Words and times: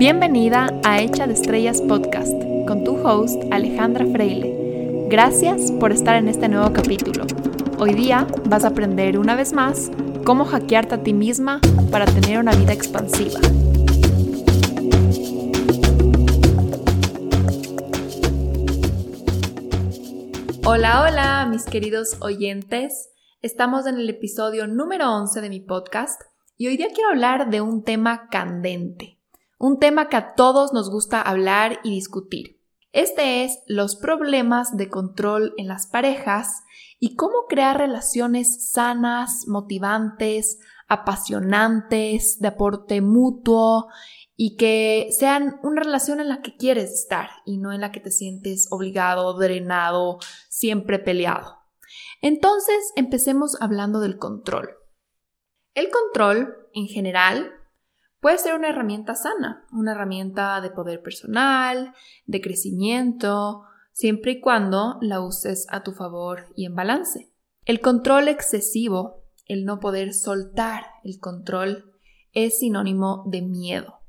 Bienvenida 0.00 0.80
a 0.82 1.02
Hecha 1.02 1.26
de 1.26 1.34
Estrellas 1.34 1.82
Podcast 1.82 2.32
con 2.66 2.84
tu 2.84 3.06
host 3.06 3.38
Alejandra 3.50 4.06
Freile. 4.06 5.06
Gracias 5.10 5.70
por 5.72 5.92
estar 5.92 6.16
en 6.16 6.26
este 6.26 6.48
nuevo 6.48 6.72
capítulo. 6.72 7.26
Hoy 7.78 7.92
día 7.92 8.26
vas 8.46 8.64
a 8.64 8.68
aprender 8.68 9.18
una 9.18 9.36
vez 9.36 9.52
más 9.52 9.90
cómo 10.24 10.46
hackearte 10.46 10.94
a 10.94 11.02
ti 11.02 11.12
misma 11.12 11.60
para 11.90 12.06
tener 12.06 12.38
una 12.38 12.52
vida 12.52 12.72
expansiva. 12.72 13.40
Hola, 20.64 21.02
hola, 21.02 21.46
mis 21.50 21.66
queridos 21.66 22.16
oyentes. 22.22 23.10
Estamos 23.42 23.84
en 23.84 23.96
el 23.96 24.08
episodio 24.08 24.66
número 24.66 25.14
11 25.14 25.42
de 25.42 25.50
mi 25.50 25.60
podcast 25.60 26.22
y 26.56 26.68
hoy 26.68 26.78
día 26.78 26.88
quiero 26.94 27.10
hablar 27.10 27.50
de 27.50 27.60
un 27.60 27.84
tema 27.84 28.30
candente, 28.30 29.19
un 29.60 29.78
tema 29.78 30.08
que 30.08 30.16
a 30.16 30.34
todos 30.34 30.72
nos 30.72 30.90
gusta 30.90 31.20
hablar 31.20 31.80
y 31.84 31.90
discutir. 31.90 32.62
Este 32.92 33.44
es 33.44 33.58
los 33.66 33.94
problemas 33.94 34.74
de 34.78 34.88
control 34.88 35.52
en 35.58 35.68
las 35.68 35.86
parejas 35.86 36.62
y 36.98 37.14
cómo 37.14 37.44
crear 37.46 37.76
relaciones 37.76 38.72
sanas, 38.72 39.46
motivantes, 39.46 40.58
apasionantes, 40.88 42.38
de 42.40 42.48
aporte 42.48 43.02
mutuo 43.02 43.88
y 44.34 44.56
que 44.56 45.10
sean 45.16 45.60
una 45.62 45.82
relación 45.82 46.20
en 46.20 46.30
la 46.30 46.40
que 46.40 46.56
quieres 46.56 46.90
estar 46.92 47.28
y 47.44 47.58
no 47.58 47.70
en 47.74 47.82
la 47.82 47.92
que 47.92 48.00
te 48.00 48.10
sientes 48.10 48.66
obligado, 48.70 49.34
drenado, 49.34 50.20
siempre 50.48 50.98
peleado. 50.98 51.58
Entonces, 52.22 52.92
empecemos 52.96 53.60
hablando 53.60 54.00
del 54.00 54.16
control. 54.16 54.70
El 55.74 55.90
control, 55.90 56.56
en 56.72 56.86
general, 56.86 57.59
puede 58.20 58.38
ser 58.38 58.54
una 58.54 58.68
herramienta 58.68 59.14
sana, 59.14 59.66
una 59.72 59.92
herramienta 59.92 60.60
de 60.60 60.70
poder 60.70 61.02
personal, 61.02 61.94
de 62.26 62.40
crecimiento, 62.40 63.64
siempre 63.92 64.32
y 64.32 64.40
cuando 64.40 64.98
la 65.00 65.20
uses 65.20 65.66
a 65.70 65.82
tu 65.82 65.92
favor 65.92 66.46
y 66.54 66.66
en 66.66 66.74
balance. 66.74 67.32
El 67.64 67.80
control 67.80 68.28
excesivo, 68.28 69.24
el 69.46 69.64
no 69.64 69.80
poder 69.80 70.14
soltar 70.14 70.84
el 71.04 71.18
control, 71.18 71.92
es 72.32 72.60
sinónimo 72.60 73.24
de 73.26 73.42
miedo. 73.42 74.00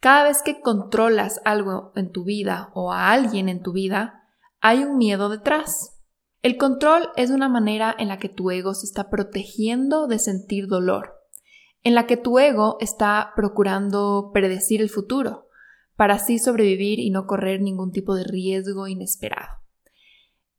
Cada 0.00 0.24
vez 0.24 0.42
que 0.42 0.60
controlas 0.60 1.40
algo 1.44 1.92
en 1.94 2.12
tu 2.12 2.24
vida 2.24 2.70
o 2.74 2.92
a 2.92 3.10
alguien 3.10 3.48
en 3.48 3.62
tu 3.62 3.72
vida, 3.72 4.24
hay 4.60 4.84
un 4.84 4.98
miedo 4.98 5.28
detrás. 5.28 6.02
El 6.42 6.58
control 6.58 7.08
es 7.16 7.30
una 7.30 7.48
manera 7.48 7.94
en 7.98 8.08
la 8.08 8.18
que 8.18 8.28
tu 8.28 8.50
ego 8.50 8.74
se 8.74 8.84
está 8.84 9.08
protegiendo 9.08 10.06
de 10.06 10.18
sentir 10.18 10.66
dolor, 10.66 11.14
en 11.84 11.94
la 11.94 12.06
que 12.06 12.16
tu 12.16 12.38
ego 12.38 12.78
está 12.80 13.32
procurando 13.36 14.30
predecir 14.32 14.80
el 14.80 14.88
futuro, 14.88 15.48
para 15.96 16.14
así 16.14 16.38
sobrevivir 16.38 16.98
y 16.98 17.10
no 17.10 17.26
correr 17.26 17.60
ningún 17.60 17.92
tipo 17.92 18.14
de 18.14 18.24
riesgo 18.24 18.88
inesperado. 18.88 19.58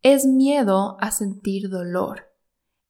Es 0.02 0.26
miedo 0.26 0.98
a 1.02 1.12
sentir 1.12 1.70
dolor, 1.70 2.32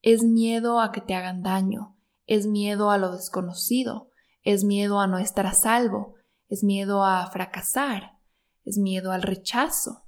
es 0.02 0.24
miedo 0.24 0.82
a 0.82 0.92
que 0.92 1.02
te 1.02 1.16
hagan 1.16 1.42
daño, 1.42 1.98
es 2.28 2.46
miedo 2.46 2.92
a 2.92 2.98
lo 2.98 3.14
desconocido, 3.14 4.12
es 4.44 4.64
miedo 4.64 5.00
a 5.00 5.08
no 5.08 5.18
estar 5.18 5.48
a 5.48 5.54
salvo, 5.54 6.16
es 6.50 6.64
miedo 6.64 7.04
a 7.04 7.26
fracasar, 7.32 8.18
es 8.66 8.78
miedo 8.78 9.12
al 9.12 9.22
rechazo. 9.22 10.05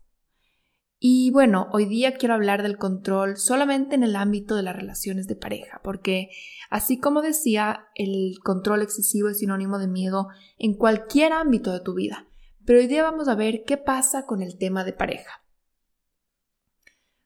Y 0.99 1.29
bueno, 1.29 1.67
hoy 1.73 1.85
día 1.85 2.15
quiero 2.15 2.33
hablar 2.33 2.63
del 2.63 2.77
control 2.77 3.37
solamente 3.37 3.93
en 3.93 4.03
el 4.03 4.15
ámbito 4.15 4.55
de 4.55 4.63
las 4.63 4.75
relaciones 4.75 5.27
de 5.27 5.35
pareja, 5.35 5.79
porque 5.83 6.29
así 6.71 6.99
como 6.99 7.21
decía, 7.21 7.87
el 7.93 8.39
control 8.43 8.81
excesivo 8.81 9.29
es 9.29 9.39
sinónimo 9.39 9.77
de 9.77 9.87
miedo 9.87 10.29
en 10.57 10.73
cualquier 10.73 11.33
ámbito 11.33 11.71
de 11.71 11.81
tu 11.81 11.93
vida. 11.93 12.27
Pero 12.65 12.79
hoy 12.79 12.87
día 12.87 13.03
vamos 13.03 13.27
a 13.27 13.35
ver 13.35 13.63
qué 13.63 13.77
pasa 13.77 14.25
con 14.25 14.41
el 14.41 14.57
tema 14.57 14.83
de 14.83 14.93
pareja. 14.93 15.43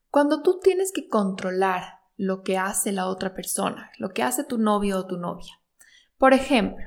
Cuando 0.09 0.44
tú 0.44 0.59
tienes 0.59 0.91
que 0.91 1.07
controlar 1.07 2.01
lo 2.17 2.44
que 2.44 2.57
hace 2.57 2.91
la 2.91 3.07
otra 3.07 3.34
persona, 3.34 3.90
lo 3.97 4.09
que 4.09 4.22
hace 4.22 4.44
tu 4.44 4.57
novio 4.57 5.00
o 5.00 5.07
tu 5.07 5.17
novia. 5.17 5.62
Por 6.17 6.34
ejemplo, 6.34 6.85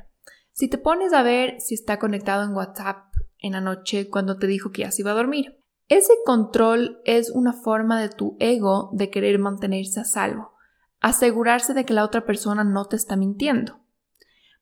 si 0.53 0.69
te 0.69 0.77
pones 0.77 1.15
a 1.15 1.23
ver 1.23 1.61
si 1.61 1.75
está 1.75 1.99
conectado 1.99 2.45
en 2.45 2.55
WhatsApp 2.55 3.07
en 3.39 3.53
la 3.53 3.63
noche 3.63 4.11
cuando 4.11 4.37
te 4.37 4.47
dijo 4.47 4.71
que 4.71 4.83
ya 4.83 4.91
se 4.91 5.03
iba 5.03 5.13
a 5.13 5.15
dormir, 5.15 5.64
ese 5.89 6.15
control 6.25 7.01
es 7.05 7.31
una 7.31 7.53
forma 7.53 8.01
de 8.01 8.09
tu 8.09 8.37
ego 8.41 8.91
de 8.93 9.11
querer 9.11 9.39
mantenerse 9.39 10.01
a 10.01 10.05
salvo, 10.05 10.55
asegurarse 11.01 11.75
de 11.75 11.85
que 11.85 11.93
la 11.93 12.05
otra 12.05 12.25
persona 12.25 12.65
no 12.65 12.87
te 12.87 12.97
está 12.97 13.17
mintiendo. 13.17 13.81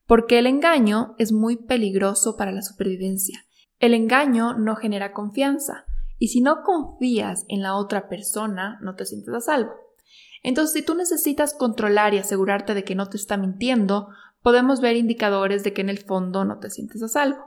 Porque 0.06 0.38
el 0.38 0.46
engaño 0.46 1.14
es 1.18 1.30
muy 1.30 1.56
peligroso 1.56 2.36
para 2.36 2.50
la 2.50 2.62
supervivencia. 2.62 3.44
El 3.78 3.94
engaño 3.94 4.54
no 4.54 4.74
genera 4.74 5.12
confianza, 5.12 5.84
y 6.18 6.28
si 6.28 6.40
no 6.40 6.62
confías 6.62 7.44
en 7.48 7.62
la 7.62 7.74
otra 7.74 8.08
persona, 8.08 8.78
no 8.80 8.94
te 8.94 9.06
sientes 9.06 9.34
a 9.34 9.40
salvo. 9.40 9.72
Entonces, 10.42 10.72
si 10.72 10.82
tú 10.84 10.94
necesitas 10.94 11.54
controlar 11.54 12.14
y 12.14 12.18
asegurarte 12.18 12.74
de 12.74 12.84
que 12.84 12.94
no 12.94 13.08
te 13.08 13.16
está 13.16 13.36
mintiendo, 13.36 14.08
podemos 14.42 14.80
ver 14.80 14.96
indicadores 14.96 15.62
de 15.62 15.72
que 15.72 15.80
en 15.80 15.88
el 15.88 15.98
fondo 15.98 16.44
no 16.44 16.58
te 16.58 16.70
sientes 16.70 17.02
a 17.02 17.08
salvo. 17.08 17.44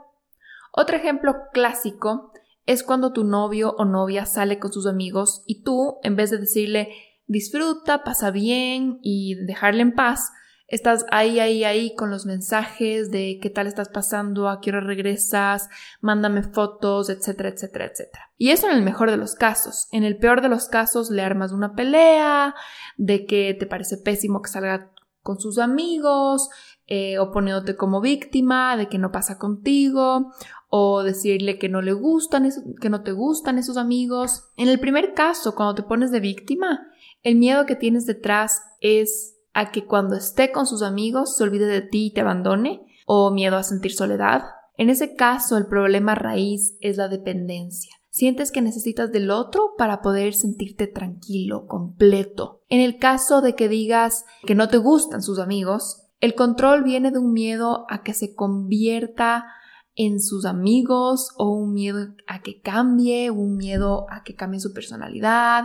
Otro 0.72 0.96
ejemplo 0.96 1.36
clásico 1.52 2.32
es 2.66 2.82
cuando 2.82 3.12
tu 3.12 3.24
novio 3.24 3.74
o 3.78 3.84
novia 3.84 4.26
sale 4.26 4.58
con 4.58 4.72
sus 4.72 4.86
amigos 4.86 5.42
y 5.46 5.62
tú, 5.62 5.98
en 6.02 6.16
vez 6.16 6.30
de 6.30 6.38
decirle 6.38 6.90
disfruta, 7.26 8.04
pasa 8.04 8.30
bien 8.30 8.98
y 9.02 9.34
dejarle 9.46 9.82
en 9.82 9.94
paz, 9.94 10.30
estás 10.68 11.06
ahí, 11.10 11.38
ahí, 11.38 11.64
ahí 11.64 11.94
con 11.94 12.10
los 12.10 12.26
mensajes 12.26 13.10
de 13.10 13.38
qué 13.40 13.50
tal 13.50 13.66
estás 13.66 13.88
pasando, 13.88 14.48
a 14.48 14.60
qué 14.60 14.70
hora 14.70 14.80
regresas, 14.80 15.68
mándame 16.00 16.42
fotos, 16.42 17.08
etcétera, 17.08 17.50
etcétera, 17.50 17.86
etcétera. 17.86 18.30
Y 18.36 18.50
eso 18.50 18.68
en 18.68 18.76
el 18.76 18.82
mejor 18.82 19.10
de 19.10 19.16
los 19.16 19.34
casos. 19.34 19.88
En 19.92 20.04
el 20.04 20.18
peor 20.18 20.40
de 20.40 20.48
los 20.48 20.68
casos 20.68 21.10
le 21.10 21.22
armas 21.22 21.52
una 21.52 21.74
pelea, 21.74 22.54
de 22.96 23.26
que 23.26 23.54
te 23.54 23.66
parece 23.66 23.96
pésimo 23.98 24.42
que 24.42 24.50
salga 24.50 24.92
con 25.22 25.40
sus 25.40 25.58
amigos, 25.58 26.48
eh, 26.86 27.18
o 27.18 27.30
poniéndote 27.30 27.76
como 27.76 28.00
víctima 28.00 28.76
de 28.76 28.88
que 28.88 28.98
no 28.98 29.10
pasa 29.10 29.38
contigo, 29.38 30.32
o 30.68 31.02
decirle 31.02 31.58
que 31.58 31.68
no 31.68 31.82
le 31.82 31.92
gustan, 31.92 32.48
que 32.80 32.90
no 32.90 33.02
te 33.02 33.12
gustan 33.12 33.58
esos 33.58 33.76
amigos. 33.76 34.50
En 34.56 34.68
el 34.68 34.80
primer 34.80 35.14
caso, 35.14 35.54
cuando 35.54 35.74
te 35.74 35.82
pones 35.82 36.10
de 36.10 36.20
víctima, 36.20 36.86
el 37.22 37.36
miedo 37.36 37.66
que 37.66 37.76
tienes 37.76 38.06
detrás 38.06 38.62
es 38.80 39.36
a 39.52 39.70
que 39.70 39.86
cuando 39.86 40.16
esté 40.16 40.52
con 40.52 40.66
sus 40.66 40.82
amigos 40.82 41.36
se 41.36 41.44
olvide 41.44 41.66
de 41.66 41.82
ti 41.82 42.06
y 42.06 42.12
te 42.12 42.20
abandone, 42.20 42.82
o 43.06 43.30
miedo 43.30 43.56
a 43.56 43.62
sentir 43.62 43.92
soledad. 43.92 44.42
En 44.76 44.90
ese 44.90 45.14
caso, 45.14 45.56
el 45.56 45.66
problema 45.66 46.14
raíz 46.14 46.76
es 46.80 46.96
la 46.98 47.08
dependencia. 47.08 47.92
Sientes 48.10 48.50
que 48.50 48.62
necesitas 48.62 49.12
del 49.12 49.30
otro 49.30 49.74
para 49.76 50.02
poder 50.02 50.34
sentirte 50.34 50.86
tranquilo, 50.86 51.66
completo. 51.66 52.62
En 52.68 52.80
el 52.80 52.98
caso 52.98 53.40
de 53.40 53.54
que 53.54 53.68
digas 53.68 54.24
que 54.46 54.54
no 54.54 54.68
te 54.68 54.78
gustan 54.78 55.22
sus 55.22 55.38
amigos, 55.38 56.05
el 56.20 56.34
control 56.34 56.82
viene 56.82 57.10
de 57.10 57.18
un 57.18 57.32
miedo 57.32 57.86
a 57.88 58.02
que 58.02 58.14
se 58.14 58.34
convierta 58.34 59.46
en 59.94 60.20
sus 60.20 60.44
amigos 60.44 61.32
o 61.36 61.50
un 61.50 61.72
miedo 61.72 62.14
a 62.26 62.40
que 62.42 62.60
cambie, 62.60 63.30
un 63.30 63.56
miedo 63.56 64.06
a 64.10 64.22
que 64.22 64.34
cambie 64.34 64.60
su 64.60 64.72
personalidad. 64.72 65.64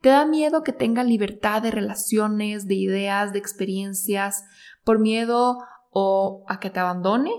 Te 0.00 0.08
da 0.08 0.24
miedo 0.24 0.62
que 0.62 0.72
tenga 0.72 1.02
libertad 1.02 1.62
de 1.62 1.70
relaciones, 1.70 2.66
de 2.66 2.74
ideas, 2.74 3.32
de 3.32 3.38
experiencias, 3.38 4.44
por 4.84 5.00
miedo 5.00 5.58
o 5.90 6.44
a 6.48 6.60
que 6.60 6.70
te 6.70 6.78
abandone, 6.80 7.32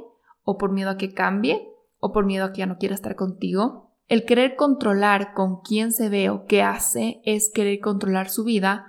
o 0.43 0.57
por 0.57 0.71
miedo 0.71 0.89
a 0.89 0.97
que 0.97 1.13
cambie, 1.13 1.69
o 1.99 2.11
por 2.11 2.25
miedo 2.25 2.45
a 2.45 2.51
que 2.51 2.59
ya 2.59 2.65
no 2.65 2.77
quiera 2.77 2.95
estar 2.95 3.15
contigo. 3.15 3.95
El 4.07 4.25
querer 4.25 4.55
controlar 4.55 5.33
con 5.33 5.61
quién 5.61 5.91
se 5.91 6.09
ve 6.09 6.29
o 6.29 6.45
qué 6.45 6.61
hace 6.61 7.21
es 7.23 7.51
querer 7.53 7.79
controlar 7.79 8.29
su 8.29 8.43
vida 8.43 8.85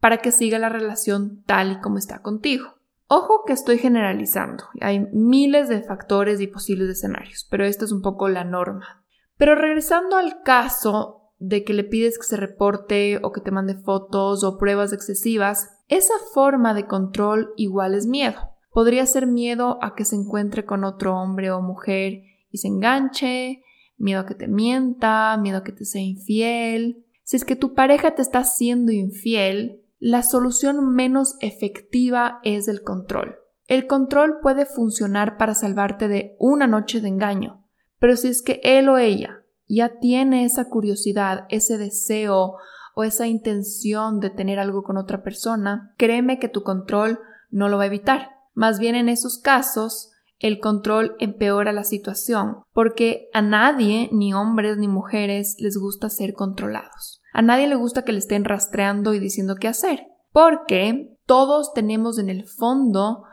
para 0.00 0.18
que 0.18 0.32
siga 0.32 0.58
la 0.58 0.68
relación 0.68 1.42
tal 1.46 1.72
y 1.72 1.80
como 1.80 1.98
está 1.98 2.22
contigo. 2.22 2.75
Ojo 3.08 3.44
que 3.46 3.52
estoy 3.52 3.78
generalizando, 3.78 4.64
hay 4.80 5.06
miles 5.12 5.68
de 5.68 5.82
factores 5.82 6.40
y 6.40 6.48
posibles 6.48 6.88
escenarios, 6.88 7.46
pero 7.48 7.64
esta 7.64 7.84
es 7.84 7.92
un 7.92 8.02
poco 8.02 8.28
la 8.28 8.42
norma. 8.42 9.04
Pero 9.36 9.54
regresando 9.54 10.16
al 10.16 10.42
caso 10.42 11.32
de 11.38 11.62
que 11.62 11.72
le 11.72 11.84
pides 11.84 12.18
que 12.18 12.24
se 12.24 12.36
reporte 12.36 13.20
o 13.22 13.30
que 13.30 13.40
te 13.40 13.52
mande 13.52 13.74
fotos 13.74 14.42
o 14.42 14.58
pruebas 14.58 14.92
excesivas, 14.92 15.68
esa 15.88 16.14
forma 16.34 16.74
de 16.74 16.86
control 16.86 17.52
igual 17.56 17.94
es 17.94 18.06
miedo. 18.06 18.56
Podría 18.72 19.06
ser 19.06 19.26
miedo 19.26 19.78
a 19.82 19.94
que 19.94 20.04
se 20.04 20.16
encuentre 20.16 20.64
con 20.64 20.82
otro 20.82 21.16
hombre 21.16 21.52
o 21.52 21.62
mujer 21.62 22.22
y 22.50 22.58
se 22.58 22.68
enganche, 22.68 23.62
miedo 23.98 24.20
a 24.20 24.26
que 24.26 24.34
te 24.34 24.48
mienta, 24.48 25.36
miedo 25.36 25.58
a 25.58 25.64
que 25.64 25.72
te 25.72 25.84
sea 25.84 26.02
infiel. 26.02 27.04
Si 27.22 27.36
es 27.36 27.44
que 27.44 27.56
tu 27.56 27.74
pareja 27.74 28.14
te 28.14 28.22
está 28.22 28.44
siendo 28.44 28.92
infiel, 28.92 29.82
la 29.98 30.22
solución 30.22 30.92
menos 30.94 31.36
efectiva 31.40 32.40
es 32.42 32.68
el 32.68 32.82
control. 32.82 33.36
El 33.66 33.86
control 33.86 34.38
puede 34.42 34.66
funcionar 34.66 35.36
para 35.38 35.54
salvarte 35.54 36.08
de 36.08 36.36
una 36.38 36.66
noche 36.66 37.00
de 37.00 37.08
engaño, 37.08 37.64
pero 37.98 38.16
si 38.16 38.28
es 38.28 38.42
que 38.42 38.60
él 38.62 38.88
o 38.88 38.98
ella 38.98 39.42
ya 39.66 39.98
tiene 39.98 40.44
esa 40.44 40.68
curiosidad, 40.68 41.46
ese 41.48 41.78
deseo 41.78 42.56
o 42.94 43.04
esa 43.04 43.26
intención 43.26 44.20
de 44.20 44.30
tener 44.30 44.58
algo 44.58 44.82
con 44.82 44.96
otra 44.96 45.22
persona, 45.22 45.94
créeme 45.96 46.38
que 46.38 46.48
tu 46.48 46.62
control 46.62 47.18
no 47.50 47.68
lo 47.68 47.76
va 47.76 47.84
a 47.84 47.88
evitar. 47.88 48.30
Más 48.54 48.78
bien 48.78 48.94
en 48.94 49.08
esos 49.08 49.38
casos, 49.38 50.12
el 50.38 50.60
control 50.60 51.16
empeora 51.18 51.72
la 51.72 51.84
situación, 51.84 52.58
porque 52.72 53.28
a 53.32 53.42
nadie, 53.42 54.08
ni 54.12 54.34
hombres 54.34 54.76
ni 54.78 54.88
mujeres, 54.88 55.56
les 55.58 55.76
gusta 55.76 56.10
ser 56.10 56.34
controlados. 56.34 57.22
A 57.36 57.42
nadie 57.42 57.66
le 57.66 57.74
gusta 57.74 58.02
que 58.02 58.12
le 58.12 58.18
estén 58.18 58.46
rastreando 58.46 59.12
y 59.12 59.18
diciendo 59.18 59.56
qué 59.56 59.68
hacer, 59.68 60.06
porque 60.32 61.18
todos 61.26 61.74
tenemos 61.74 62.18
en 62.18 62.30
el 62.30 62.48
fondo 62.48 63.24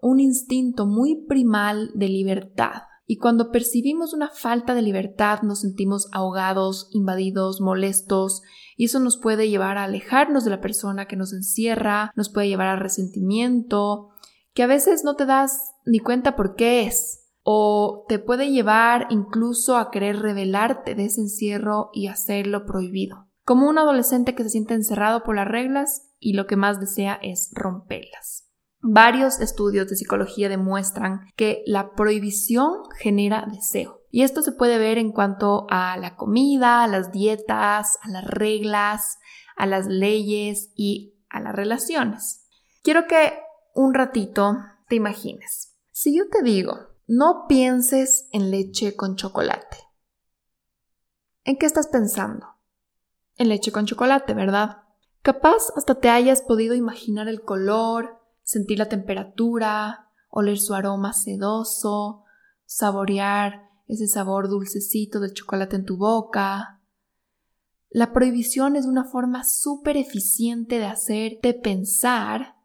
un 0.00 0.18
instinto 0.18 0.84
muy 0.84 1.24
primal 1.28 1.92
de 1.94 2.08
libertad. 2.08 2.82
Y 3.06 3.18
cuando 3.18 3.52
percibimos 3.52 4.14
una 4.14 4.30
falta 4.30 4.74
de 4.74 4.82
libertad 4.82 5.42
nos 5.42 5.60
sentimos 5.60 6.08
ahogados, 6.10 6.88
invadidos, 6.90 7.60
molestos, 7.60 8.42
y 8.76 8.86
eso 8.86 8.98
nos 8.98 9.16
puede 9.16 9.48
llevar 9.48 9.78
a 9.78 9.84
alejarnos 9.84 10.42
de 10.42 10.50
la 10.50 10.60
persona 10.60 11.06
que 11.06 11.14
nos 11.14 11.32
encierra, 11.32 12.10
nos 12.16 12.30
puede 12.30 12.48
llevar 12.48 12.66
a 12.66 12.80
resentimiento, 12.80 14.08
que 14.54 14.64
a 14.64 14.66
veces 14.66 15.04
no 15.04 15.14
te 15.14 15.24
das 15.24 15.70
ni 15.86 16.00
cuenta 16.00 16.34
por 16.34 16.56
qué 16.56 16.82
es, 16.88 17.28
o 17.44 18.06
te 18.08 18.18
puede 18.18 18.50
llevar 18.50 19.06
incluso 19.10 19.76
a 19.76 19.92
querer 19.92 20.18
revelarte 20.18 20.96
de 20.96 21.04
ese 21.04 21.20
encierro 21.20 21.90
y 21.92 22.08
hacerlo 22.08 22.66
prohibido. 22.66 23.28
Como 23.44 23.68
un 23.68 23.78
adolescente 23.78 24.34
que 24.34 24.44
se 24.44 24.50
siente 24.50 24.74
encerrado 24.74 25.24
por 25.24 25.34
las 25.34 25.48
reglas 25.48 26.08
y 26.20 26.34
lo 26.34 26.46
que 26.46 26.56
más 26.56 26.78
desea 26.78 27.18
es 27.22 27.50
romperlas. 27.54 28.48
Varios 28.80 29.40
estudios 29.40 29.88
de 29.88 29.96
psicología 29.96 30.48
demuestran 30.48 31.28
que 31.36 31.62
la 31.66 31.94
prohibición 31.94 32.82
genera 32.98 33.46
deseo. 33.50 34.00
Y 34.10 34.22
esto 34.22 34.42
se 34.42 34.52
puede 34.52 34.78
ver 34.78 34.98
en 34.98 35.12
cuanto 35.12 35.66
a 35.70 35.96
la 35.96 36.16
comida, 36.16 36.82
a 36.82 36.88
las 36.88 37.12
dietas, 37.12 37.98
a 38.02 38.08
las 38.08 38.24
reglas, 38.24 39.18
a 39.56 39.66
las 39.66 39.86
leyes 39.86 40.70
y 40.74 41.14
a 41.28 41.40
las 41.40 41.54
relaciones. 41.54 42.46
Quiero 42.82 43.06
que 43.06 43.38
un 43.74 43.94
ratito 43.94 44.56
te 44.88 44.96
imagines. 44.96 45.76
Si 45.92 46.16
yo 46.16 46.28
te 46.28 46.42
digo, 46.42 46.76
no 47.06 47.46
pienses 47.48 48.28
en 48.32 48.50
leche 48.50 48.96
con 48.96 49.16
chocolate. 49.16 49.78
¿En 51.44 51.56
qué 51.56 51.66
estás 51.66 51.88
pensando? 51.88 52.51
En 53.36 53.48
leche 53.48 53.72
con 53.72 53.86
chocolate, 53.86 54.34
¿verdad? 54.34 54.82
Capaz 55.22 55.72
hasta 55.76 55.94
te 55.96 56.08
hayas 56.08 56.42
podido 56.42 56.74
imaginar 56.74 57.28
el 57.28 57.42
color, 57.42 58.18
sentir 58.42 58.78
la 58.78 58.88
temperatura, 58.88 60.08
oler 60.28 60.58
su 60.58 60.74
aroma 60.74 61.12
sedoso, 61.12 62.24
saborear 62.64 63.70
ese 63.86 64.08
sabor 64.08 64.48
dulcecito 64.48 65.20
del 65.20 65.34
chocolate 65.34 65.76
en 65.76 65.84
tu 65.84 65.96
boca. 65.96 66.80
La 67.90 68.12
prohibición 68.12 68.76
es 68.76 68.86
una 68.86 69.04
forma 69.04 69.44
súper 69.44 69.96
eficiente 69.96 70.78
de 70.78 70.86
hacerte 70.86 71.52
pensar 71.52 72.56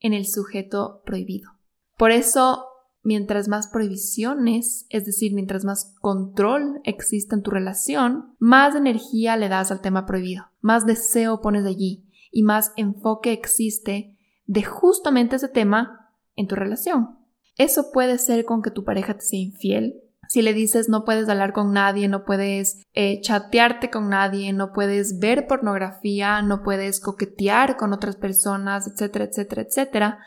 en 0.00 0.12
el 0.12 0.26
sujeto 0.26 1.02
prohibido. 1.04 1.52
Por 1.96 2.10
eso, 2.10 2.66
mientras 3.02 3.48
más 3.48 3.68
prohibiciones, 3.68 4.86
es 4.88 5.04
decir, 5.04 5.34
mientras 5.34 5.64
más 5.64 5.94
control 6.00 6.80
exista 6.84 7.34
en 7.34 7.42
tu 7.42 7.50
relación, 7.50 8.34
más 8.38 8.74
energía 8.74 9.36
le 9.36 9.48
das 9.48 9.70
al 9.70 9.80
tema 9.80 10.06
prohibido, 10.06 10.46
más 10.60 10.86
deseo 10.86 11.40
pones 11.40 11.66
allí 11.66 12.04
y 12.30 12.42
más 12.42 12.72
enfoque 12.76 13.32
existe 13.32 14.16
de 14.46 14.62
justamente 14.62 15.36
ese 15.36 15.48
tema 15.48 16.10
en 16.36 16.46
tu 16.46 16.54
relación. 16.54 17.18
Eso 17.56 17.92
puede 17.92 18.18
ser 18.18 18.44
con 18.44 18.62
que 18.62 18.70
tu 18.70 18.84
pareja 18.84 19.14
te 19.14 19.20
sea 19.20 19.40
infiel. 19.40 20.00
Si 20.28 20.40
le 20.40 20.54
dices 20.54 20.88
no 20.88 21.04
puedes 21.04 21.28
hablar 21.28 21.52
con 21.52 21.72
nadie, 21.74 22.08
no 22.08 22.24
puedes 22.24 22.82
eh, 22.94 23.20
chatearte 23.20 23.90
con 23.90 24.08
nadie, 24.08 24.52
no 24.54 24.72
puedes 24.72 25.18
ver 25.18 25.46
pornografía, 25.46 26.40
no 26.40 26.62
puedes 26.62 27.00
coquetear 27.00 27.76
con 27.76 27.92
otras 27.92 28.16
personas, 28.16 28.86
etcétera, 28.86 29.26
etcétera, 29.26 29.62
etcétera, 29.62 30.18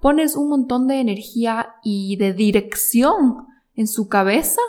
pones 0.00 0.36
un 0.36 0.48
montón 0.48 0.86
de 0.86 1.00
energía 1.00 1.74
y 1.82 2.16
de 2.16 2.32
dirección 2.32 3.46
en 3.74 3.86
su 3.86 4.08
cabeza 4.08 4.60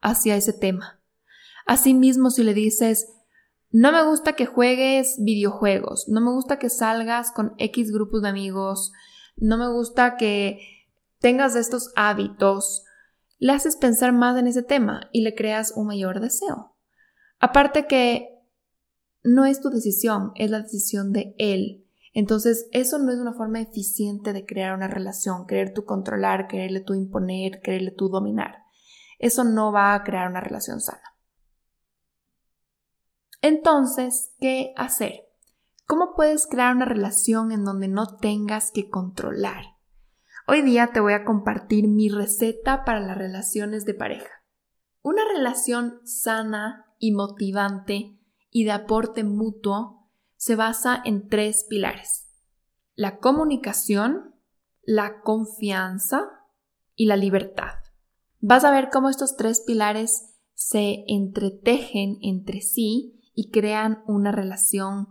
hacia 0.00 0.36
ese 0.36 0.52
tema. 0.52 1.00
Asimismo, 1.66 2.30
si 2.30 2.42
le 2.42 2.54
dices 2.54 3.06
no 3.72 3.92
me 3.92 4.04
gusta 4.04 4.32
que 4.32 4.46
juegues 4.46 5.16
videojuegos, 5.20 6.08
no 6.08 6.20
me 6.20 6.32
gusta 6.32 6.58
que 6.58 6.68
salgas 6.68 7.30
con 7.30 7.54
X 7.58 7.92
grupos 7.92 8.22
de 8.22 8.28
amigos, 8.28 8.90
no 9.36 9.56
me 9.58 9.70
gusta 9.70 10.16
que 10.16 10.58
tengas 11.20 11.54
estos 11.54 11.92
hábitos, 11.94 12.82
le 13.38 13.52
haces 13.52 13.76
pensar 13.76 14.12
más 14.12 14.36
en 14.38 14.48
ese 14.48 14.64
tema 14.64 15.08
y 15.12 15.22
le 15.22 15.36
creas 15.36 15.72
un 15.76 15.86
mayor 15.86 16.20
deseo. 16.20 16.74
Aparte 17.38 17.86
que 17.86 18.40
no 19.22 19.44
es 19.44 19.60
tu 19.60 19.70
decisión, 19.70 20.32
es 20.34 20.50
la 20.50 20.62
decisión 20.62 21.12
de 21.12 21.36
él. 21.38 21.79
Entonces, 22.12 22.68
eso 22.72 22.98
no 22.98 23.12
es 23.12 23.18
una 23.18 23.34
forma 23.34 23.60
eficiente 23.60 24.32
de 24.32 24.44
crear 24.44 24.74
una 24.74 24.88
relación, 24.88 25.46
querer 25.46 25.72
tú 25.72 25.84
controlar, 25.84 26.48
quererle 26.48 26.80
tú 26.80 26.94
imponer, 26.94 27.60
quererle 27.60 27.92
tú 27.92 28.08
dominar. 28.08 28.64
Eso 29.18 29.44
no 29.44 29.70
va 29.70 29.94
a 29.94 30.02
crear 30.02 30.28
una 30.28 30.40
relación 30.40 30.80
sana. 30.80 31.02
Entonces, 33.42 34.34
¿qué 34.40 34.72
hacer? 34.76 35.28
¿Cómo 35.86 36.14
puedes 36.14 36.46
crear 36.46 36.74
una 36.74 36.84
relación 36.84 37.52
en 37.52 37.64
donde 37.64 37.88
no 37.88 38.16
tengas 38.16 38.70
que 38.70 38.88
controlar? 38.88 39.64
Hoy 40.46 40.62
día 40.62 40.90
te 40.92 41.00
voy 41.00 41.12
a 41.12 41.24
compartir 41.24 41.86
mi 41.86 42.08
receta 42.08 42.84
para 42.84 43.00
las 43.00 43.16
relaciones 43.16 43.84
de 43.84 43.94
pareja. 43.94 44.30
Una 45.02 45.22
relación 45.32 46.00
sana 46.04 46.86
y 46.98 47.12
motivante 47.12 48.18
y 48.50 48.64
de 48.64 48.72
aporte 48.72 49.24
mutuo 49.24 49.99
se 50.40 50.56
basa 50.56 51.02
en 51.04 51.28
tres 51.28 51.66
pilares. 51.68 52.26
La 52.94 53.18
comunicación, 53.18 54.34
la 54.82 55.20
confianza 55.20 56.30
y 56.94 57.04
la 57.04 57.16
libertad. 57.16 57.74
Vas 58.38 58.64
a 58.64 58.70
ver 58.70 58.88
cómo 58.90 59.10
estos 59.10 59.36
tres 59.36 59.60
pilares 59.60 60.38
se 60.54 61.04
entretejen 61.08 62.16
entre 62.22 62.62
sí 62.62 63.20
y 63.34 63.50
crean 63.50 64.02
una 64.06 64.32
relación 64.32 65.08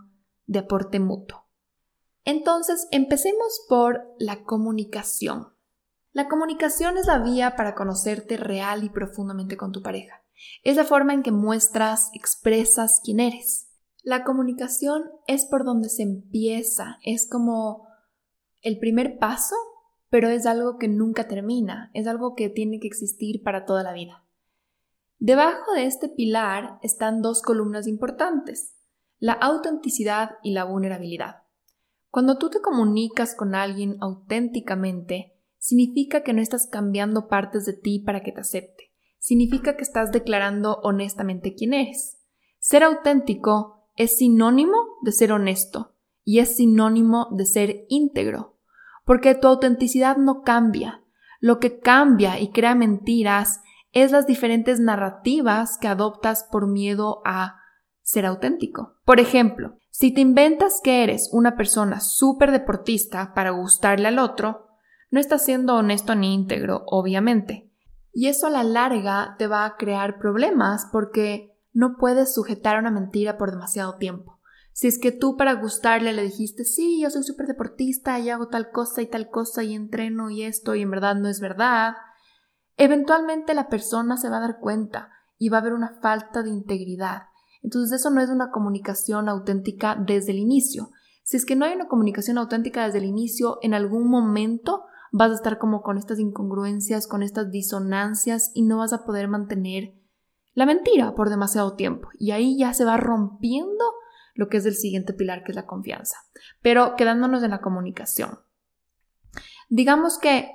de 0.47 0.59
aporte 0.59 0.99
mutuo. 0.99 1.45
Entonces, 2.25 2.87
empecemos 2.89 3.63
por 3.69 4.01
la 4.17 4.43
comunicación. 4.45 5.49
La 6.11 6.27
comunicación 6.27 6.97
es 6.97 7.05
la 7.05 7.19
vía 7.19 7.55
para 7.55 7.75
conocerte 7.75 8.35
real 8.35 8.83
y 8.83 8.89
profundamente 8.89 9.57
con 9.57 9.71
tu 9.71 9.83
pareja. 9.83 10.23
Es 10.63 10.75
la 10.75 10.85
forma 10.85 11.13
en 11.13 11.21
que 11.21 11.31
muestras, 11.31 12.09
expresas 12.15 12.99
quién 13.03 13.19
eres. 13.19 13.68
La 14.03 14.23
comunicación 14.23 15.03
es 15.27 15.45
por 15.45 15.65
donde 15.65 15.89
se 15.89 16.03
empieza, 16.03 16.99
es 17.03 17.27
como 17.29 17.87
el 18.61 18.79
primer 18.79 19.17
paso, 19.17 19.55
pero 20.09 20.29
es 20.29 20.45
algo 20.45 20.77
que 20.77 20.87
nunca 20.87 21.27
termina, 21.27 21.91
es 21.93 22.07
algo 22.07 22.33
que 22.33 22.49
tiene 22.49 22.79
que 22.79 22.87
existir 22.87 23.43
para 23.43 23.65
toda 23.65 23.83
la 23.83 23.93
vida. 23.93 24.25
Debajo 25.17 25.73
de 25.73 25.85
este 25.85 26.07
pilar 26.07 26.79
están 26.81 27.21
dos 27.21 27.41
columnas 27.41 27.87
importantes, 27.87 28.75
la 29.17 29.33
autenticidad 29.33 30.37
y 30.43 30.53
la 30.53 30.63
vulnerabilidad. 30.63 31.43
Cuando 32.09 32.37
tú 32.37 32.49
te 32.49 32.61
comunicas 32.61 33.35
con 33.35 33.53
alguien 33.53 33.97
auténticamente, 33.99 35.35
significa 35.57 36.23
que 36.23 36.33
no 36.33 36.41
estás 36.41 36.67
cambiando 36.67 37.27
partes 37.27 37.65
de 37.65 37.73
ti 37.73 37.99
para 37.99 38.23
que 38.23 38.31
te 38.31 38.39
acepte. 38.39 38.93
Significa 39.19 39.75
que 39.75 39.83
estás 39.83 40.11
declarando 40.13 40.79
honestamente 40.83 41.53
quién 41.53 41.73
eres. 41.73 42.17
Ser 42.59 42.83
auténtico 42.83 43.78
es 43.99 44.17
sinónimo 44.17 44.77
de 45.01 45.11
ser 45.11 45.33
honesto 45.33 45.93
y 46.23 46.39
es 46.39 46.55
sinónimo 46.55 47.27
de 47.31 47.45
ser 47.45 47.85
íntegro, 47.89 48.57
porque 49.03 49.35
tu 49.35 49.47
autenticidad 49.47 50.15
no 50.15 50.41
cambia. 50.41 51.03
Lo 51.41 51.59
que 51.59 51.79
cambia 51.79 52.39
y 52.39 52.51
crea 52.51 52.75
mentiras 52.75 53.61
es 53.91 54.11
las 54.11 54.25
diferentes 54.25 54.79
narrativas 54.79 55.77
que 55.77 55.89
adoptas 55.89 56.47
por 56.49 56.67
miedo 56.67 57.21
a 57.25 57.57
ser 58.01 58.25
auténtico. 58.25 58.95
Por 59.03 59.19
ejemplo, 59.19 59.75
si 59.89 60.13
te 60.13 60.21
inventas 60.21 60.79
que 60.81 61.03
eres 61.03 61.29
una 61.33 61.57
persona 61.57 61.99
súper 61.99 62.51
deportista 62.51 63.33
para 63.33 63.49
gustarle 63.49 64.07
al 64.07 64.19
otro, 64.19 64.67
no 65.11 65.19
estás 65.19 65.43
siendo 65.43 65.75
honesto 65.75 66.15
ni 66.15 66.33
íntegro, 66.33 66.83
obviamente. 66.85 67.69
Y 68.13 68.27
eso 68.27 68.47
a 68.47 68.49
la 68.49 68.63
larga 68.63 69.35
te 69.37 69.47
va 69.47 69.65
a 69.65 69.75
crear 69.75 70.19
problemas 70.19 70.87
porque 70.89 71.58
no 71.73 71.97
puedes 71.97 72.33
sujetar 72.33 72.79
una 72.79 72.91
mentira 72.91 73.37
por 73.37 73.51
demasiado 73.51 73.95
tiempo. 73.97 74.39
Si 74.71 74.87
es 74.87 74.97
que 74.97 75.11
tú 75.11 75.35
para 75.35 75.53
gustarle 75.53 76.13
le 76.13 76.23
dijiste, 76.23 76.63
sí, 76.63 77.01
yo 77.01 77.09
soy 77.09 77.23
súper 77.23 77.47
deportista 77.47 78.19
y 78.19 78.29
hago 78.29 78.47
tal 78.47 78.71
cosa 78.71 79.01
y 79.01 79.07
tal 79.07 79.29
cosa 79.29 79.63
y 79.63 79.73
entreno 79.73 80.29
y 80.29 80.43
esto 80.43 80.75
y 80.75 80.81
en 80.81 80.91
verdad 80.91 81.15
no 81.15 81.27
es 81.27 81.39
verdad, 81.39 81.95
eventualmente 82.77 83.53
la 83.53 83.67
persona 83.67 84.15
se 84.17 84.29
va 84.29 84.37
a 84.37 84.41
dar 84.41 84.59
cuenta 84.59 85.09
y 85.37 85.49
va 85.49 85.57
a 85.57 85.61
haber 85.61 85.73
una 85.73 85.99
falta 86.01 86.43
de 86.43 86.49
integridad. 86.49 87.23
Entonces 87.61 87.99
eso 87.99 88.09
no 88.09 88.21
es 88.21 88.29
una 88.29 88.51
comunicación 88.51 89.27
auténtica 89.27 89.95
desde 89.95 90.31
el 90.31 90.37
inicio. 90.37 90.91
Si 91.23 91.35
es 91.37 91.45
que 91.45 91.55
no 91.55 91.65
hay 91.65 91.75
una 91.75 91.87
comunicación 91.87 92.37
auténtica 92.37 92.85
desde 92.85 92.99
el 92.99 93.05
inicio, 93.05 93.59
en 93.61 93.73
algún 93.73 94.09
momento 94.09 94.85
vas 95.11 95.31
a 95.31 95.35
estar 95.35 95.57
como 95.57 95.81
con 95.81 95.97
estas 95.97 96.19
incongruencias, 96.19 97.07
con 97.07 97.21
estas 97.21 97.51
disonancias 97.51 98.51
y 98.53 98.63
no 98.63 98.77
vas 98.77 98.93
a 98.93 99.03
poder 99.03 99.27
mantener 99.27 99.98
la 100.59 100.65
mentira 100.65 101.15
por 101.15 101.29
demasiado 101.29 101.77
tiempo. 101.77 102.09
Y 102.19 102.31
ahí 102.31 102.57
ya 102.57 102.73
se 102.73 102.83
va 102.83 102.97
rompiendo 102.97 103.93
lo 104.33 104.49
que 104.49 104.57
es 104.57 104.65
el 104.65 104.75
siguiente 104.75 105.13
pilar, 105.13 105.45
que 105.45 105.53
es 105.53 105.55
la 105.55 105.65
confianza. 105.65 106.17
Pero 106.61 106.97
quedándonos 106.97 107.43
en 107.43 107.51
la 107.51 107.61
comunicación. 107.61 108.39
Digamos 109.69 110.19
que 110.19 110.51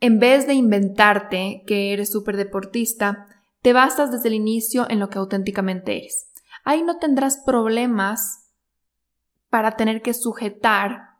En 0.00 0.18
vez 0.18 0.46
de 0.46 0.54
inventarte 0.54 1.64
que 1.66 1.92
eres 1.92 2.10
súper 2.10 2.36
deportista, 2.36 3.26
te 3.60 3.72
basas 3.74 4.10
desde 4.10 4.28
el 4.28 4.34
inicio 4.34 4.86
en 4.88 5.00
lo 5.00 5.08
que 5.08 5.18
auténticamente 5.18 5.98
eres. 5.98 6.30
Ahí 6.64 6.82
no 6.82 6.98
tendrás 6.98 7.42
problemas 7.44 8.52
para 9.50 9.72
tener 9.72 10.00
que 10.00 10.14
sujetar 10.14 11.16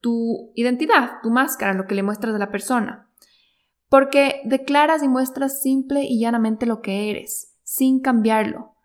tu 0.00 0.52
identidad, 0.54 1.20
tu 1.22 1.30
máscara, 1.30 1.74
lo 1.74 1.86
que 1.86 1.94
le 1.94 2.02
muestras 2.02 2.34
a 2.34 2.38
la 2.38 2.50
persona. 2.50 3.09
Porque 3.90 4.40
declaras 4.44 5.02
y 5.02 5.08
muestras 5.08 5.60
simple 5.60 6.04
y 6.04 6.20
llanamente 6.20 6.64
lo 6.64 6.80
que 6.80 7.10
eres, 7.10 7.54
sin 7.64 8.00
cambiarlo. 8.00 8.76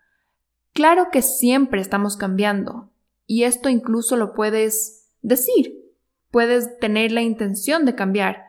Claro 0.74 1.07
que 1.12 1.21
siempre 1.21 1.79
estamos 1.79 2.17
cambiando, 2.17 2.89
y 3.27 3.43
esto 3.43 3.69
incluso 3.69 4.17
lo 4.17 4.33
puedes 4.33 5.12
decir, 5.21 5.74
puedes 6.31 6.77
tener 6.79 7.12
la 7.12 7.21
intención 7.21 7.85
de 7.85 7.95
cambiar, 7.95 8.43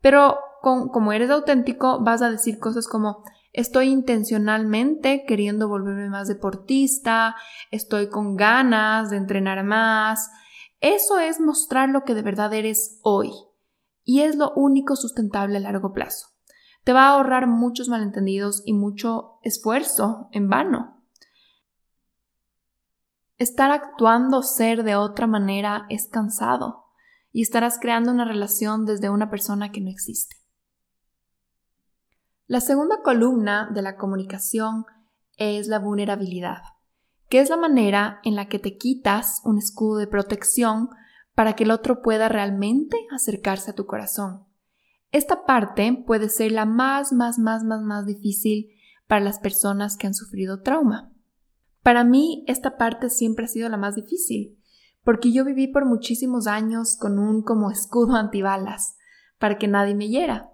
pero 0.00 0.38
como 0.60 1.12
eres 1.12 1.30
auténtico 1.30 2.04
vas 2.04 2.22
a 2.22 2.30
decir 2.30 2.58
cosas 2.58 2.86
como 2.86 3.24
estoy 3.52 3.88
intencionalmente 3.88 5.24
queriendo 5.26 5.66
volverme 5.66 6.08
más 6.08 6.28
deportista, 6.28 7.36
estoy 7.70 8.08
con 8.08 8.36
ganas 8.36 9.10
de 9.10 9.16
entrenar 9.16 9.64
más. 9.64 10.30
Eso 10.80 11.18
es 11.18 11.40
mostrar 11.40 11.88
lo 11.88 12.04
que 12.04 12.14
de 12.14 12.22
verdad 12.22 12.52
eres 12.54 13.00
hoy 13.02 13.32
y 14.04 14.20
es 14.20 14.36
lo 14.36 14.52
único 14.54 14.96
sustentable 14.96 15.58
a 15.58 15.60
largo 15.60 15.92
plazo. 15.92 16.28
Te 16.84 16.92
va 16.92 17.06
a 17.06 17.10
ahorrar 17.10 17.46
muchos 17.46 17.88
malentendidos 17.88 18.62
y 18.66 18.72
mucho 18.72 19.38
esfuerzo 19.42 20.28
en 20.32 20.48
vano. 20.48 21.04
Estar 23.38 23.70
actuando 23.70 24.42
ser 24.42 24.82
de 24.82 24.96
otra 24.96 25.26
manera 25.26 25.86
es 25.88 26.08
cansado 26.08 26.86
y 27.32 27.42
estarás 27.42 27.78
creando 27.80 28.10
una 28.10 28.24
relación 28.24 28.84
desde 28.84 29.10
una 29.10 29.30
persona 29.30 29.70
que 29.70 29.80
no 29.80 29.90
existe. 29.90 30.36
La 32.46 32.60
segunda 32.60 33.02
columna 33.02 33.70
de 33.72 33.82
la 33.82 33.96
comunicación 33.96 34.84
es 35.36 35.68
la 35.68 35.78
vulnerabilidad, 35.78 36.62
que 37.28 37.40
es 37.40 37.48
la 37.48 37.56
manera 37.56 38.20
en 38.24 38.34
la 38.34 38.48
que 38.48 38.58
te 38.58 38.76
quitas 38.76 39.40
un 39.44 39.58
escudo 39.58 39.96
de 39.98 40.06
protección 40.06 40.90
para 41.34 41.54
que 41.54 41.64
el 41.64 41.70
otro 41.70 42.02
pueda 42.02 42.28
realmente 42.28 42.96
acercarse 43.10 43.70
a 43.70 43.74
tu 43.74 43.86
corazón. 43.86 44.44
Esta 45.10 45.44
parte 45.44 46.02
puede 46.06 46.28
ser 46.28 46.52
la 46.52 46.64
más, 46.64 47.12
más, 47.12 47.38
más, 47.38 47.64
más, 47.64 47.82
más 47.82 48.06
difícil 48.06 48.70
para 49.06 49.24
las 49.24 49.38
personas 49.38 49.96
que 49.96 50.06
han 50.06 50.14
sufrido 50.14 50.62
trauma. 50.62 51.12
Para 51.82 52.04
mí, 52.04 52.44
esta 52.46 52.76
parte 52.76 53.10
siempre 53.10 53.44
ha 53.44 53.48
sido 53.48 53.68
la 53.68 53.76
más 53.76 53.94
difícil, 53.94 54.58
porque 55.04 55.32
yo 55.32 55.44
viví 55.44 55.66
por 55.66 55.84
muchísimos 55.84 56.46
años 56.46 56.96
con 56.96 57.18
un 57.18 57.42
como 57.42 57.70
escudo 57.70 58.16
antibalas, 58.16 58.96
para 59.38 59.58
que 59.58 59.68
nadie 59.68 59.94
me 59.94 60.08
hiera, 60.08 60.50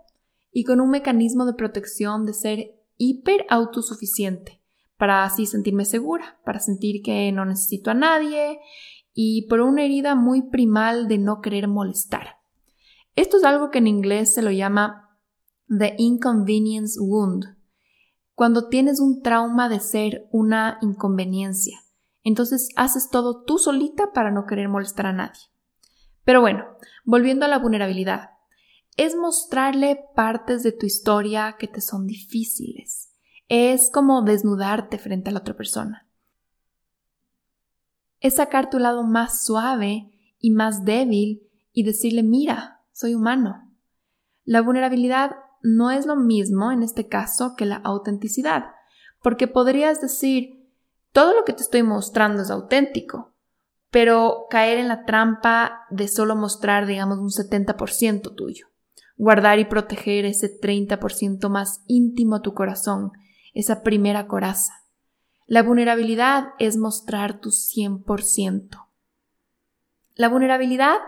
y 0.50 0.64
con 0.64 0.80
un 0.80 0.90
mecanismo 0.90 1.44
de 1.44 1.54
protección 1.54 2.24
de 2.24 2.32
ser 2.32 2.74
hiper 2.96 3.44
autosuficiente, 3.50 4.60
para 4.96 5.24
así 5.24 5.46
sentirme 5.46 5.84
segura, 5.84 6.40
para 6.44 6.58
sentir 6.58 7.02
que 7.02 7.30
no 7.30 7.44
necesito 7.44 7.90
a 7.90 7.94
nadie 7.94 8.58
y 9.20 9.48
por 9.48 9.60
una 9.62 9.82
herida 9.82 10.14
muy 10.14 10.42
primal 10.42 11.08
de 11.08 11.18
no 11.18 11.40
querer 11.40 11.66
molestar. 11.66 12.36
Esto 13.16 13.38
es 13.38 13.42
algo 13.42 13.72
que 13.72 13.78
en 13.78 13.88
inglés 13.88 14.32
se 14.32 14.42
lo 14.42 14.52
llama 14.52 15.18
the 15.66 15.96
inconvenience 15.98 17.00
wound, 17.00 17.56
cuando 18.36 18.68
tienes 18.68 19.00
un 19.00 19.20
trauma 19.20 19.68
de 19.68 19.80
ser 19.80 20.28
una 20.30 20.78
inconveniencia. 20.82 21.80
Entonces 22.22 22.68
haces 22.76 23.10
todo 23.10 23.42
tú 23.42 23.58
solita 23.58 24.12
para 24.12 24.30
no 24.30 24.46
querer 24.46 24.68
molestar 24.68 25.06
a 25.06 25.12
nadie. 25.12 25.40
Pero 26.22 26.40
bueno, 26.40 26.66
volviendo 27.04 27.44
a 27.44 27.48
la 27.48 27.58
vulnerabilidad, 27.58 28.30
es 28.96 29.16
mostrarle 29.16 29.98
partes 30.14 30.62
de 30.62 30.70
tu 30.70 30.86
historia 30.86 31.56
que 31.58 31.66
te 31.66 31.80
son 31.80 32.06
difíciles. 32.06 33.12
Es 33.48 33.90
como 33.92 34.22
desnudarte 34.22 34.96
frente 34.96 35.30
a 35.30 35.32
la 35.32 35.40
otra 35.40 35.56
persona 35.56 36.07
es 38.20 38.36
sacar 38.36 38.70
tu 38.70 38.78
lado 38.78 39.04
más 39.04 39.44
suave 39.44 40.10
y 40.38 40.50
más 40.50 40.84
débil 40.84 41.42
y 41.72 41.84
decirle, 41.84 42.22
mira, 42.22 42.80
soy 42.92 43.14
humano. 43.14 43.70
La 44.44 44.62
vulnerabilidad 44.62 45.36
no 45.62 45.90
es 45.90 46.06
lo 46.06 46.16
mismo 46.16 46.72
en 46.72 46.82
este 46.82 47.08
caso 47.08 47.54
que 47.56 47.66
la 47.66 47.76
autenticidad, 47.76 48.66
porque 49.22 49.48
podrías 49.48 50.00
decir, 50.00 50.70
todo 51.12 51.34
lo 51.34 51.44
que 51.44 51.52
te 51.52 51.62
estoy 51.62 51.82
mostrando 51.82 52.42
es 52.42 52.50
auténtico, 52.50 53.34
pero 53.90 54.46
caer 54.50 54.78
en 54.78 54.88
la 54.88 55.04
trampa 55.04 55.82
de 55.90 56.08
solo 56.08 56.36
mostrar, 56.36 56.86
digamos, 56.86 57.18
un 57.18 57.30
70% 57.30 58.34
tuyo, 58.34 58.66
guardar 59.16 59.58
y 59.58 59.64
proteger 59.64 60.24
ese 60.24 60.60
30% 60.60 61.48
más 61.48 61.82
íntimo 61.86 62.36
a 62.36 62.42
tu 62.42 62.54
corazón, 62.54 63.12
esa 63.54 63.82
primera 63.82 64.26
coraza. 64.26 64.72
La 65.50 65.62
vulnerabilidad 65.62 66.48
es 66.58 66.76
mostrar 66.76 67.40
tu 67.40 67.48
100%. 67.48 68.86
La 70.14 70.28
vulnerabilidad, 70.28 70.98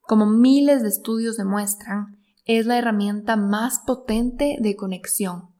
como 0.00 0.26
miles 0.26 0.82
de 0.82 0.88
estudios 0.88 1.36
demuestran, 1.36 2.18
es 2.44 2.66
la 2.66 2.76
herramienta 2.76 3.36
más 3.36 3.78
potente 3.86 4.56
de 4.58 4.74
conexión. 4.74 5.54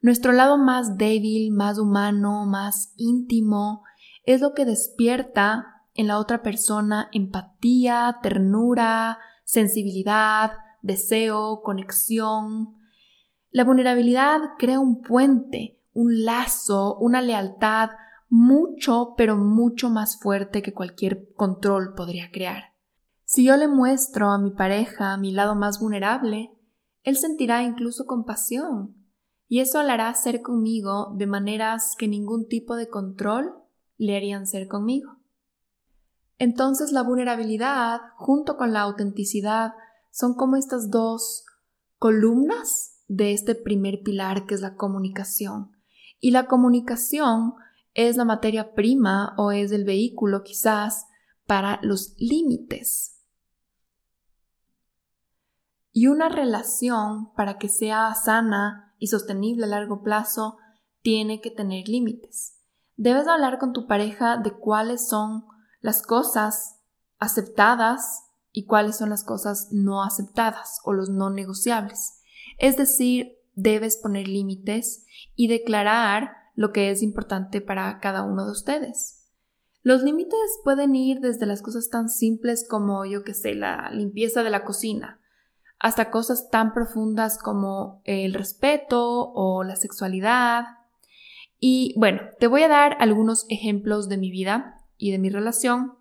Nuestro 0.00 0.32
lado 0.32 0.56
más 0.56 0.96
débil, 0.96 1.52
más 1.52 1.78
humano, 1.78 2.46
más 2.46 2.94
íntimo, 2.96 3.82
es 4.24 4.40
lo 4.40 4.54
que 4.54 4.64
despierta 4.64 5.82
en 5.92 6.06
la 6.06 6.20
otra 6.20 6.42
persona 6.42 7.10
empatía, 7.12 8.20
ternura, 8.22 9.18
sensibilidad, 9.44 10.52
deseo, 10.80 11.60
conexión. 11.62 12.78
La 13.50 13.64
vulnerabilidad 13.64 14.40
crea 14.56 14.80
un 14.80 15.02
puente, 15.02 15.78
un 15.94 16.24
lazo, 16.24 16.96
una 16.98 17.22
lealtad 17.22 17.90
mucho, 18.28 19.14
pero 19.16 19.36
mucho 19.36 19.88
más 19.88 20.18
fuerte 20.20 20.62
que 20.62 20.74
cualquier 20.74 21.32
control 21.34 21.94
podría 21.94 22.30
crear. 22.30 22.74
Si 23.24 23.44
yo 23.44 23.56
le 23.56 23.68
muestro 23.68 24.30
a 24.30 24.38
mi 24.38 24.50
pareja 24.50 25.16
mi 25.16 25.32
lado 25.32 25.54
más 25.54 25.80
vulnerable, 25.80 26.50
él 27.02 27.16
sentirá 27.16 27.62
incluso 27.62 28.06
compasión, 28.06 28.96
y 29.46 29.60
eso 29.60 29.82
le 29.82 29.92
hará 29.92 30.12
ser 30.14 30.42
conmigo 30.42 31.14
de 31.16 31.26
maneras 31.26 31.94
que 31.96 32.08
ningún 32.08 32.48
tipo 32.48 32.76
de 32.76 32.88
control 32.88 33.54
le 33.96 34.16
harían 34.16 34.46
ser 34.46 34.68
conmigo. 34.68 35.16
Entonces 36.38 36.92
la 36.92 37.02
vulnerabilidad 37.02 38.00
junto 38.16 38.56
con 38.56 38.72
la 38.72 38.80
autenticidad 38.80 39.74
son 40.10 40.34
como 40.34 40.56
estas 40.56 40.90
dos 40.90 41.44
columnas 41.98 43.02
de 43.06 43.32
este 43.32 43.54
primer 43.54 44.02
pilar 44.02 44.46
que 44.46 44.54
es 44.54 44.60
la 44.60 44.74
comunicación. 44.76 45.73
Y 46.24 46.30
la 46.30 46.46
comunicación 46.46 47.52
es 47.92 48.16
la 48.16 48.24
materia 48.24 48.72
prima 48.72 49.34
o 49.36 49.52
es 49.52 49.72
el 49.72 49.84
vehículo 49.84 50.42
quizás 50.42 51.04
para 51.46 51.78
los 51.82 52.14
límites. 52.16 53.20
Y 55.92 56.06
una 56.06 56.30
relación 56.30 57.30
para 57.34 57.58
que 57.58 57.68
sea 57.68 58.14
sana 58.14 58.94
y 58.98 59.08
sostenible 59.08 59.66
a 59.66 59.68
largo 59.68 60.02
plazo 60.02 60.56
tiene 61.02 61.42
que 61.42 61.50
tener 61.50 61.88
límites. 61.88 62.58
Debes 62.96 63.28
hablar 63.28 63.58
con 63.58 63.74
tu 63.74 63.86
pareja 63.86 64.38
de 64.38 64.54
cuáles 64.54 65.06
son 65.06 65.44
las 65.82 66.00
cosas 66.00 66.80
aceptadas 67.18 68.30
y 68.50 68.64
cuáles 68.64 68.96
son 68.96 69.10
las 69.10 69.24
cosas 69.24 69.68
no 69.72 70.02
aceptadas 70.02 70.80
o 70.84 70.94
los 70.94 71.10
no 71.10 71.28
negociables. 71.28 72.22
Es 72.56 72.78
decir, 72.78 73.43
debes 73.54 73.96
poner 73.96 74.28
límites 74.28 75.06
y 75.34 75.48
declarar 75.48 76.32
lo 76.54 76.72
que 76.72 76.90
es 76.90 77.02
importante 77.02 77.60
para 77.60 77.98
cada 78.00 78.22
uno 78.22 78.44
de 78.44 78.52
ustedes. 78.52 79.24
Los 79.82 80.02
límites 80.02 80.38
pueden 80.64 80.94
ir 80.94 81.20
desde 81.20 81.46
las 81.46 81.60
cosas 81.60 81.90
tan 81.90 82.08
simples 82.08 82.66
como, 82.68 83.04
yo 83.04 83.22
que 83.22 83.34
sé, 83.34 83.54
la 83.54 83.90
limpieza 83.90 84.42
de 84.42 84.50
la 84.50 84.64
cocina, 84.64 85.20
hasta 85.78 86.10
cosas 86.10 86.48
tan 86.48 86.72
profundas 86.72 87.38
como 87.38 88.00
el 88.04 88.32
respeto 88.32 89.30
o 89.34 89.62
la 89.62 89.76
sexualidad. 89.76 90.64
Y 91.58 91.94
bueno, 91.98 92.22
te 92.40 92.46
voy 92.46 92.62
a 92.62 92.68
dar 92.68 92.96
algunos 92.98 93.44
ejemplos 93.50 94.08
de 94.08 94.16
mi 94.16 94.30
vida 94.30 94.80
y 94.96 95.10
de 95.10 95.18
mi 95.18 95.28
relación 95.28 95.92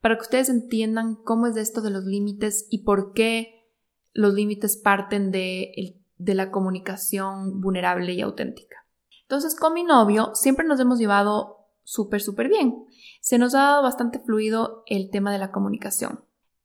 para 0.00 0.16
que 0.16 0.22
ustedes 0.22 0.48
entiendan 0.48 1.16
cómo 1.16 1.46
es 1.46 1.56
esto 1.56 1.80
de 1.80 1.90
los 1.90 2.04
límites 2.04 2.66
y 2.70 2.84
por 2.84 3.12
qué 3.12 3.68
los 4.12 4.34
límites 4.34 4.76
parten 4.76 5.30
de 5.30 5.72
el 5.76 6.01
de 6.24 6.34
la 6.34 6.50
comunicación 6.50 7.60
vulnerable 7.60 8.12
y 8.12 8.20
auténtica. 8.20 8.76
Entonces, 9.22 9.56
con 9.56 9.74
mi 9.74 9.84
novio 9.84 10.34
siempre 10.34 10.66
nos 10.66 10.78
hemos 10.80 10.98
llevado 10.98 11.68
súper, 11.82 12.20
súper 12.20 12.48
bien. 12.48 12.86
Se 13.20 13.38
nos 13.38 13.54
ha 13.54 13.62
dado 13.62 13.82
bastante 13.82 14.20
fluido 14.20 14.82
el 14.86 15.10
tema 15.10 15.32
de 15.32 15.38
la 15.38 15.50
comunicación. 15.50 16.24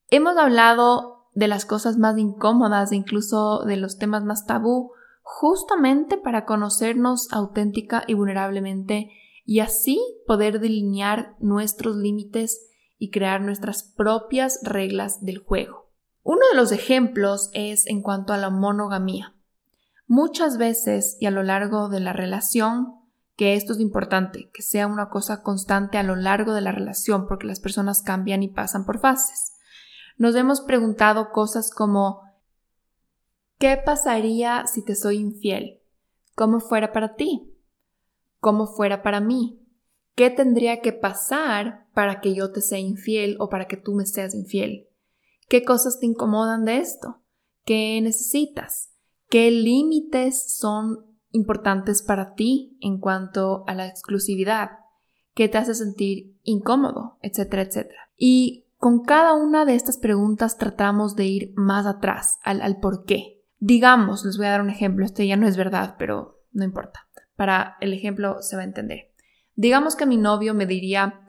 Hemos 0.10 0.38
hablado 0.38 1.30
de 1.34 1.48
las 1.48 1.66
cosas 1.66 1.98
más 1.98 2.18
incómodas, 2.18 2.92
incluso 2.92 3.64
de 3.64 3.78
los 3.78 3.98
temas 3.98 4.24
más 4.24 4.46
tabú, 4.46 4.92
justamente 5.22 6.18
para 6.18 6.46
conocernos 6.46 7.32
auténtica 7.32 8.04
y 8.08 8.14
vulnerablemente 8.14 9.12
y 9.46 9.60
así 9.60 10.00
poder 10.26 10.60
delinear 10.60 11.36
nuestros 11.40 11.96
límites 11.96 12.70
y 12.98 13.12
crear 13.12 13.42
nuestras 13.42 13.84
propias 13.84 14.60
reglas 14.64 15.24
del 15.24 15.40
juego. 15.40 15.92
Uno 16.24 16.42
de 16.52 16.58
los 16.58 16.72
ejemplos 16.72 17.50
es 17.54 17.88
en 17.88 18.02
cuanto 18.02 18.34
a 18.34 18.38
la 18.38 18.50
monogamía. 18.50 19.37
Muchas 20.08 20.58
veces 20.58 21.18
y 21.20 21.26
a 21.26 21.32
lo 21.32 21.44
largo 21.44 21.90
de 21.90 22.00
la 22.00 22.14
relación, 22.14 22.96
que 23.36 23.56
esto 23.56 23.74
es 23.74 23.80
importante, 23.80 24.50
que 24.54 24.62
sea 24.62 24.88
una 24.88 25.10
cosa 25.10 25.44
constante 25.44 25.98
a 25.98 26.04
lo 26.04 26.16
largo 26.16 26.54
de 26.54 26.62
la 26.62 26.72
relación, 26.72 27.28
porque 27.28 27.46
las 27.46 27.60
personas 27.60 28.02
cambian 28.02 28.42
y 28.42 28.48
pasan 28.48 28.86
por 28.86 29.00
fases. 29.00 29.54
Nos 30.18 30.34
hemos 30.36 30.62
preguntado 30.62 31.32
cosas 31.32 31.72
como 31.72 32.22
¿qué 33.60 33.78
pasaría 33.84 34.66
si 34.66 34.84
te 34.84 34.96
soy 34.96 35.18
infiel? 35.18 35.82
¿Cómo 36.36 36.62
fuera 36.62 36.94
para 36.94 37.16
ti? 37.16 37.54
¿Cómo 38.40 38.66
fuera 38.66 39.04
para 39.04 39.20
mí? 39.20 39.62
¿Qué 40.16 40.30
tendría 40.30 40.82
que 40.82 40.94
pasar 40.94 41.86
para 41.94 42.22
que 42.22 42.34
yo 42.34 42.52
te 42.52 42.62
sea 42.62 42.80
infiel 42.80 43.36
o 43.40 43.50
para 43.50 43.68
que 43.68 43.78
tú 43.78 43.94
me 43.94 44.06
seas 44.06 44.34
infiel? 44.34 44.88
¿Qué 45.50 45.64
cosas 45.64 46.00
te 46.00 46.06
incomodan 46.06 46.66
de 46.66 46.78
esto? 46.78 47.22
¿Qué 47.66 48.00
necesitas? 48.02 48.97
¿Qué 49.30 49.52
límites 49.52 50.58
son 50.58 51.08
importantes 51.32 52.02
para 52.02 52.34
ti 52.34 52.78
en 52.82 53.00
cuanto 53.00 53.64
a 53.68 53.74
la 53.74 53.88
exclusividad, 53.88 54.72
qué 55.34 55.48
te 55.48 55.58
hace 55.58 55.76
sentir 55.76 56.36
incómodo, 56.44 57.18
etcétera, 57.22 57.62
etcétera. 57.62 58.10
Y 58.18 58.66
con 58.78 59.04
cada 59.04 59.34
una 59.34 59.66
de 59.66 59.76
estas 59.76 59.98
preguntas 59.98 60.58
tratamos 60.58 61.16
de 61.16 61.26
ir 61.26 61.54
más 61.56 61.86
atrás, 61.86 62.40
al, 62.44 62.62
al 62.62 62.80
por 62.80 63.06
qué. 63.06 63.44
Digamos, 63.60 64.26
les 64.26 64.38
voy 64.38 64.48
a 64.48 64.52
dar 64.52 64.62
un 64.62 64.70
ejemplo, 64.70 65.06
este 65.06 65.28
ya 65.28 65.36
no 65.36 65.48
es 65.48 65.58
verdad, 65.58 65.96
pero 65.98 66.42
no 66.52 66.64
importa. 66.64 67.08
Para 67.36 67.78
el 67.82 67.94
ejemplo 67.94 68.42
se 68.42 68.56
va 68.56 68.64
a 68.64 68.66
entender. 68.66 69.12
Digamos 69.56 69.96
que 69.96 70.06
mi 70.06 70.18
novio 70.18 70.54
me 70.54 70.66
diría, 70.66 71.22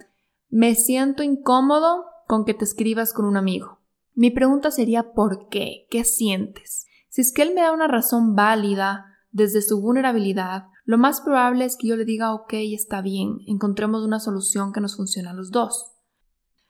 me 0.48 0.74
siento 0.74 1.22
incómodo 1.22 2.04
con 2.26 2.44
que 2.44 2.54
te 2.54 2.64
escribas 2.64 3.12
con 3.12 3.24
un 3.24 3.36
amigo. 3.36 3.80
Mi 4.14 4.30
pregunta 4.30 4.70
sería, 4.70 5.12
¿por 5.12 5.48
qué? 5.48 5.86
¿Qué 5.90 6.04
sientes? 6.04 6.87
Si 7.18 7.22
es 7.22 7.32
que 7.32 7.42
él 7.42 7.52
me 7.52 7.62
da 7.62 7.72
una 7.72 7.88
razón 7.88 8.36
válida, 8.36 9.06
desde 9.32 9.60
su 9.60 9.80
vulnerabilidad, 9.80 10.66
lo 10.84 10.98
más 10.98 11.20
probable 11.20 11.64
es 11.64 11.76
que 11.76 11.88
yo 11.88 11.96
le 11.96 12.04
diga, 12.04 12.32
ok, 12.32 12.52
está 12.52 13.02
bien, 13.02 13.38
encontremos 13.48 14.04
una 14.04 14.20
solución 14.20 14.72
que 14.72 14.80
nos 14.80 14.94
funcione 14.94 15.28
a 15.28 15.32
los 15.32 15.50
dos. 15.50 15.96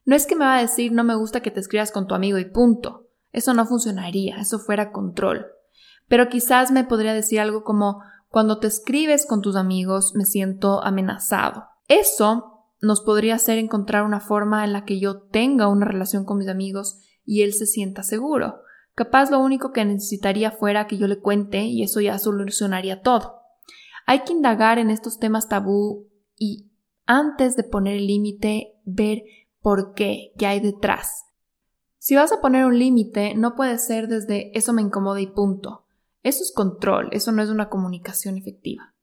No 0.06 0.16
es 0.16 0.26
que 0.26 0.36
me 0.36 0.46
va 0.46 0.56
a 0.56 0.62
decir, 0.62 0.90
no 0.92 1.04
me 1.04 1.16
gusta 1.16 1.42
que 1.42 1.50
te 1.50 1.60
escribas 1.60 1.92
con 1.92 2.06
tu 2.06 2.14
amigo 2.14 2.38
y 2.38 2.46
punto. 2.46 3.10
Eso 3.30 3.52
no 3.52 3.66
funcionaría, 3.66 4.40
eso 4.40 4.58
fuera 4.58 4.90
control. 4.90 5.48
Pero 6.08 6.30
quizás 6.30 6.70
me 6.70 6.84
podría 6.84 7.12
decir 7.12 7.40
algo 7.40 7.62
como, 7.62 8.00
cuando 8.30 8.58
te 8.58 8.68
escribes 8.68 9.26
con 9.26 9.42
tus 9.42 9.54
amigos 9.54 10.14
me 10.14 10.24
siento 10.24 10.82
amenazado. 10.82 11.66
Eso 11.88 12.64
nos 12.80 13.02
podría 13.02 13.34
hacer 13.34 13.58
encontrar 13.58 14.02
una 14.02 14.20
forma 14.20 14.64
en 14.64 14.72
la 14.72 14.86
que 14.86 14.98
yo 14.98 15.20
tenga 15.20 15.68
una 15.68 15.84
relación 15.84 16.24
con 16.24 16.38
mis 16.38 16.48
amigos 16.48 17.00
y 17.26 17.42
él 17.42 17.52
se 17.52 17.66
sienta 17.66 18.02
seguro. 18.02 18.62
Capaz 18.98 19.30
lo 19.30 19.38
único 19.38 19.70
que 19.70 19.84
necesitaría 19.84 20.50
fuera 20.50 20.88
que 20.88 20.98
yo 20.98 21.06
le 21.06 21.20
cuente 21.20 21.60
y 21.60 21.84
eso 21.84 22.00
ya 22.00 22.18
solucionaría 22.18 23.00
todo. 23.00 23.42
Hay 24.06 24.24
que 24.24 24.32
indagar 24.32 24.80
en 24.80 24.90
estos 24.90 25.20
temas 25.20 25.48
tabú 25.48 26.08
y 26.34 26.72
antes 27.06 27.54
de 27.54 27.62
poner 27.62 27.94
el 27.94 28.08
límite, 28.08 28.74
ver 28.84 29.22
por 29.60 29.94
qué, 29.94 30.32
qué 30.36 30.46
hay 30.46 30.58
detrás. 30.58 31.26
Si 31.98 32.16
vas 32.16 32.32
a 32.32 32.40
poner 32.40 32.66
un 32.66 32.76
límite, 32.76 33.36
no 33.36 33.54
puede 33.54 33.78
ser 33.78 34.08
desde 34.08 34.50
eso 34.58 34.72
me 34.72 34.82
incomoda 34.82 35.20
y 35.20 35.28
punto. 35.28 35.86
Eso 36.24 36.42
es 36.42 36.52
control, 36.52 37.08
eso 37.12 37.30
no 37.30 37.40
es 37.40 37.50
una 37.50 37.68
comunicación 37.68 38.36
efectiva. 38.36 38.96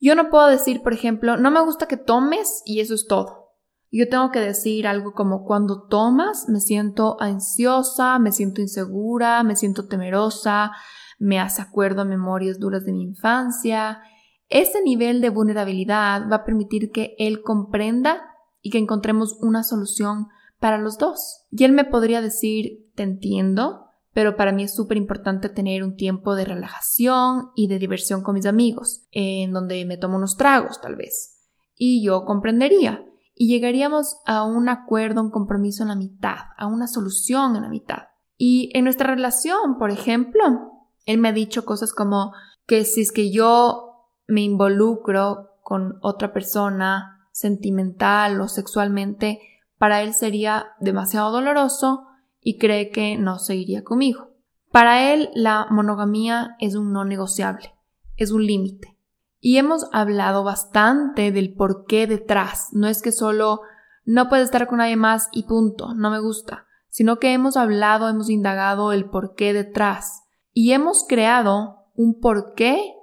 Yo 0.00 0.16
no 0.16 0.30
puedo 0.30 0.48
decir, 0.48 0.82
por 0.82 0.94
ejemplo, 0.94 1.36
no 1.36 1.52
me 1.52 1.64
gusta 1.64 1.86
que 1.86 1.96
tomes 1.96 2.60
y 2.64 2.80
eso 2.80 2.92
es 2.92 3.06
todo. 3.06 3.47
Yo 3.90 4.08
tengo 4.08 4.30
que 4.30 4.40
decir 4.40 4.86
algo 4.86 5.12
como 5.12 5.44
cuando 5.44 5.86
tomas 5.86 6.46
me 6.48 6.60
siento 6.60 7.16
ansiosa, 7.20 8.18
me 8.18 8.32
siento 8.32 8.60
insegura, 8.60 9.42
me 9.42 9.56
siento 9.56 9.86
temerosa, 9.86 10.72
me 11.18 11.40
hace 11.40 11.62
acuerdo 11.62 12.02
a 12.02 12.04
memorias 12.04 12.58
duras 12.58 12.84
de 12.84 12.92
mi 12.92 13.02
infancia. 13.02 14.00
Ese 14.48 14.82
nivel 14.82 15.20
de 15.20 15.30
vulnerabilidad 15.30 16.28
va 16.30 16.36
a 16.36 16.44
permitir 16.44 16.90
que 16.90 17.14
él 17.18 17.42
comprenda 17.42 18.22
y 18.60 18.70
que 18.70 18.78
encontremos 18.78 19.36
una 19.40 19.62
solución 19.62 20.28
para 20.60 20.78
los 20.78 20.98
dos. 20.98 21.46
Y 21.50 21.64
él 21.64 21.72
me 21.72 21.84
podría 21.84 22.20
decir, 22.20 22.90
te 22.94 23.02
entiendo, 23.02 23.86
pero 24.12 24.36
para 24.36 24.52
mí 24.52 24.64
es 24.64 24.74
súper 24.74 24.96
importante 24.96 25.48
tener 25.48 25.82
un 25.82 25.96
tiempo 25.96 26.34
de 26.34 26.44
relajación 26.44 27.50
y 27.54 27.68
de 27.68 27.78
diversión 27.78 28.22
con 28.22 28.34
mis 28.34 28.46
amigos, 28.46 29.06
en 29.12 29.52
donde 29.52 29.84
me 29.84 29.96
tomo 29.96 30.16
unos 30.16 30.36
tragos 30.36 30.80
tal 30.80 30.96
vez. 30.96 31.36
Y 31.74 32.04
yo 32.04 32.24
comprendería 32.24 33.07
y 33.38 33.46
llegaríamos 33.46 34.16
a 34.26 34.42
un 34.42 34.68
acuerdo, 34.68 35.22
un 35.22 35.30
compromiso 35.30 35.84
en 35.84 35.90
la 35.90 35.94
mitad, 35.94 36.36
a 36.56 36.66
una 36.66 36.88
solución 36.88 37.54
en 37.54 37.62
la 37.62 37.68
mitad. 37.68 38.08
Y 38.36 38.70
en 38.74 38.82
nuestra 38.82 39.14
relación, 39.14 39.78
por 39.78 39.92
ejemplo, 39.92 40.72
él 41.06 41.18
me 41.18 41.28
ha 41.28 41.32
dicho 41.32 41.64
cosas 41.64 41.92
como 41.92 42.32
que 42.66 42.84
si 42.84 43.02
es 43.02 43.12
que 43.12 43.30
yo 43.30 44.08
me 44.26 44.42
involucro 44.42 45.52
con 45.62 45.98
otra 46.02 46.32
persona 46.32 47.28
sentimental 47.30 48.40
o 48.40 48.48
sexualmente, 48.48 49.40
para 49.78 50.02
él 50.02 50.14
sería 50.14 50.72
demasiado 50.80 51.30
doloroso 51.30 52.08
y 52.40 52.58
cree 52.58 52.90
que 52.90 53.16
no 53.16 53.38
seguiría 53.38 53.84
conmigo. 53.84 54.32
Para 54.72 55.12
él 55.12 55.30
la 55.34 55.68
monogamía 55.70 56.56
es 56.58 56.74
un 56.74 56.92
no 56.92 57.04
negociable, 57.04 57.72
es 58.16 58.32
un 58.32 58.44
límite. 58.44 58.97
Y 59.40 59.58
hemos 59.58 59.86
hablado 59.92 60.44
bastante 60.44 61.30
del 61.32 61.54
por 61.54 61.84
qué 61.86 62.06
detrás. 62.06 62.68
No 62.72 62.88
es 62.88 63.02
que 63.02 63.12
solo 63.12 63.60
no 64.04 64.28
puedes 64.28 64.46
estar 64.46 64.66
con 64.66 64.78
nadie 64.78 64.96
más 64.96 65.28
y 65.32 65.44
punto, 65.44 65.94
no 65.94 66.10
me 66.10 66.18
gusta, 66.18 66.66
sino 66.88 67.18
que 67.18 67.34
hemos 67.34 67.56
hablado, 67.56 68.08
hemos 68.08 68.30
indagado 68.30 68.92
el 68.92 69.10
por 69.10 69.34
qué 69.34 69.52
detrás. 69.52 70.22
Y 70.52 70.72
hemos 70.72 71.04
creado 71.06 71.84
un 71.94 72.18
porqué 72.18 72.94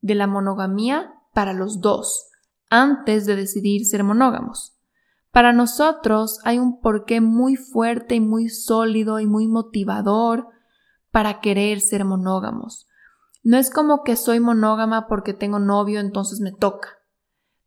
de 0.00 0.14
la 0.14 0.26
monogamía 0.26 1.14
para 1.32 1.52
los 1.52 1.80
dos, 1.80 2.30
antes 2.68 3.26
de 3.26 3.36
decidir 3.36 3.86
ser 3.86 4.02
monógamos. 4.02 4.76
Para 5.30 5.52
nosotros 5.52 6.40
hay 6.44 6.58
un 6.58 6.80
porqué 6.80 7.20
muy 7.20 7.54
fuerte 7.54 8.16
y 8.16 8.20
muy 8.20 8.48
sólido 8.48 9.20
y 9.20 9.26
muy 9.26 9.46
motivador 9.46 10.48
para 11.12 11.40
querer 11.40 11.80
ser 11.80 12.04
monógamos. 12.04 12.88
No 13.42 13.56
es 13.56 13.70
como 13.70 14.02
que 14.02 14.16
soy 14.16 14.38
monógama 14.40 15.06
porque 15.06 15.32
tengo 15.32 15.58
novio, 15.58 16.00
entonces 16.00 16.40
me 16.40 16.52
toca. 16.52 16.88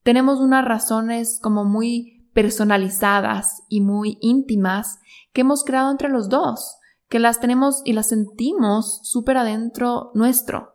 Tenemos 0.03 0.39
unas 0.39 0.65
razones 0.65 1.39
como 1.41 1.65
muy 1.65 2.29
personalizadas 2.33 3.63
y 3.69 3.81
muy 3.81 4.17
íntimas 4.21 4.99
que 5.31 5.41
hemos 5.41 5.63
creado 5.63 5.91
entre 5.91 6.09
los 6.09 6.29
dos, 6.29 6.77
que 7.09 7.19
las 7.19 7.39
tenemos 7.39 7.81
y 7.85 7.93
las 7.93 8.09
sentimos 8.09 9.01
súper 9.03 9.37
adentro 9.37 10.11
nuestro, 10.13 10.73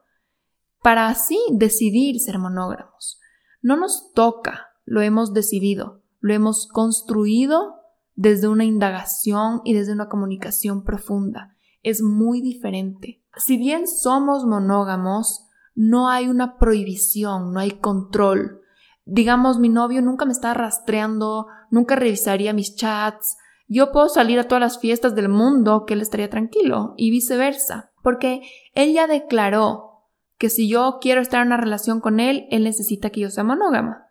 para 0.83 1.09
así 1.09 1.39
decidir 1.53 2.21
ser 2.21 2.39
monógamos. 2.39 3.21
No 3.61 3.77
nos 3.77 4.13
toca, 4.13 4.69
lo 4.85 5.01
hemos 5.01 5.33
decidido, 5.33 6.03
lo 6.21 6.33
hemos 6.33 6.69
construido 6.69 7.75
desde 8.15 8.49
una 8.49 8.65
indagación 8.65 9.61
y 9.65 9.75
desde 9.75 9.93
una 9.93 10.09
comunicación 10.09 10.83
profunda. 10.83 11.57
Es 11.83 12.03
muy 12.03 12.41
diferente 12.41 13.18
si 13.39 13.57
bien 13.57 13.87
somos 13.87 14.45
monógamos, 14.45 15.47
no 15.75 16.09
hay 16.09 16.29
una 16.29 16.59
prohibición, 16.59 17.53
no 17.53 17.61
hay 17.61 17.73
control. 17.73 18.63
Digamos, 19.05 19.59
mi 19.59 19.69
novio 19.69 20.03
nunca 20.03 20.25
me 20.25 20.33
está 20.33 20.53
rastreando, 20.53 21.47
nunca 21.71 21.97
revisaría 21.97 22.53
mis 22.53 22.75
chats. 22.75 23.37
Yo 23.69 23.93
puedo 23.93 24.09
salir 24.09 24.39
a 24.39 24.49
todas 24.49 24.61
las 24.61 24.81
fiestas 24.81 25.15
del 25.15 25.29
mundo 25.29 25.85
que 25.87 25.95
él 25.95 26.01
estaría 26.01 26.31
tranquilo 26.31 26.95
y 26.97 27.11
viceversa, 27.11 27.93
porque 28.03 28.43
él 28.75 28.93
ya 28.93 29.07
declaró 29.07 30.05
que 30.37 30.51
si 30.51 30.69
yo 30.69 30.99
quiero 31.01 31.21
estar 31.21 31.43
en 31.43 31.49
una 31.49 31.57
relación 31.57 32.01
con 32.01 32.21
él, 32.21 32.47
él 32.51 32.65
necesita 32.65 33.11
que 33.11 33.21
yo 33.21 33.31
sea 33.31 33.45
monógama. 33.45 34.07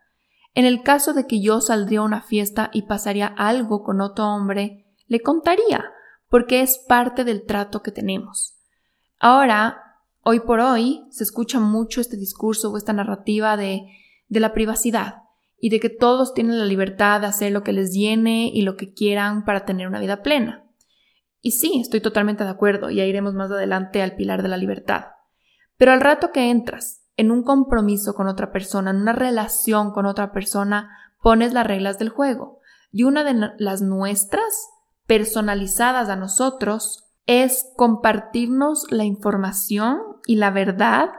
En 0.54 0.66
el 0.66 0.84
caso 0.84 1.14
de 1.14 1.28
que 1.28 1.42
yo 1.42 1.62
saldría 1.62 2.00
a 2.00 2.04
una 2.04 2.22
fiesta 2.22 2.70
y 2.74 2.84
pasaría 2.84 3.28
algo 3.28 3.84
con 3.84 4.02
otro 4.02 4.26
hombre, 4.26 4.88
le 5.08 5.22
contaría, 5.22 5.86
porque 6.30 6.62
es 6.62 6.80
parte 6.88 7.24
del 7.24 7.46
trato 7.46 7.82
que 7.82 7.92
tenemos. 7.92 8.57
Ahora, 9.20 9.98
hoy 10.22 10.40
por 10.42 10.60
hoy, 10.60 11.06
se 11.10 11.24
escucha 11.24 11.60
mucho 11.60 12.02
este 12.02 12.18
discurso 12.18 12.72
o 12.72 12.78
esta 12.78 12.94
narrativa 12.94 13.58
de, 13.58 13.88
de 14.28 14.40
la 14.40 14.54
privacidad 14.54 15.24
y 15.60 15.70
de 15.70 15.80
que 15.80 15.90
todos 15.90 16.34
tienen 16.34 16.60
la 16.60 16.66
libertad 16.66 17.22
de 17.22 17.28
hacer 17.28 17.52
lo 17.52 17.64
que 17.64 17.74
les 17.74 17.92
llene 17.92 18.52
y 18.54 18.62
lo 18.62 18.76
que 18.76 18.94
quieran 18.94 19.44
para 19.44 19.66
tener 19.66 19.88
una 19.88 20.00
vida 20.00 20.22
plena. 20.22 20.64
Y 21.42 21.52
sí, 21.52 21.80
estoy 21.82 22.02
totalmente 22.02 22.44
de 22.44 22.50
acuerdo, 22.50 22.90
ya 22.90 23.06
iremos 23.06 23.34
más 23.34 23.52
adelante 23.52 24.02
al 24.02 24.16
pilar 24.16 24.44
de 24.44 24.50
la 24.50 24.58
libertad. 24.58 25.06
Pero 25.78 25.92
al 25.92 26.02
rato 26.02 26.32
que 26.32 26.50
entras 26.50 27.04
en 27.16 27.32
un 27.32 27.44
compromiso 27.44 28.14
con 28.14 28.28
otra 28.28 28.52
persona, 28.52 28.92
en 28.92 28.98
una 28.98 29.14
relación 29.14 29.92
con 29.92 30.06
otra 30.06 30.32
persona, 30.32 30.90
pones 31.22 31.54
las 31.54 31.66
reglas 31.66 31.98
del 32.00 32.10
juego. 32.10 32.60
Y 32.92 33.04
una 33.04 33.24
de 33.24 33.52
las 33.58 33.82
nuestras, 33.82 34.70
personalizadas 35.08 36.10
a 36.10 36.16
nosotros, 36.16 37.07
es 37.28 37.70
compartirnos 37.76 38.86
la 38.90 39.04
información 39.04 40.00
y 40.26 40.38
la 40.38 40.50
verdad 40.50 41.10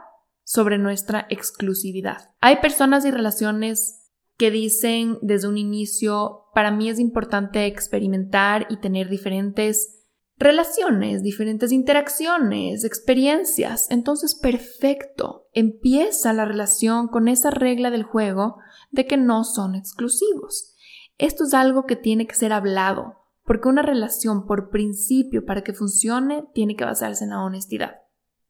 sobre 0.43 0.79
nuestra 0.79 1.27
exclusividad. 1.29 2.31
Hay 2.41 2.57
personas 2.57 3.05
y 3.05 3.11
relaciones 3.11 4.11
que 4.39 4.51
dicen 4.51 5.19
desde 5.21 5.49
un 5.49 5.59
inicio, 5.59 6.47
para 6.55 6.71
mí 6.71 6.89
es 6.89 6.99
importante 6.99 7.67
experimentar 7.67 8.67
y 8.71 8.79
tener 8.79 9.09
diferentes 9.09 9.99
relaciones, 10.39 11.23
diferentes 11.23 11.73
interacciones, 11.73 12.85
experiencias. 12.85 13.91
Entonces, 13.91 14.37
perfecto, 14.37 15.49
empieza 15.53 16.33
la 16.33 16.45
relación 16.45 17.09
con 17.09 17.29
esa 17.29 17.51
regla 17.51 17.91
del 17.91 18.05
juego 18.05 18.57
de 18.91 19.07
que 19.07 19.17
no 19.17 19.45
son 19.45 19.75
exclusivos. 19.75 20.75
Esto 21.19 21.45
es 21.45 21.55
algo 21.55 21.85
que 21.85 21.97
tiene 21.97 22.27
que 22.27 22.37
ser 22.37 22.53
hablado, 22.53 23.17
porque 23.49 23.69
una 23.69 23.81
relación 23.81 24.45
por 24.45 24.69
principio 24.69 25.47
para 25.47 25.65
que 25.65 25.73
funcione 25.73 26.45
tiene 26.53 26.77
que 26.77 26.85
basarse 26.85 27.25
en 27.25 27.31
la 27.31 27.43
honestidad. 27.43 27.97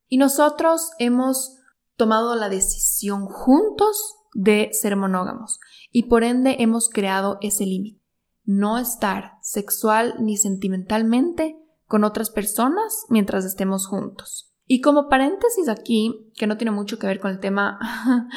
Y 0.09 0.19
nosotros 0.19 0.91
hemos 0.99 1.57
tomado 1.97 2.35
la 2.35 2.49
decisión 2.49 3.27
juntos 3.27 4.17
de 4.35 4.71
ser 4.73 4.97
monógamos 4.97 5.61
y 5.93 6.09
por 6.09 6.25
ende 6.25 6.57
hemos 6.59 6.89
creado 6.89 7.39
ese 7.43 7.65
límite. 7.65 8.03
No 8.45 8.77
estar 8.77 9.35
sexual 9.41 10.17
ni 10.19 10.37
sentimentalmente 10.37 11.57
con 11.87 12.03
otras 12.03 12.31
personas 12.31 13.05
mientras 13.09 13.45
estemos 13.45 13.87
juntos. 13.87 14.53
Y 14.67 14.81
como 14.81 15.09
paréntesis 15.09 15.69
aquí, 15.69 16.29
que 16.35 16.49
no 16.49 16.57
tiene 16.57 16.73
mucho 16.73 16.99
que 16.99 17.07
ver 17.07 17.21
con 17.21 17.31
el 17.31 17.39
tema 17.39 17.79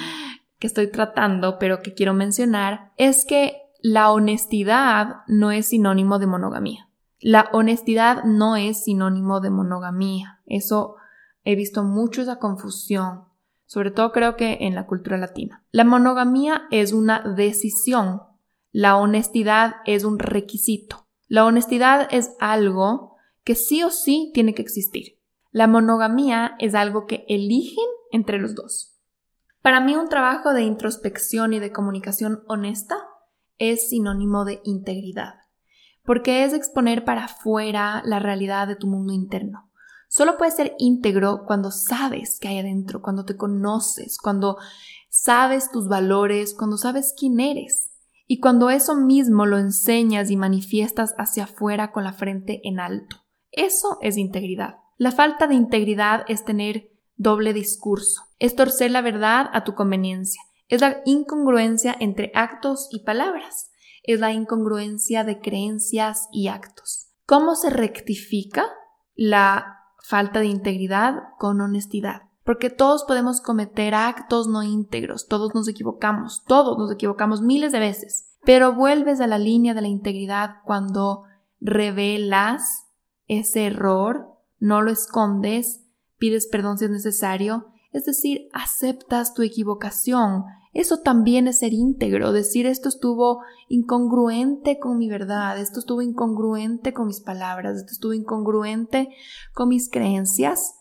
que 0.60 0.67
estoy 0.67 0.91
tratando, 0.91 1.58
pero 1.58 1.82
que 1.82 1.95
quiero 1.95 2.13
mencionar, 2.13 2.93
es 2.97 3.26
que 3.26 3.58
la 3.81 4.11
honestidad 4.11 5.23
no 5.27 5.51
es 5.51 5.67
sinónimo 5.67 6.19
de 6.19 6.27
monogamía. 6.27 6.89
La 7.19 7.49
honestidad 7.51 8.23
no 8.23 8.55
es 8.55 8.83
sinónimo 8.83 9.41
de 9.41 9.49
monogamía. 9.49 10.39
Eso 10.45 10.95
he 11.43 11.55
visto 11.55 11.83
mucho 11.83 12.21
esa 12.21 12.39
confusión, 12.39 13.25
sobre 13.65 13.91
todo 13.91 14.11
creo 14.11 14.35
que 14.35 14.59
en 14.61 14.75
la 14.75 14.85
cultura 14.85 15.17
latina. 15.17 15.63
La 15.71 15.83
monogamía 15.83 16.63
es 16.71 16.93
una 16.93 17.21
decisión, 17.21 18.21
la 18.71 18.97
honestidad 18.97 19.75
es 19.85 20.03
un 20.03 20.19
requisito. 20.19 21.07
La 21.27 21.45
honestidad 21.45 22.07
es 22.11 22.35
algo 22.39 23.15
que 23.43 23.55
sí 23.55 23.83
o 23.83 23.89
sí 23.89 24.31
tiene 24.33 24.53
que 24.53 24.61
existir. 24.61 25.19
La 25.51 25.67
monogamía 25.67 26.55
es 26.59 26.75
algo 26.75 27.05
que 27.05 27.25
eligen 27.27 27.85
entre 28.11 28.39
los 28.39 28.55
dos. 28.55 28.99
Para 29.61 29.79
mí 29.79 29.95
un 29.95 30.09
trabajo 30.09 30.53
de 30.53 30.63
introspección 30.63 31.53
y 31.53 31.59
de 31.59 31.71
comunicación 31.71 32.43
honesta 32.47 33.11
es 33.57 33.89
sinónimo 33.89 34.45
de 34.45 34.61
integridad, 34.63 35.35
porque 36.03 36.43
es 36.43 36.53
exponer 36.53 37.05
para 37.05 37.25
afuera 37.25 38.01
la 38.05 38.19
realidad 38.19 38.67
de 38.67 38.75
tu 38.75 38.87
mundo 38.87 39.13
interno. 39.13 39.69
Solo 40.07 40.37
puedes 40.37 40.55
ser 40.55 40.75
íntegro 40.77 41.45
cuando 41.45 41.71
sabes 41.71 42.37
qué 42.39 42.49
hay 42.49 42.59
adentro, 42.59 43.01
cuando 43.01 43.23
te 43.23 43.37
conoces, 43.37 44.17
cuando 44.17 44.57
sabes 45.09 45.71
tus 45.71 45.87
valores, 45.87 46.53
cuando 46.53 46.77
sabes 46.77 47.13
quién 47.17 47.39
eres. 47.39 47.91
Y 48.27 48.39
cuando 48.39 48.69
eso 48.69 48.95
mismo 48.95 49.45
lo 49.45 49.57
enseñas 49.57 50.29
y 50.29 50.37
manifiestas 50.37 51.13
hacia 51.17 51.45
afuera 51.45 51.91
con 51.91 52.03
la 52.03 52.13
frente 52.13 52.61
en 52.63 52.79
alto. 52.79 53.17
Eso 53.51 53.97
es 54.01 54.17
integridad. 54.17 54.75
La 54.97 55.11
falta 55.11 55.47
de 55.47 55.55
integridad 55.55 56.25
es 56.27 56.45
tener 56.45 56.91
doble 57.15 57.53
discurso, 57.53 58.23
es 58.39 58.55
torcer 58.55 58.91
la 58.91 59.01
verdad 59.01 59.49
a 59.53 59.63
tu 59.63 59.75
conveniencia, 59.75 60.41
es 60.71 60.79
la 60.79 61.01
incongruencia 61.03 61.95
entre 61.99 62.31
actos 62.34 62.88
y 62.91 63.03
palabras, 63.03 63.71
es 64.03 64.21
la 64.21 64.31
incongruencia 64.31 65.25
de 65.25 65.41
creencias 65.41 66.29
y 66.31 66.47
actos. 66.47 67.10
¿Cómo 67.25 67.55
se 67.55 67.69
rectifica 67.69 68.65
la 69.13 69.79
falta 70.01 70.39
de 70.39 70.45
integridad 70.45 71.15
con 71.38 71.60
honestidad? 71.60 72.21
Porque 72.45 72.69
todos 72.69 73.03
podemos 73.03 73.41
cometer 73.41 73.93
actos 73.93 74.47
no 74.47 74.63
íntegros, 74.63 75.27
todos 75.27 75.53
nos 75.53 75.67
equivocamos, 75.67 76.45
todos 76.47 76.77
nos 76.77 76.89
equivocamos 76.89 77.41
miles 77.41 77.73
de 77.73 77.79
veces, 77.79 78.38
pero 78.45 78.73
vuelves 78.73 79.19
a 79.19 79.27
la 79.27 79.38
línea 79.38 79.73
de 79.73 79.81
la 79.81 79.89
integridad 79.89 80.62
cuando 80.63 81.25
revelas 81.60 82.88
ese 83.27 83.65
error, 83.65 84.38
no 84.57 84.81
lo 84.81 84.89
escondes, 84.89 85.84
pides 86.17 86.47
perdón 86.47 86.77
si 86.77 86.86
es 86.86 86.91
necesario, 86.91 87.67
es 87.91 88.05
decir, 88.05 88.47
aceptas 88.53 89.34
tu 89.34 89.41
equivocación. 89.41 90.45
Eso 90.73 91.01
también 91.01 91.47
es 91.47 91.60
ser 91.60 91.73
íntegro, 91.73 92.31
decir 92.31 92.65
esto 92.65 92.88
estuvo 92.88 93.41
incongruente 93.67 94.79
con 94.79 94.97
mi 94.97 95.10
verdad, 95.10 95.60
esto 95.60 95.79
estuvo 95.79 96.01
incongruente 96.01 96.93
con 96.93 97.07
mis 97.07 97.19
palabras, 97.19 97.77
esto 97.77 97.91
estuvo 97.91 98.13
incongruente 98.13 99.10
con 99.53 99.67
mis 99.67 99.89
creencias. 99.89 100.75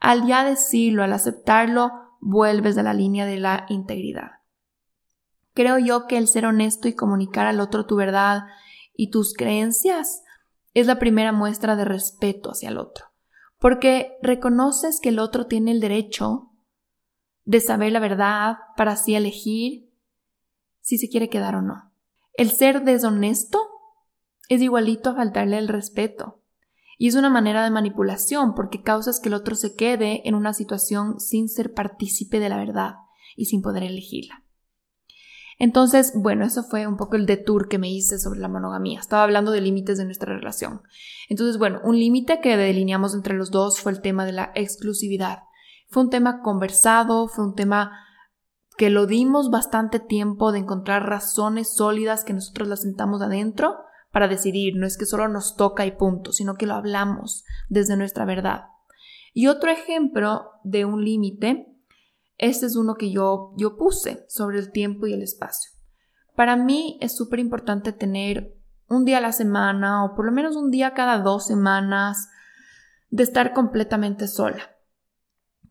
Al 0.00 0.26
ya 0.26 0.44
decirlo, 0.44 1.04
al 1.04 1.12
aceptarlo, 1.12 1.92
vuelves 2.20 2.76
a 2.76 2.82
la 2.82 2.92
línea 2.92 3.24
de 3.24 3.38
la 3.38 3.66
integridad. 3.68 4.30
Creo 5.54 5.78
yo 5.78 6.06
que 6.06 6.18
el 6.18 6.26
ser 6.26 6.44
honesto 6.44 6.88
y 6.88 6.94
comunicar 6.94 7.46
al 7.46 7.60
otro 7.60 7.86
tu 7.86 7.94
verdad 7.94 8.42
y 8.94 9.10
tus 9.10 9.32
creencias 9.32 10.22
es 10.74 10.86
la 10.86 10.98
primera 10.98 11.32
muestra 11.32 11.76
de 11.76 11.84
respeto 11.84 12.50
hacia 12.50 12.68
el 12.68 12.78
otro, 12.78 13.06
porque 13.58 14.18
reconoces 14.22 15.00
que 15.00 15.10
el 15.10 15.20
otro 15.20 15.46
tiene 15.46 15.70
el 15.70 15.80
derecho 15.80 16.50
de 17.46 17.60
saber 17.60 17.92
la 17.92 18.00
verdad 18.00 18.58
para 18.76 18.92
así 18.92 19.14
elegir 19.14 19.88
si 20.82 20.98
se 20.98 21.08
quiere 21.08 21.30
quedar 21.30 21.54
o 21.54 21.62
no. 21.62 21.92
El 22.34 22.50
ser 22.50 22.84
deshonesto 22.84 23.58
es 24.48 24.60
igualito 24.60 25.10
a 25.10 25.14
faltarle 25.14 25.56
el 25.56 25.68
respeto. 25.68 26.42
Y 26.98 27.08
es 27.08 27.14
una 27.14 27.30
manera 27.30 27.62
de 27.64 27.70
manipulación 27.70 28.54
porque 28.54 28.82
causas 28.82 29.20
que 29.20 29.28
el 29.28 29.34
otro 29.34 29.54
se 29.54 29.74
quede 29.74 30.26
en 30.28 30.34
una 30.34 30.52
situación 30.52 31.20
sin 31.20 31.48
ser 31.48 31.72
partícipe 31.72 32.40
de 32.40 32.48
la 32.48 32.56
verdad 32.56 32.96
y 33.36 33.46
sin 33.46 33.62
poder 33.62 33.84
elegirla. 33.84 34.42
Entonces, 35.58 36.12
bueno, 36.14 36.44
eso 36.44 36.64
fue 36.64 36.86
un 36.86 36.96
poco 36.96 37.16
el 37.16 37.26
detour 37.26 37.68
que 37.68 37.78
me 37.78 37.90
hice 37.90 38.18
sobre 38.18 38.40
la 38.40 38.48
monogamía. 38.48 39.00
Estaba 39.00 39.22
hablando 39.22 39.52
de 39.52 39.60
límites 39.60 39.98
de 39.98 40.04
nuestra 40.04 40.34
relación. 40.34 40.82
Entonces, 41.28 41.58
bueno, 41.58 41.80
un 41.84 41.98
límite 41.98 42.40
que 42.40 42.56
delineamos 42.56 43.14
entre 43.14 43.34
los 43.34 43.50
dos 43.50 43.80
fue 43.80 43.92
el 43.92 44.02
tema 44.02 44.26
de 44.26 44.32
la 44.32 44.52
exclusividad. 44.54 45.44
Fue 45.96 46.02
un 46.02 46.10
tema 46.10 46.42
conversado, 46.42 47.26
fue 47.26 47.42
un 47.42 47.54
tema 47.54 47.90
que 48.76 48.90
lo 48.90 49.06
dimos 49.06 49.48
bastante 49.48 49.98
tiempo 49.98 50.52
de 50.52 50.58
encontrar 50.58 51.08
razones 51.08 51.74
sólidas 51.74 52.22
que 52.22 52.34
nosotros 52.34 52.68
las 52.68 52.82
sentamos 52.82 53.22
adentro 53.22 53.78
para 54.12 54.28
decidir. 54.28 54.76
No 54.76 54.86
es 54.86 54.98
que 54.98 55.06
solo 55.06 55.26
nos 55.28 55.56
toca 55.56 55.86
y 55.86 55.92
punto, 55.92 56.34
sino 56.34 56.56
que 56.56 56.66
lo 56.66 56.74
hablamos 56.74 57.44
desde 57.70 57.96
nuestra 57.96 58.26
verdad. 58.26 58.64
Y 59.32 59.46
otro 59.46 59.70
ejemplo 59.70 60.50
de 60.64 60.84
un 60.84 61.02
límite 61.02 61.66
este 62.36 62.66
es 62.66 62.76
uno 62.76 62.96
que 62.96 63.10
yo, 63.10 63.54
yo 63.56 63.78
puse 63.78 64.26
sobre 64.28 64.58
el 64.58 64.72
tiempo 64.72 65.06
y 65.06 65.14
el 65.14 65.22
espacio. 65.22 65.70
Para 66.34 66.56
mí 66.56 66.98
es 67.00 67.16
súper 67.16 67.38
importante 67.38 67.94
tener 67.94 68.54
un 68.86 69.06
día 69.06 69.16
a 69.16 69.22
la 69.22 69.32
semana 69.32 70.04
o 70.04 70.14
por 70.14 70.26
lo 70.26 70.32
menos 70.32 70.56
un 70.56 70.70
día 70.70 70.92
cada 70.92 71.20
dos 71.20 71.46
semanas 71.46 72.28
de 73.08 73.22
estar 73.22 73.54
completamente 73.54 74.28
sola 74.28 74.75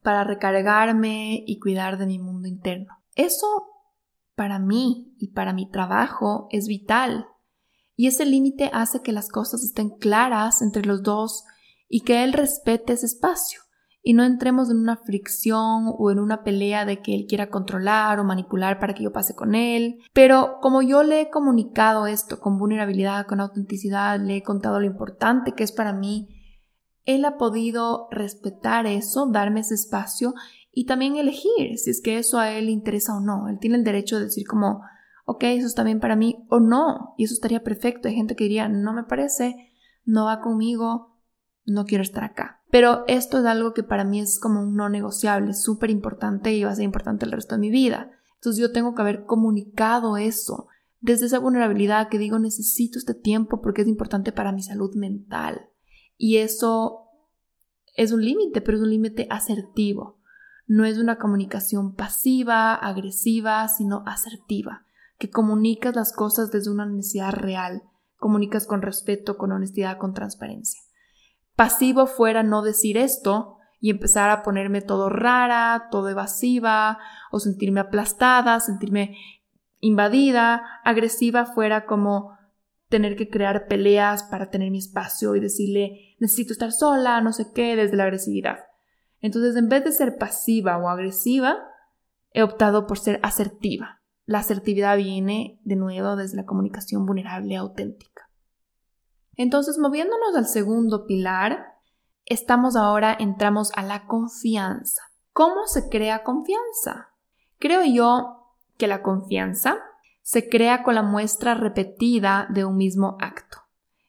para 0.05 0.23
recargarme 0.23 1.43
y 1.45 1.59
cuidar 1.59 1.97
de 1.97 2.05
mi 2.05 2.19
mundo 2.19 2.47
interno. 2.47 2.93
Eso 3.15 3.47
para 4.35 4.59
mí 4.59 5.13
y 5.17 5.33
para 5.33 5.51
mi 5.51 5.69
trabajo 5.69 6.47
es 6.51 6.67
vital 6.67 7.25
y 7.95 8.07
ese 8.07 8.25
límite 8.25 8.69
hace 8.73 9.01
que 9.01 9.11
las 9.11 9.29
cosas 9.29 9.63
estén 9.63 9.89
claras 9.89 10.61
entre 10.61 10.85
los 10.85 11.01
dos 11.01 11.45
y 11.87 12.01
que 12.01 12.23
él 12.23 12.33
respete 12.33 12.93
ese 12.93 13.05
espacio 13.05 13.61
y 14.07 14.13
no 14.13 14.23
entremos 14.23 14.69
en 14.69 14.77
una 14.77 14.97
fricción 14.97 15.91
o 15.97 16.11
en 16.11 16.19
una 16.19 16.43
pelea 16.43 16.85
de 16.85 17.01
que 17.01 17.15
él 17.15 17.25
quiera 17.27 17.49
controlar 17.49 18.19
o 18.19 18.23
manipular 18.23 18.79
para 18.79 18.93
que 18.93 19.03
yo 19.03 19.11
pase 19.11 19.33
con 19.33 19.55
él. 19.55 19.97
Pero 20.13 20.59
como 20.61 20.83
yo 20.83 21.01
le 21.01 21.21
he 21.21 21.29
comunicado 21.31 22.05
esto 22.05 22.39
con 22.39 22.59
vulnerabilidad, 22.59 23.25
con 23.25 23.39
autenticidad, 23.39 24.19
le 24.19 24.37
he 24.37 24.43
contado 24.43 24.79
lo 24.79 24.85
importante 24.85 25.53
que 25.53 25.63
es 25.63 25.71
para 25.71 25.91
mí, 25.91 26.34
él 27.05 27.23
ha 27.25 27.37
podido 27.37 28.07
respetar 28.11 28.87
eso, 28.87 29.27
darme 29.27 29.61
ese 29.61 29.75
espacio 29.75 30.33
y 30.71 30.85
también 30.85 31.15
elegir 31.15 31.77
si 31.77 31.89
es 31.91 32.01
que 32.01 32.17
eso 32.17 32.39
a 32.39 32.51
él 32.51 32.69
interesa 32.69 33.15
o 33.15 33.19
no. 33.19 33.47
Él 33.47 33.59
tiene 33.59 33.77
el 33.77 33.83
derecho 33.83 34.17
de 34.17 34.25
decir 34.25 34.45
como, 34.45 34.81
ok, 35.25 35.43
eso 35.43 35.67
está 35.67 35.83
bien 35.83 35.99
para 35.99 36.15
mí 36.15 36.45
o 36.49 36.59
no. 36.59 37.13
Y 37.17 37.25
eso 37.25 37.33
estaría 37.33 37.63
perfecto. 37.63 38.07
Hay 38.07 38.15
gente 38.15 38.35
que 38.35 38.45
diría, 38.45 38.67
no 38.67 38.93
me 38.93 39.03
parece, 39.03 39.71
no 40.03 40.25
va 40.25 40.41
conmigo, 40.41 41.17
no 41.65 41.85
quiero 41.85 42.03
estar 42.03 42.23
acá. 42.23 42.61
Pero 42.71 43.05
esto 43.07 43.39
es 43.39 43.45
algo 43.45 43.73
que 43.73 43.83
para 43.83 44.03
mí 44.03 44.19
es 44.19 44.39
como 44.39 44.61
un 44.61 44.75
no 44.75 44.89
negociable, 44.89 45.53
súper 45.53 45.91
importante 45.91 46.53
y 46.53 46.63
va 46.63 46.71
a 46.71 46.75
ser 46.75 46.83
importante 46.83 47.25
el 47.25 47.31
resto 47.31 47.55
de 47.55 47.61
mi 47.61 47.69
vida. 47.69 48.11
Entonces 48.35 48.61
yo 48.61 48.71
tengo 48.71 48.95
que 48.95 49.01
haber 49.01 49.25
comunicado 49.25 50.17
eso 50.17 50.67
desde 50.99 51.27
esa 51.27 51.39
vulnerabilidad 51.39 52.09
que 52.09 52.17
digo 52.17 52.39
necesito 52.39 52.97
este 52.97 53.13
tiempo 53.13 53.61
porque 53.61 53.83
es 53.83 53.87
importante 53.87 54.31
para 54.31 54.51
mi 54.51 54.63
salud 54.63 54.93
mental. 54.95 55.69
Y 56.17 56.37
eso 56.37 57.09
es 57.95 58.11
un 58.11 58.23
límite, 58.23 58.61
pero 58.61 58.77
es 58.77 58.83
un 58.83 58.89
límite 58.89 59.27
asertivo. 59.29 60.19
No 60.67 60.85
es 60.85 60.97
una 60.97 61.17
comunicación 61.17 61.95
pasiva, 61.95 62.73
agresiva, 62.73 63.67
sino 63.67 64.03
asertiva, 64.05 64.85
que 65.19 65.29
comunicas 65.29 65.95
las 65.95 66.13
cosas 66.13 66.51
desde 66.51 66.71
una 66.71 66.85
necesidad 66.85 67.33
real, 67.33 67.83
comunicas 68.17 68.65
con 68.65 68.81
respeto, 68.81 69.37
con 69.37 69.51
honestidad, 69.51 69.97
con 69.97 70.13
transparencia 70.13 70.81
pasivo 71.55 72.05
fuera 72.05 72.43
no 72.43 72.61
decir 72.61 72.97
esto 72.97 73.57
y 73.79 73.89
empezar 73.89 74.29
a 74.29 74.43
ponerme 74.43 74.81
todo 74.81 75.09
rara, 75.09 75.87
todo 75.91 76.09
evasiva, 76.09 76.97
o 77.31 77.39
sentirme 77.39 77.79
aplastada, 77.79 78.59
sentirme 78.59 79.17
invadida, 79.79 80.63
agresiva 80.83 81.45
fuera 81.45 81.85
como 81.85 82.37
tener 82.89 83.15
que 83.15 83.29
crear 83.29 83.67
peleas 83.67 84.23
para 84.23 84.49
tener 84.49 84.71
mi 84.71 84.79
espacio 84.79 85.35
y 85.35 85.39
decirle 85.39 86.04
necesito 86.25 86.53
estar 86.53 86.71
sola, 86.71 87.21
no 87.21 87.31
sé 87.31 87.51
qué, 87.53 87.75
desde 87.75 87.95
la 87.95 88.03
agresividad. 88.03 88.57
Entonces, 89.21 89.55
en 89.55 89.69
vez 89.69 89.83
de 89.83 89.91
ser 89.91 90.17
pasiva 90.17 90.77
o 90.77 90.89
agresiva, 90.89 91.57
he 92.31 92.43
optado 92.43 92.87
por 92.87 92.99
ser 92.99 93.19
asertiva. 93.23 94.01
La 94.25 94.39
asertividad 94.39 94.97
viene 94.97 95.59
de 95.63 95.75
nuevo 95.75 96.15
desde 96.15 96.37
la 96.37 96.45
comunicación 96.45 97.05
vulnerable 97.05 97.55
auténtica. 97.55 98.29
Entonces, 99.35 99.77
moviéndonos 99.77 100.35
al 100.35 100.47
segundo 100.47 101.05
pilar, 101.05 101.75
estamos 102.25 102.75
ahora, 102.75 103.15
entramos 103.19 103.71
a 103.75 103.83
la 103.83 104.07
confianza. 104.07 105.03
¿Cómo 105.31 105.67
se 105.67 105.89
crea 105.89 106.23
confianza? 106.23 107.09
Creo 107.59 107.83
yo 107.83 108.55
que 108.77 108.87
la 108.87 109.03
confianza 109.03 109.77
se 110.23 110.49
crea 110.49 110.81
con 110.81 110.95
la 110.95 111.03
muestra 111.03 111.53
repetida 111.53 112.47
de 112.49 112.65
un 112.65 112.77
mismo 112.77 113.17
acto. 113.19 113.64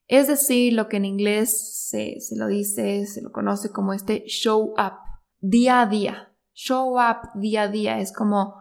Es 0.06 0.28
decir, 0.28 0.72
lo 0.72 0.88
que 0.88 0.98
en 0.98 1.04
inglés 1.04 1.88
se, 1.88 2.18
lo 2.36 2.46
dice, 2.46 3.06
se 3.06 3.22
lo 3.22 3.32
conoce 3.32 3.70
como 3.70 3.92
este 3.92 4.24
show 4.26 4.72
up, 4.72 4.98
día 5.40 5.80
a 5.80 5.86
día. 5.86 6.32
Show 6.52 6.98
up 6.98 7.30
día 7.34 7.62
a 7.62 7.68
día 7.68 7.98
es 7.98 8.12
como 8.12 8.54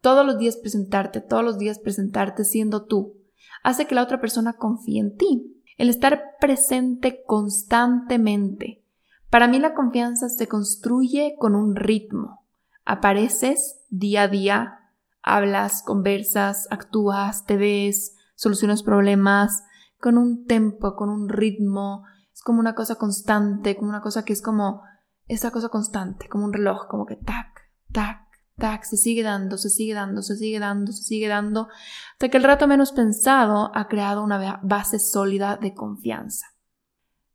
todos 0.00 0.24
los 0.24 0.38
días 0.38 0.56
presentarte, 0.56 1.20
todos 1.20 1.44
los 1.44 1.58
días 1.58 1.78
presentarte 1.78 2.44
siendo 2.44 2.84
tú. 2.84 3.14
Hace 3.62 3.86
que 3.86 3.94
la 3.94 4.02
otra 4.02 4.20
persona 4.20 4.54
confíe 4.54 5.00
en 5.00 5.16
ti. 5.16 5.62
El 5.76 5.90
estar 5.90 6.36
presente 6.40 7.22
constantemente. 7.26 8.82
Para 9.28 9.48
mí 9.48 9.58
la 9.58 9.74
confianza 9.74 10.28
se 10.28 10.48
construye 10.48 11.36
con 11.38 11.54
un 11.54 11.76
ritmo. 11.76 12.46
Apareces 12.84 13.80
día 13.90 14.22
a 14.22 14.28
día 14.28 14.86
hablas, 15.26 15.82
conversas, 15.82 16.68
actúas, 16.70 17.44
te 17.44 17.56
ves, 17.56 18.14
solucionas 18.36 18.84
problemas 18.84 19.64
con 20.00 20.18
un 20.18 20.46
tempo, 20.46 20.94
con 20.94 21.08
un 21.08 21.28
ritmo. 21.28 22.04
Es 22.32 22.42
como 22.42 22.60
una 22.60 22.74
cosa 22.74 22.96
constante, 22.96 23.76
como 23.76 23.88
una 23.88 24.00
cosa 24.00 24.24
que 24.24 24.32
es 24.32 24.42
como 24.42 24.82
esa 25.26 25.50
cosa 25.50 25.68
constante, 25.68 26.28
como 26.28 26.44
un 26.44 26.52
reloj, 26.52 26.86
como 26.88 27.06
que 27.06 27.16
tac, 27.16 27.60
tac, 27.92 28.20
tac, 28.56 28.84
se 28.84 28.96
sigue 28.96 29.22
dando, 29.22 29.58
se 29.58 29.70
sigue 29.70 29.94
dando, 29.94 30.22
se 30.22 30.36
sigue 30.36 30.58
dando, 30.58 30.92
se 30.92 31.02
sigue 31.02 31.28
dando, 31.28 31.68
hasta 32.12 32.28
que 32.28 32.36
el 32.36 32.44
rato 32.44 32.68
menos 32.68 32.92
pensado 32.92 33.70
ha 33.74 33.88
creado 33.88 34.22
una 34.22 34.60
base 34.62 34.98
sólida 34.98 35.56
de 35.56 35.74
confianza. 35.74 36.46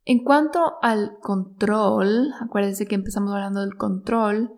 En 0.04 0.24
cuanto 0.24 0.78
al 0.82 1.18
control, 1.20 2.32
acuérdense 2.40 2.86
que 2.86 2.96
empezamos 2.96 3.32
hablando 3.32 3.60
del 3.60 3.76
control, 3.76 4.50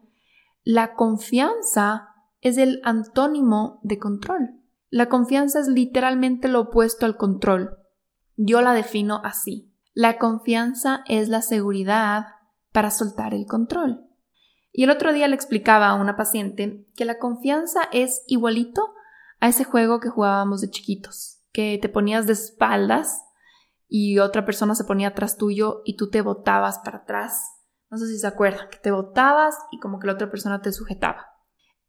la 0.63 0.95
confianza 0.95 2.09
es 2.41 2.57
el 2.57 2.81
antónimo 2.85 3.81
de 3.83 3.99
control. 3.99 4.61
La 4.89 5.09
confianza 5.09 5.61
es 5.61 5.69
literalmente 5.69 6.49
lo 6.49 6.61
opuesto 6.61 7.05
al 7.05 7.17
control. 7.17 7.77
Yo 8.37 8.63
la 8.63 8.75
defino 8.75 9.21
así. 9.25 9.73
La 9.93 10.19
confianza 10.19 11.05
es 11.07 11.29
la 11.29 11.43
seguridad 11.43 12.27
para 12.73 12.91
soltar 12.91 13.33
el 13.33 13.47
control. 13.47 14.09
Y 14.73 14.83
el 14.83 14.91
otro 14.91 15.13
día 15.13 15.29
le 15.29 15.37
explicaba 15.37 15.89
a 15.89 15.95
una 15.95 16.17
paciente 16.17 16.89
que 16.97 17.05
la 17.05 17.19
confianza 17.21 17.89
es 17.93 18.25
igualito 18.27 18.93
a 19.39 19.49
ese 19.49 19.63
juego 19.63 20.01
que 20.01 20.09
jugábamos 20.09 20.61
de 20.61 20.71
chiquitos, 20.71 21.39
que 21.53 21.79
te 21.81 21.89
ponías 21.89 22.27
de 22.27 22.33
espaldas 22.33 23.23
y 23.87 24.19
otra 24.19 24.45
persona 24.45 24.75
se 24.75 24.83
ponía 24.83 25.09
atrás 25.09 25.37
tuyo 25.37 25.83
y 25.85 25.97
tú 25.97 26.11
te 26.11 26.23
botabas 26.23 26.81
para 26.81 26.99
atrás. 26.99 27.53
No 27.89 27.99
sé 27.99 28.09
si 28.09 28.19
se 28.19 28.27
acuerdan, 28.27 28.69
que 28.69 28.79
te 28.79 28.91
botabas 28.91 29.55
y 29.71 29.79
como 29.79 30.01
que 30.01 30.09
la 30.09 30.15
otra 30.15 30.29
persona 30.29 30.61
te 30.61 30.73
sujetaba. 30.73 31.27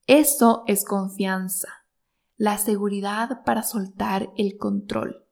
Eso 0.05 0.63
es 0.67 0.85
confianza, 0.85 1.69
la 2.37 2.59
seguridad 2.59 3.43
para 3.43 3.63
soltar 3.63 4.29
el 4.37 4.57
control. 4.57 5.24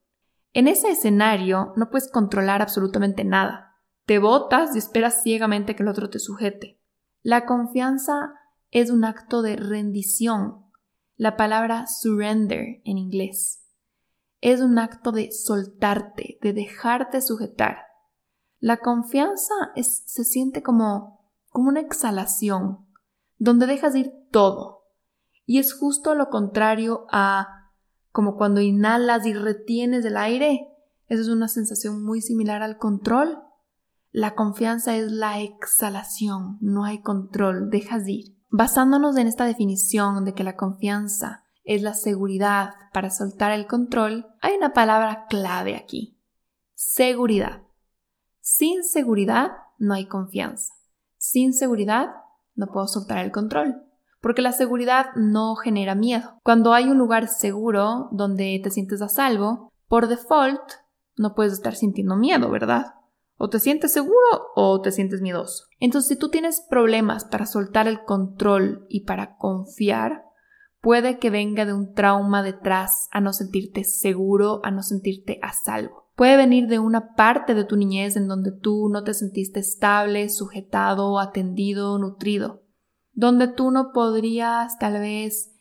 En 0.53 0.67
ese 0.67 0.91
escenario 0.91 1.73
no 1.75 1.89
puedes 1.89 2.11
controlar 2.11 2.61
absolutamente 2.61 3.23
nada. 3.23 3.75
Te 4.05 4.19
botas 4.19 4.75
y 4.75 4.77
esperas 4.77 5.23
ciegamente 5.23 5.75
que 5.75 5.81
el 5.81 5.89
otro 5.89 6.09
te 6.09 6.19
sujete. 6.19 6.79
La 7.23 7.45
confianza 7.45 8.33
es 8.69 8.91
un 8.91 9.03
acto 9.03 9.41
de 9.41 9.55
rendición. 9.55 10.65
La 11.15 11.37
palabra 11.37 11.87
surrender 11.87 12.81
en 12.85 12.97
inglés. 12.99 13.67
Es 14.41 14.61
un 14.61 14.77
acto 14.77 15.11
de 15.11 15.31
soltarte, 15.31 16.37
de 16.41 16.53
dejarte 16.53 17.21
sujetar. 17.21 17.77
La 18.59 18.77
confianza 18.77 19.53
se 19.75 20.23
siente 20.23 20.61
como, 20.61 21.31
como 21.49 21.69
una 21.69 21.79
exhalación, 21.79 22.85
donde 23.37 23.65
dejas 23.65 23.95
ir 23.95 24.13
todo. 24.31 24.83
Y 25.45 25.59
es 25.59 25.73
justo 25.73 26.13
lo 26.13 26.29
contrario 26.29 27.05
a 27.09 27.62
como 28.13 28.37
cuando 28.37 28.61
inhalas 28.61 29.25
y 29.25 29.33
retienes 29.33 30.05
el 30.05 30.15
aire. 30.15 30.69
Eso 31.07 31.23
es 31.23 31.27
una 31.27 31.49
sensación 31.49 32.01
muy 32.03 32.21
similar 32.21 32.61
al 32.61 32.77
control. 32.77 33.39
La 34.11 34.35
confianza 34.35 34.95
es 34.95 35.11
la 35.11 35.41
exhalación, 35.41 36.59
no 36.61 36.85
hay 36.85 37.01
control, 37.01 37.71
dejas 37.71 38.07
ir. 38.07 38.37
Basándonos 38.49 39.17
en 39.17 39.27
esta 39.27 39.45
definición 39.45 40.23
de 40.23 40.35
que 40.35 40.43
la 40.43 40.55
confianza 40.55 41.43
es 41.63 41.81
la 41.81 41.95
seguridad 41.95 42.69
para 42.93 43.09
soltar 43.09 43.51
el 43.51 43.65
control, 43.65 44.27
hay 44.41 44.55
una 44.55 44.73
palabra 44.73 45.25
clave 45.27 45.75
aquí. 45.75 46.19
Seguridad. 46.75 47.63
Sin 48.41 48.83
seguridad 48.83 49.53
no 49.79 49.95
hay 49.95 50.05
confianza. 50.05 50.73
Sin 51.17 51.53
seguridad 51.53 52.09
no 52.53 52.67
puedo 52.67 52.87
soltar 52.87 53.25
el 53.25 53.31
control. 53.31 53.83
Porque 54.23 54.41
la 54.41 54.53
seguridad 54.53 55.07
no 55.17 55.55
genera 55.57 55.95
miedo. 55.95 56.39
Cuando 56.43 56.71
hay 56.71 56.85
un 56.85 56.97
lugar 56.97 57.27
seguro 57.27 58.07
donde 58.13 58.57
te 58.63 58.71
sientes 58.71 59.01
a 59.01 59.09
salvo, 59.09 59.73
por 59.89 60.07
default 60.07 60.61
no 61.17 61.35
puedes 61.35 61.51
estar 61.51 61.75
sintiendo 61.75 62.15
miedo, 62.15 62.49
¿verdad? 62.49 62.85
O 63.35 63.49
te 63.49 63.59
sientes 63.59 63.91
seguro 63.91 64.15
o 64.55 64.79
te 64.79 64.93
sientes 64.93 65.19
miedoso. 65.19 65.65
Entonces, 65.81 66.07
si 66.07 66.15
tú 66.15 66.29
tienes 66.29 66.65
problemas 66.69 67.25
para 67.25 67.45
soltar 67.45 67.89
el 67.89 68.05
control 68.05 68.85
y 68.87 69.01
para 69.01 69.35
confiar, 69.35 70.23
puede 70.79 71.19
que 71.19 71.29
venga 71.29 71.65
de 71.65 71.73
un 71.73 71.93
trauma 71.93 72.43
detrás 72.43 73.09
a 73.11 73.19
no 73.19 73.33
sentirte 73.33 73.83
seguro, 73.83 74.61
a 74.63 74.71
no 74.71 74.83
sentirte 74.83 75.37
a 75.41 75.51
salvo. 75.51 76.07
Puede 76.15 76.37
venir 76.37 76.67
de 76.67 76.79
una 76.79 77.13
parte 77.15 77.55
de 77.55 77.65
tu 77.65 77.75
niñez 77.75 78.15
en 78.15 78.29
donde 78.29 78.53
tú 78.53 78.87
no 78.87 79.03
te 79.03 79.13
sentiste 79.13 79.59
estable, 79.59 80.29
sujetado, 80.29 81.19
atendido, 81.19 81.99
nutrido, 81.99 82.62
donde 83.13 83.47
tú 83.47 83.71
no 83.71 83.91
podrías 83.93 84.77
tal 84.79 84.99
vez 84.99 85.51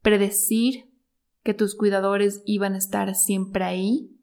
predecir 0.00 0.90
que 1.42 1.54
tus 1.54 1.76
cuidadores 1.76 2.42
iban 2.44 2.74
a 2.74 2.78
estar 2.78 3.14
siempre 3.14 3.64
ahí, 3.64 4.18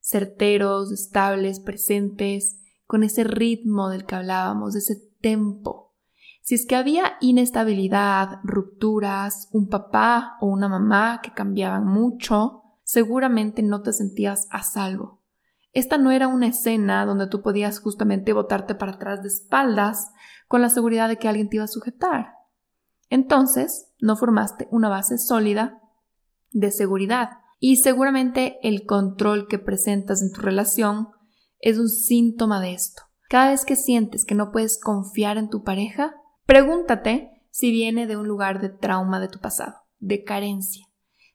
certeros, 0.00 0.92
estables, 0.92 1.60
presentes, 1.60 2.60
con 2.86 3.02
ese 3.02 3.24
ritmo 3.24 3.88
del 3.88 4.04
que 4.04 4.16
hablábamos, 4.16 4.76
ese 4.76 4.96
tempo. 5.20 5.94
Si 6.42 6.54
es 6.54 6.66
que 6.66 6.76
había 6.76 7.14
inestabilidad, 7.20 8.40
rupturas, 8.42 9.48
un 9.52 9.68
papá 9.68 10.36
o 10.40 10.46
una 10.46 10.68
mamá 10.68 11.20
que 11.22 11.32
cambiaban 11.32 11.86
mucho, 11.86 12.62
seguramente 12.82 13.62
no 13.62 13.80
te 13.80 13.94
sentías 13.94 14.46
a 14.50 14.62
salvo. 14.62 15.22
Esta 15.72 15.96
no 15.96 16.10
era 16.10 16.28
una 16.28 16.48
escena 16.48 17.06
donde 17.06 17.26
tú 17.26 17.40
podías 17.40 17.80
justamente 17.80 18.32
botarte 18.32 18.74
para 18.74 18.92
atrás 18.92 19.22
de 19.22 19.28
espaldas 19.28 20.12
con 20.48 20.62
la 20.62 20.68
seguridad 20.68 21.08
de 21.08 21.18
que 21.18 21.28
alguien 21.28 21.48
te 21.48 21.56
iba 21.56 21.64
a 21.64 21.68
sujetar. 21.68 22.34
Entonces, 23.10 23.92
no 24.00 24.16
formaste 24.16 24.68
una 24.70 24.88
base 24.88 25.18
sólida 25.18 25.80
de 26.50 26.70
seguridad 26.70 27.38
y 27.58 27.76
seguramente 27.76 28.58
el 28.62 28.86
control 28.86 29.48
que 29.48 29.58
presentas 29.58 30.22
en 30.22 30.32
tu 30.32 30.40
relación 30.40 31.08
es 31.60 31.78
un 31.78 31.88
síntoma 31.88 32.60
de 32.60 32.74
esto. 32.74 33.02
Cada 33.28 33.50
vez 33.50 33.64
que 33.64 33.76
sientes 33.76 34.24
que 34.24 34.34
no 34.34 34.52
puedes 34.52 34.78
confiar 34.78 35.38
en 35.38 35.48
tu 35.48 35.62
pareja, 35.62 36.14
pregúntate 36.46 37.42
si 37.50 37.70
viene 37.70 38.06
de 38.06 38.16
un 38.16 38.28
lugar 38.28 38.60
de 38.60 38.68
trauma 38.68 39.20
de 39.20 39.28
tu 39.28 39.40
pasado, 39.40 39.76
de 39.98 40.24
carencia. 40.24 40.86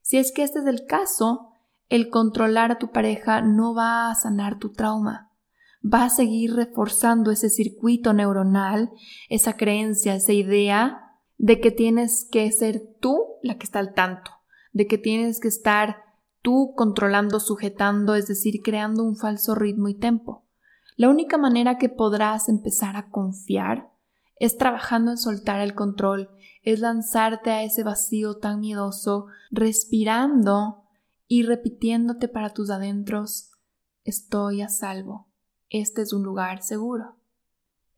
Si 0.02 0.18
es 0.18 0.32
que 0.32 0.44
este 0.44 0.60
es 0.60 0.66
el 0.66 0.86
caso, 0.86 1.50
el 1.88 2.10
controlar 2.10 2.72
a 2.72 2.78
tu 2.78 2.92
pareja 2.92 3.42
no 3.42 3.74
va 3.74 4.12
a 4.12 4.16
sanar 4.16 4.60
tu 4.60 4.72
trauma. 4.72 5.29
Va 5.84 6.06
a 6.06 6.10
seguir 6.10 6.54
reforzando 6.56 7.32
ese 7.32 7.50
circuito 7.50 8.14
neuronal, 8.14 8.92
esa 9.30 9.56
creencia, 9.56 10.16
esa 10.16 10.34
idea 10.34 11.16
de 11.38 11.62
que 11.62 11.72
tienes 11.72 12.28
que 12.30 12.52
ser 12.52 12.82
tú 13.00 13.38
la 13.42 13.58
que 13.58 13.64
está 13.64 13.80
al 13.80 13.94
tanto, 13.94 14.32
de 14.74 14.88
que 14.88 14.98
tienes 14.98 15.40
que 15.40 15.48
estar 15.48 16.04
tú 16.42 16.74
controlando, 16.76 17.40
sujetando, 17.40 18.16
es 18.16 18.28
decir, 18.28 18.62
creando 18.62 19.04
un 19.04 19.16
falso 19.16 19.56
ritmo 19.56 19.88
y 19.88 19.94
tempo. 19.94 20.46
La 20.98 21.10
única 21.10 21.38
manera 21.38 21.78
que 21.78 21.88
podrás 21.88 22.50
empezar 22.50 22.98
a 22.98 23.10
confiar 23.10 23.90
es 24.36 24.58
trabajando 24.58 25.12
en 25.12 25.18
soltar 25.18 25.62
el 25.62 25.76
control, 25.76 26.30
es 26.64 26.82
lanzarte 26.82 27.52
a 27.52 27.64
ese 27.64 27.84
vacío 27.84 28.38
tan 28.38 28.60
miedoso, 28.60 29.28
respirando 29.50 30.84
y 31.28 31.44
repitiéndote 31.44 32.28
para 32.28 32.50
tus 32.50 32.70
adentros, 32.70 33.52
estoy 34.04 34.62
a 34.62 34.68
salvo, 34.68 35.29
este 35.70 36.02
es 36.02 36.14
un 36.14 36.24
lugar 36.24 36.62
seguro. 36.62 37.16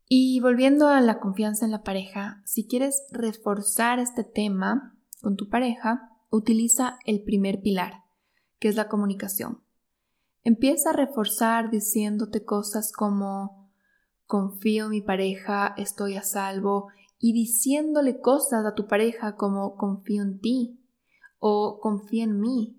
Y 0.08 0.40
volviendo 0.40 0.88
a 0.88 1.00
la 1.00 1.20
confianza 1.20 1.64
en 1.64 1.70
la 1.70 1.82
pareja, 1.82 2.42
si 2.44 2.66
quieres 2.66 3.06
reforzar 3.10 3.98
este 3.98 4.24
tema 4.24 4.98
con 5.22 5.36
tu 5.36 5.48
pareja, 5.48 6.10
utiliza 6.30 6.98
el 7.06 7.22
primer 7.22 7.62
pilar, 7.62 8.04
que 8.58 8.68
es 8.68 8.76
la 8.76 8.88
comunicación. 8.88 9.62
Empieza 10.44 10.90
a 10.90 10.94
reforzar 10.94 11.70
diciéndote 11.70 12.44
cosas 12.44 12.92
como 12.92 13.70
confío 14.26 14.84
en 14.84 14.90
mi 14.90 15.00
pareja, 15.00 15.74
estoy 15.76 16.16
a 16.16 16.22
salvo 16.22 16.88
y 17.18 17.32
diciéndole 17.32 18.20
cosas 18.20 18.66
a 18.66 18.74
tu 18.74 18.86
pareja 18.86 19.36
como 19.36 19.76
confío 19.76 20.22
en 20.22 20.40
ti 20.40 20.80
o 21.38 21.78
confía 21.80 22.24
en 22.24 22.40
mí. 22.40 22.78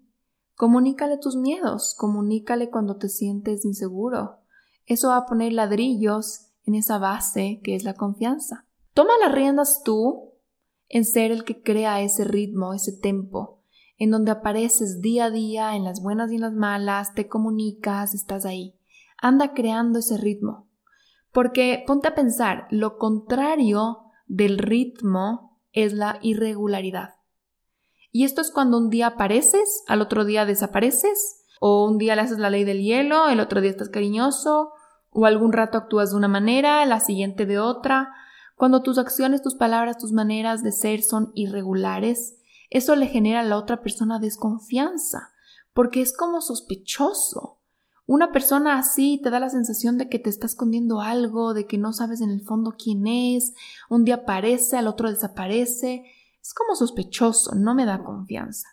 Comunícale 0.55 1.17
tus 1.17 1.35
miedos, 1.35 1.95
comunícale 1.97 2.69
cuando 2.69 2.97
te 2.97 3.07
sientes 3.07 3.65
inseguro. 3.65 4.42
Eso 4.85 5.09
va 5.09 5.17
a 5.17 5.25
poner 5.25 5.53
ladrillos 5.53 6.47
en 6.65 6.75
esa 6.75 6.97
base 6.97 7.61
que 7.63 7.75
es 7.75 7.83
la 7.83 7.93
confianza. 7.93 8.65
Toma 8.93 9.13
las 9.21 9.33
riendas 9.33 9.81
tú 9.83 10.33
en 10.89 11.05
ser 11.05 11.31
el 11.31 11.43
que 11.43 11.61
crea 11.61 12.01
ese 12.01 12.23
ritmo, 12.23 12.73
ese 12.73 12.91
tempo, 12.91 13.63
en 13.97 14.11
donde 14.11 14.31
apareces 14.31 15.01
día 15.01 15.25
a 15.25 15.31
día 15.31 15.75
en 15.75 15.83
las 15.83 16.01
buenas 16.01 16.31
y 16.31 16.35
en 16.35 16.41
las 16.41 16.53
malas, 16.53 17.13
te 17.13 17.27
comunicas, 17.27 18.13
estás 18.13 18.45
ahí. 18.45 18.77
Anda 19.17 19.53
creando 19.53 19.99
ese 19.99 20.17
ritmo. 20.17 20.69
Porque 21.31 21.83
ponte 21.87 22.07
a 22.07 22.15
pensar, 22.15 22.67
lo 22.69 22.97
contrario 22.97 24.11
del 24.27 24.59
ritmo 24.59 25.59
es 25.71 25.93
la 25.93 26.19
irregularidad. 26.21 27.15
Y 28.11 28.25
esto 28.25 28.41
es 28.41 28.51
cuando 28.51 28.77
un 28.77 28.89
día 28.89 29.07
apareces, 29.07 29.83
al 29.87 30.01
otro 30.01 30.25
día 30.25 30.45
desapareces, 30.45 31.42
o 31.65 31.85
un 31.85 31.97
día 31.97 32.13
le 32.17 32.23
haces 32.23 32.39
la 32.39 32.49
ley 32.49 32.65
del 32.65 32.81
hielo, 32.81 33.29
el 33.29 33.39
otro 33.39 33.61
día 33.61 33.71
estás 33.71 33.87
cariñoso, 33.87 34.73
o 35.11 35.25
algún 35.25 35.53
rato 35.53 35.77
actúas 35.77 36.11
de 36.11 36.17
una 36.17 36.27
manera, 36.27 36.85
la 36.85 36.99
siguiente 36.99 37.45
de 37.45 37.57
otra. 37.57 38.13
Cuando 38.57 38.83
tus 38.83 38.97
acciones, 38.97 39.41
tus 39.41 39.55
palabras, 39.55 39.97
tus 39.97 40.11
maneras 40.11 40.61
de 40.61 40.73
ser 40.73 41.03
son 41.03 41.31
irregulares, 41.35 42.35
eso 42.69 42.97
le 42.97 43.07
genera 43.07 43.39
a 43.39 43.43
la 43.43 43.55
otra 43.55 43.81
persona 43.81 44.19
desconfianza, 44.19 45.29
porque 45.73 46.01
es 46.01 46.17
como 46.17 46.41
sospechoso. 46.41 47.61
Una 48.05 48.33
persona 48.33 48.77
así 48.77 49.21
te 49.23 49.29
da 49.29 49.39
la 49.39 49.49
sensación 49.49 49.97
de 49.97 50.09
que 50.09 50.19
te 50.19 50.29
está 50.29 50.47
escondiendo 50.47 50.99
algo, 50.99 51.53
de 51.53 51.65
que 51.65 51.77
no 51.77 51.93
sabes 51.93 52.19
en 52.19 52.29
el 52.29 52.41
fondo 52.41 52.75
quién 52.77 53.07
es, 53.07 53.53
un 53.89 54.03
día 54.03 54.15
aparece, 54.15 54.75
al 54.75 54.87
otro 54.87 55.09
desaparece. 55.09 56.03
Es 56.41 56.53
como 56.53 56.75
sospechoso, 56.75 57.55
no 57.55 57.73
me 57.73 57.85
da 57.85 58.03
confianza. 58.03 58.67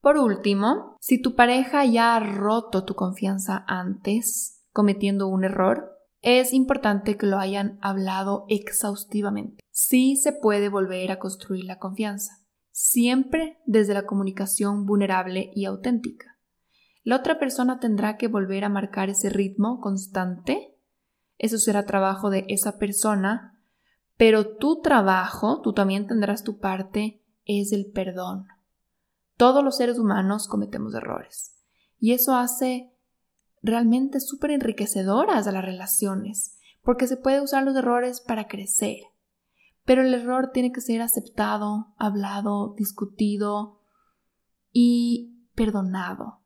Por 0.00 0.16
último, 0.16 0.96
si 1.00 1.20
tu 1.20 1.34
pareja 1.34 1.84
ya 1.84 2.16
ha 2.16 2.20
roto 2.20 2.84
tu 2.84 2.94
confianza 2.94 3.64
antes, 3.66 4.64
cometiendo 4.72 5.28
un 5.28 5.44
error, 5.44 5.90
es 6.22 6.52
importante 6.52 7.16
que 7.16 7.26
lo 7.26 7.38
hayan 7.38 7.78
hablado 7.82 8.44
exhaustivamente. 8.48 9.62
Sí 9.70 10.16
se 10.16 10.32
puede 10.32 10.68
volver 10.68 11.10
a 11.12 11.18
construir 11.18 11.64
la 11.64 11.78
confianza, 11.78 12.42
siempre 12.70 13.58
desde 13.66 13.94
la 13.94 14.06
comunicación 14.06 14.86
vulnerable 14.86 15.50
y 15.54 15.66
auténtica. 15.66 16.38
La 17.02 17.16
otra 17.16 17.38
persona 17.38 17.78
tendrá 17.78 18.16
que 18.16 18.28
volver 18.28 18.64
a 18.64 18.68
marcar 18.68 19.10
ese 19.10 19.30
ritmo 19.30 19.80
constante. 19.80 20.78
Eso 21.38 21.58
será 21.58 21.84
trabajo 21.84 22.28
de 22.30 22.44
esa 22.48 22.78
persona, 22.78 23.58
pero 24.16 24.56
tu 24.56 24.80
trabajo, 24.80 25.60
tú 25.62 25.72
también 25.72 26.06
tendrás 26.06 26.42
tu 26.42 26.58
parte, 26.58 27.22
es 27.46 27.72
el 27.72 27.90
perdón. 27.90 28.46
Todos 29.40 29.64
los 29.64 29.78
seres 29.78 29.98
humanos 29.98 30.46
cometemos 30.48 30.94
errores 30.94 31.56
y 31.98 32.12
eso 32.12 32.34
hace 32.34 32.92
realmente 33.62 34.20
súper 34.20 34.50
enriquecedoras 34.50 35.46
a 35.46 35.52
las 35.52 35.64
relaciones, 35.64 36.58
porque 36.82 37.06
se 37.06 37.16
puede 37.16 37.40
usar 37.40 37.64
los 37.64 37.74
errores 37.74 38.20
para 38.20 38.48
crecer. 38.48 38.98
Pero 39.86 40.02
el 40.02 40.12
error 40.12 40.50
tiene 40.52 40.72
que 40.72 40.82
ser 40.82 41.00
aceptado, 41.00 41.94
hablado, 41.96 42.74
discutido 42.76 43.80
y 44.74 45.48
perdonado. 45.54 46.42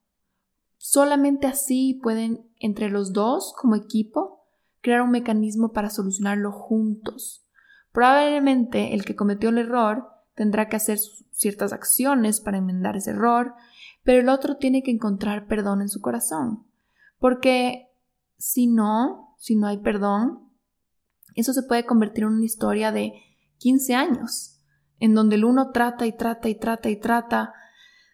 Solamente 0.76 1.48
así 1.48 1.98
pueden, 2.00 2.48
entre 2.60 2.90
los 2.90 3.12
dos, 3.12 3.54
como 3.60 3.74
equipo, 3.74 4.46
crear 4.82 5.02
un 5.02 5.10
mecanismo 5.10 5.72
para 5.72 5.90
solucionarlo 5.90 6.52
juntos. 6.52 7.44
Probablemente 7.90 8.94
el 8.94 9.04
que 9.04 9.16
cometió 9.16 9.48
el 9.48 9.58
error 9.58 10.13
tendrá 10.34 10.68
que 10.68 10.76
hacer 10.76 10.98
ciertas 11.30 11.72
acciones 11.72 12.40
para 12.40 12.58
enmendar 12.58 12.96
ese 12.96 13.10
error, 13.10 13.54
pero 14.02 14.20
el 14.20 14.28
otro 14.28 14.56
tiene 14.56 14.82
que 14.82 14.90
encontrar 14.90 15.46
perdón 15.46 15.80
en 15.80 15.88
su 15.88 16.00
corazón. 16.00 16.66
Porque 17.18 17.88
si 18.36 18.66
no, 18.66 19.36
si 19.38 19.56
no 19.56 19.66
hay 19.66 19.78
perdón, 19.78 20.50
eso 21.34 21.52
se 21.52 21.62
puede 21.62 21.86
convertir 21.86 22.24
en 22.24 22.34
una 22.34 22.44
historia 22.44 22.92
de 22.92 23.12
15 23.58 23.94
años, 23.94 24.60
en 24.98 25.14
donde 25.14 25.36
el 25.36 25.44
uno 25.44 25.70
trata 25.70 26.06
y 26.06 26.12
trata 26.12 26.48
y 26.48 26.54
trata 26.54 26.90
y 26.90 27.00
trata 27.00 27.54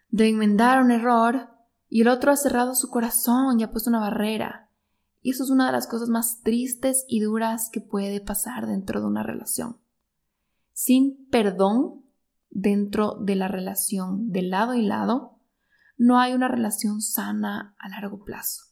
de 0.09 0.29
enmendar 0.29 0.83
un 0.83 0.91
error 0.91 1.51
y 1.89 2.03
el 2.03 2.09
otro 2.09 2.31
ha 2.31 2.37
cerrado 2.37 2.75
su 2.75 2.89
corazón 2.89 3.59
y 3.59 3.65
ha 3.65 3.71
puesto 3.71 3.91
una 3.91 4.01
barrera. 4.01 4.71
Y 5.23 5.31
eso 5.31 5.45
es 5.45 5.51
una 5.51 5.67
de 5.67 5.73
las 5.73 5.87
cosas 5.87 6.09
más 6.09 6.41
tristes 6.43 7.05
y 7.09 7.21
duras 7.21 7.69
que 7.71 7.81
puede 7.81 8.21
pasar 8.21 8.67
dentro 8.67 9.01
de 9.01 9.07
una 9.07 9.23
relación. 9.23 9.79
Sin 10.73 11.27
perdón 11.27 12.00
dentro 12.51 13.17
de 13.21 13.37
la 13.37 13.49
relación 13.49 14.31
de 14.31 14.43
lado 14.43 14.75
y 14.75 14.83
lado, 14.83 15.39
no 15.97 16.19
hay 16.19 16.33
una 16.33 16.49
relación 16.49 17.01
sana 17.01 17.77
a 17.79 17.89
largo 17.89 18.25
plazo. 18.25 18.65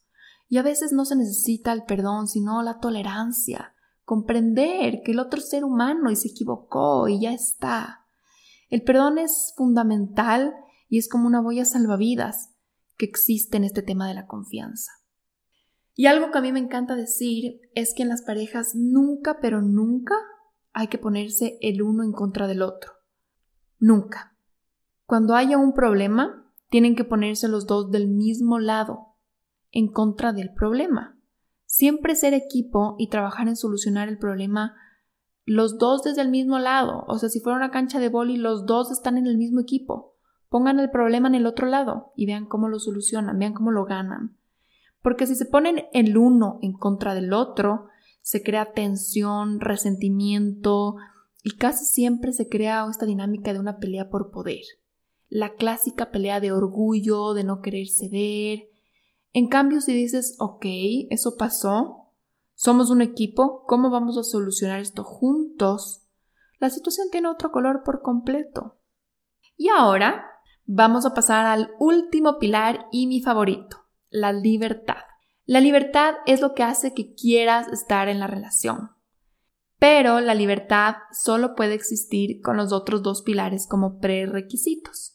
Y 0.48 0.58
a 0.58 0.62
veces 0.62 0.92
no 0.92 1.04
se 1.04 1.16
necesita 1.16 1.72
el 1.72 1.84
perdón, 1.84 2.26
sino 2.26 2.62
la 2.62 2.80
tolerancia, 2.80 3.74
comprender 4.04 5.02
que 5.04 5.12
el 5.12 5.18
otro 5.18 5.40
ser 5.40 5.64
humano 5.64 6.10
y 6.10 6.16
se 6.16 6.28
equivocó 6.28 7.06
y 7.08 7.20
ya 7.20 7.32
está. 7.32 8.06
El 8.70 8.82
perdón 8.82 9.18
es 9.18 9.52
fundamental 9.56 10.54
y 10.88 10.98
es 10.98 11.08
como 11.08 11.26
una 11.26 11.40
boya 11.40 11.64
salvavidas 11.64 12.54
que 12.96 13.06
existe 13.06 13.58
en 13.58 13.64
este 13.64 13.82
tema 13.82 14.08
de 14.08 14.14
la 14.14 14.26
confianza. 14.26 14.90
Y 15.94 16.06
algo 16.06 16.30
que 16.30 16.38
a 16.38 16.42
mí 16.42 16.52
me 16.52 16.60
encanta 16.60 16.96
decir 16.96 17.60
es 17.74 17.92
que 17.94 18.02
en 18.02 18.08
las 18.08 18.22
parejas 18.22 18.74
nunca, 18.74 19.38
pero 19.40 19.62
nunca 19.62 20.14
hay 20.72 20.88
que 20.88 20.96
ponerse 20.96 21.58
el 21.60 21.82
uno 21.82 22.04
en 22.04 22.12
contra 22.12 22.46
del 22.46 22.62
otro. 22.62 22.92
Nunca. 23.78 24.34
Cuando 25.06 25.34
haya 25.34 25.58
un 25.58 25.72
problema, 25.72 26.44
tienen 26.68 26.96
que 26.96 27.04
ponerse 27.04 27.48
los 27.48 27.66
dos 27.66 27.90
del 27.90 28.08
mismo 28.08 28.58
lado, 28.58 29.14
en 29.70 29.88
contra 29.88 30.32
del 30.32 30.52
problema. 30.52 31.16
Siempre 31.66 32.14
ser 32.14 32.34
equipo 32.34 32.96
y 32.98 33.08
trabajar 33.08 33.48
en 33.48 33.56
solucionar 33.56 34.08
el 34.08 34.18
problema 34.18 34.74
los 35.44 35.78
dos 35.78 36.02
desde 36.02 36.20
el 36.20 36.28
mismo 36.28 36.58
lado. 36.58 37.04
O 37.08 37.18
sea, 37.18 37.30
si 37.30 37.40
fuera 37.40 37.56
una 37.56 37.70
cancha 37.70 37.98
de 37.98 38.10
boli, 38.10 38.36
los 38.36 38.66
dos 38.66 38.90
están 38.90 39.16
en 39.16 39.26
el 39.26 39.38
mismo 39.38 39.60
equipo. 39.60 40.14
Pongan 40.50 40.78
el 40.78 40.90
problema 40.90 41.28
en 41.28 41.34
el 41.34 41.46
otro 41.46 41.66
lado 41.66 42.12
y 42.16 42.26
vean 42.26 42.46
cómo 42.46 42.68
lo 42.68 42.78
solucionan, 42.78 43.38
vean 43.38 43.54
cómo 43.54 43.70
lo 43.70 43.84
ganan. 43.84 44.36
Porque 45.02 45.26
si 45.26 45.34
se 45.34 45.46
ponen 45.46 45.86
el 45.92 46.18
uno 46.18 46.58
en 46.60 46.72
contra 46.72 47.14
del 47.14 47.32
otro, 47.32 47.88
se 48.20 48.42
crea 48.42 48.72
tensión, 48.72 49.60
resentimiento 49.60 50.96
y 51.42 51.56
casi 51.56 51.84
siempre 51.84 52.32
se 52.32 52.48
crea 52.48 52.86
esta 52.90 53.06
dinámica 53.06 53.52
de 53.52 53.60
una 53.60 53.78
pelea 53.78 54.10
por 54.10 54.30
poder. 54.30 54.62
La 55.28 55.54
clásica 55.54 56.10
pelea 56.10 56.40
de 56.40 56.52
orgullo, 56.52 57.34
de 57.34 57.44
no 57.44 57.60
querer 57.60 57.88
ceder. 57.88 58.68
En 59.32 59.48
cambio, 59.48 59.80
si 59.80 59.92
dices, 59.92 60.36
ok, 60.38 60.64
eso 61.10 61.36
pasó, 61.36 62.12
somos 62.54 62.90
un 62.90 63.02
equipo, 63.02 63.64
¿cómo 63.66 63.90
vamos 63.90 64.16
a 64.18 64.22
solucionar 64.22 64.80
esto 64.80 65.04
juntos? 65.04 66.02
La 66.58 66.70
situación 66.70 67.08
tiene 67.10 67.28
otro 67.28 67.52
color 67.52 67.82
por 67.84 68.02
completo. 68.02 68.78
Y 69.56 69.68
ahora 69.68 70.24
Vamos 70.70 71.06
a 71.06 71.14
pasar 71.14 71.46
al 71.46 71.70
último 71.78 72.38
pilar 72.38 72.88
y 72.92 73.06
mi 73.06 73.22
favorito, 73.22 73.86
la 74.10 74.34
libertad. 74.34 74.98
La 75.46 75.62
libertad 75.62 76.16
es 76.26 76.42
lo 76.42 76.52
que 76.52 76.62
hace 76.62 76.92
que 76.92 77.14
quieras 77.14 77.68
estar 77.68 78.10
en 78.10 78.20
la 78.20 78.26
relación. 78.26 78.90
Pero 79.78 80.20
la 80.20 80.34
libertad 80.34 80.96
solo 81.12 81.54
puede 81.54 81.74
existir 81.74 82.40
con 82.40 82.56
los 82.56 82.72
otros 82.72 83.02
dos 83.02 83.22
pilares 83.22 83.66
como 83.66 83.98
prerequisitos. 83.98 85.14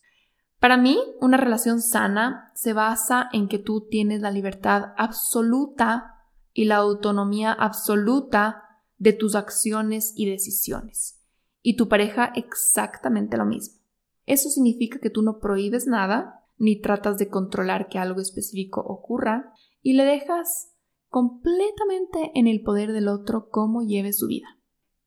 Para 0.59 0.78
mí, 0.78 0.97
una 1.20 1.36
relación 1.36 1.82
sana 1.82 2.51
se 2.55 2.72
basa 2.72 3.28
en 3.34 3.49
que 3.49 3.59
tú 3.59 3.88
tienes 3.89 4.22
la 4.22 4.32
libertad 4.32 4.93
absoluta 4.97 6.14
y 6.53 6.66
la 6.66 6.78
autonomía 6.78 7.51
absoluta 7.51 8.64
de 8.97 9.11
tus 9.11 9.36
acciones 9.36 10.14
y 10.16 10.30
decisiones. 10.30 11.20
Y 11.61 11.76
tu 11.76 11.89
pareja 11.89 12.32
exactamente 12.36 13.36
lo 13.36 13.45
mismo. 13.45 13.82
Eso 14.26 14.49
significa 14.49 14.99
que 14.99 15.09
tú 15.09 15.22
no 15.22 15.39
prohíbes 15.39 15.88
nada, 15.88 16.45
ni 16.57 16.80
tratas 16.80 17.18
de 17.18 17.28
controlar 17.28 17.89
que 17.89 17.99
algo 17.99 18.22
específico 18.22 18.80
ocurra, 18.80 19.53
y 19.82 19.93
le 19.93 20.05
dejas 20.05 20.72
completamente 21.14 22.32
en 22.34 22.47
el 22.47 22.64
poder 22.64 22.91
del 22.91 23.07
otro 23.07 23.47
cómo 23.51 23.84
lleve 23.84 24.14
su 24.14 24.26
vida. 24.26 24.57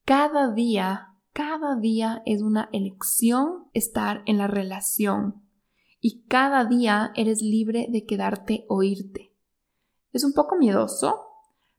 Cada 0.05 0.53
día, 0.53 1.17
cada 1.33 1.75
día 1.75 2.23
es 2.25 2.43
una 2.43 2.69
elección 2.73 3.65
estar 3.73 4.23
en 4.27 4.39
la 4.39 4.47
relación 4.47 5.43
y 6.01 6.23
cada 6.27 6.65
día 6.65 7.11
eres 7.17 7.43
libre 7.43 7.89
de 7.91 8.05
quedarte 8.05 8.67
o 8.69 8.85
irte. 8.85 9.35
Es 10.13 10.23
un 10.23 10.33
poco 10.33 10.57
miedoso, 10.57 11.23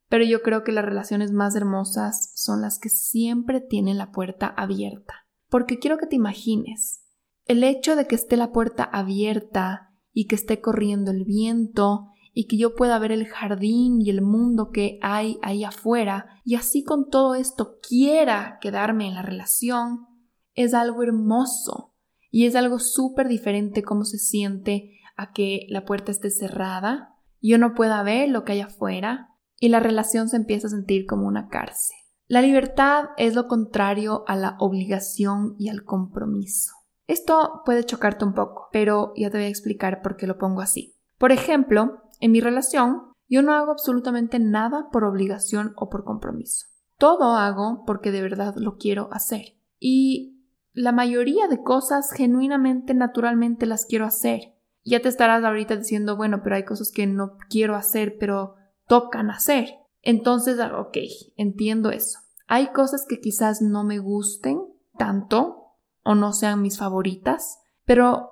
pero 0.09 0.25
yo 0.25 0.41
creo 0.41 0.65
que 0.65 0.73
las 0.73 0.84
relaciones 0.84 1.32
más 1.32 1.55
hermosas 1.55 2.34
son 2.36 2.61
las 2.61 2.80
que 2.80 2.89
siempre 2.89 3.61
tienen 3.61 3.97
la 3.97 4.11
puerta 4.11 4.47
abierta. 4.47 5.25
Porque 5.47 5.80
quiero 5.80 5.97
que 5.97 6.07
te 6.07 6.17
imagines, 6.17 7.01
el 7.45 7.63
hecho 7.63 7.95
de 7.95 8.07
que 8.07 8.15
esté 8.15 8.36
la 8.36 8.51
puerta 8.51 8.84
abierta 8.84 9.93
y 10.11 10.28
que 10.28 10.36
esté 10.36 10.59
corriendo 10.59 11.11
el 11.11 11.23
viento 11.23 12.11
y 12.39 12.45
que 12.45 12.55
yo 12.55 12.75
pueda 12.75 12.99
ver 12.99 13.11
el 13.11 13.25
jardín 13.25 13.99
y 13.99 14.11
el 14.11 14.21
mundo 14.21 14.69
que 14.69 14.99
hay 15.01 15.39
ahí 15.41 15.63
afuera 15.63 16.39
y 16.45 16.53
así 16.53 16.83
con 16.83 17.09
todo 17.09 17.33
esto 17.33 17.79
quiera 17.81 18.59
quedarme 18.61 19.07
en 19.07 19.15
la 19.15 19.23
relación, 19.23 20.05
es 20.53 20.75
algo 20.75 21.01
hermoso 21.01 21.95
y 22.29 22.45
es 22.45 22.55
algo 22.55 22.77
súper 22.77 23.27
diferente 23.27 23.81
cómo 23.81 24.05
se 24.05 24.19
siente 24.19 24.99
a 25.15 25.31
que 25.31 25.65
la 25.69 25.83
puerta 25.83 26.11
esté 26.11 26.29
cerrada, 26.29 27.15
yo 27.41 27.57
no 27.57 27.73
pueda 27.73 28.03
ver 28.03 28.29
lo 28.29 28.43
que 28.43 28.51
hay 28.51 28.61
afuera 28.61 29.29
y 29.59 29.69
la 29.69 29.79
relación 29.79 30.29
se 30.29 30.35
empieza 30.35 30.67
a 30.67 30.69
sentir 30.69 31.07
como 31.07 31.25
una 31.25 31.47
cárcel. 31.47 31.97
La 32.27 32.43
libertad 32.43 33.05
es 33.17 33.33
lo 33.33 33.47
contrario 33.47 34.25
a 34.27 34.35
la 34.35 34.57
obligación 34.59 35.55
y 35.57 35.69
al 35.69 35.83
compromiso. 35.83 36.73
Esto 37.07 37.63
puede 37.65 37.83
chocarte 37.83 38.25
un 38.25 38.35
poco, 38.35 38.69
pero 38.71 39.13
ya 39.15 39.31
te 39.31 39.38
voy 39.39 39.47
a 39.47 39.49
explicar 39.49 40.03
por 40.03 40.17
qué 40.17 40.27
lo 40.27 40.38
pongo 40.38 40.61
así. 40.61 40.93
Por 41.17 41.31
ejemplo, 41.31 42.03
en 42.20 42.32
mi 42.32 42.41
relación, 42.41 43.13
yo 43.28 43.41
no 43.41 43.53
hago 43.53 43.72
absolutamente 43.72 44.39
nada 44.39 44.89
por 44.91 45.03
obligación 45.03 45.74
o 45.76 45.89
por 45.89 46.03
compromiso. 46.03 46.68
Todo 46.97 47.36
hago 47.36 47.84
porque 47.86 48.11
de 48.11 48.22
verdad 48.22 48.55
lo 48.57 48.78
quiero 48.78 49.09
hacer. 49.11 49.57
Y 49.80 50.38
la 50.74 50.91
mayoría 50.91 51.47
de 51.47 51.61
cosas 51.61 52.11
genuinamente, 52.11 52.93
naturalmente 52.93 53.65
las 53.65 53.86
quiero 53.86 54.05
hacer. 54.05 54.55
Ya 54.84 55.01
te 55.01 55.09
estarás 55.09 55.43
ahorita 55.43 55.76
diciendo, 55.76 56.15
bueno, 56.15 56.41
pero 56.43 56.55
hay 56.55 56.63
cosas 56.63 56.91
que 56.91 57.05
no 57.05 57.38
quiero 57.49 57.76
hacer, 57.76 58.18
pero 58.20 58.55
tocan 58.88 59.30
hacer. 59.30 59.70
Entonces, 60.01 60.59
ah, 60.59 60.80
ok, 60.80 60.97
entiendo 61.36 61.91
eso. 61.91 62.20
Hay 62.47 62.68
cosas 62.68 63.05
que 63.07 63.20
quizás 63.20 63.61
no 63.61 63.84
me 63.84 63.99
gusten 63.99 64.61
tanto 64.97 65.74
o 66.03 66.15
no 66.15 66.32
sean 66.32 66.61
mis 66.61 66.78
favoritas, 66.78 67.59
pero 67.86 68.32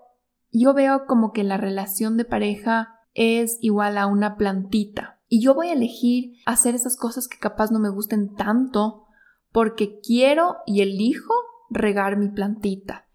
yo 0.52 0.74
veo 0.74 1.06
como 1.06 1.34
que 1.34 1.44
la 1.44 1.58
relación 1.58 2.16
de 2.16 2.24
pareja 2.24 2.95
es 3.16 3.58
igual 3.62 3.98
a 3.98 4.06
una 4.06 4.38
plantita. 4.38 5.20
Y 5.28 5.42
yo 5.42 5.56
voy 5.56 5.70
a 5.70 5.74
elegir 5.74 6.38
hacer 6.46 6.76
esas 6.76 6.96
cosas 6.96 7.28
que 7.28 7.40
capaz 7.40 7.72
no 7.72 7.80
me 7.80 7.90
gusten 7.90 8.36
tanto 8.36 9.06
porque 9.52 10.00
quiero 10.00 10.58
y 10.68 10.82
elijo 10.82 11.34
regar 11.70 12.18
mi 12.18 12.30
plantita. 12.30 13.08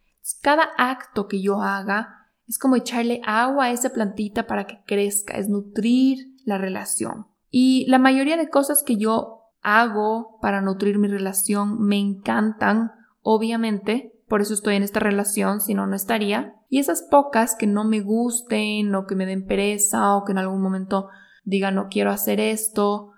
Cada 0.42 0.70
acto 0.76 1.28
que 1.28 1.40
yo 1.40 1.62
haga 1.62 2.28
es 2.48 2.58
como 2.58 2.76
echarle 2.76 3.20
agua 3.24 3.66
a 3.66 3.70
esa 3.70 3.90
plantita 3.90 4.46
para 4.46 4.66
que 4.66 4.80
crezca, 4.86 5.36
es 5.36 5.48
nutrir 5.48 6.34
la 6.44 6.58
relación. 6.58 7.26
Y 7.50 7.86
la 7.88 7.98
mayoría 7.98 8.36
de 8.36 8.48
cosas 8.48 8.82
que 8.82 8.96
yo 8.96 9.40
hago 9.62 10.38
para 10.40 10.60
nutrir 10.60 10.98
mi 10.98 11.08
relación 11.08 11.80
me 11.80 11.98
encantan, 11.98 12.92
obviamente, 13.22 14.19
por 14.30 14.42
eso 14.42 14.54
estoy 14.54 14.76
en 14.76 14.84
esta 14.84 15.00
relación, 15.00 15.60
si 15.60 15.74
no, 15.74 15.88
no 15.88 15.96
estaría. 15.96 16.54
Y 16.68 16.78
esas 16.78 17.02
pocas 17.02 17.56
que 17.56 17.66
no 17.66 17.82
me 17.82 18.00
gusten 18.00 18.94
o 18.94 19.04
que 19.04 19.16
me 19.16 19.26
den 19.26 19.44
pereza 19.44 20.14
o 20.14 20.24
que 20.24 20.30
en 20.30 20.38
algún 20.38 20.62
momento 20.62 21.08
diga 21.42 21.72
no 21.72 21.88
quiero 21.90 22.12
hacer 22.12 22.38
esto, 22.38 23.10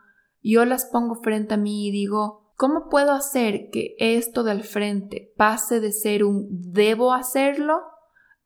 yo 0.42 0.64
las 0.64 0.86
pongo 0.86 1.16
frente 1.16 1.52
a 1.52 1.58
mí 1.58 1.86
y 1.86 1.90
digo, 1.90 2.54
¿cómo 2.56 2.88
puedo 2.88 3.12
hacer 3.12 3.68
que 3.70 3.94
esto 3.98 4.42
del 4.42 4.62
frente 4.62 5.34
pase 5.36 5.80
de 5.80 5.92
ser 5.92 6.24
un 6.24 6.48
debo 6.50 7.12
hacerlo 7.12 7.82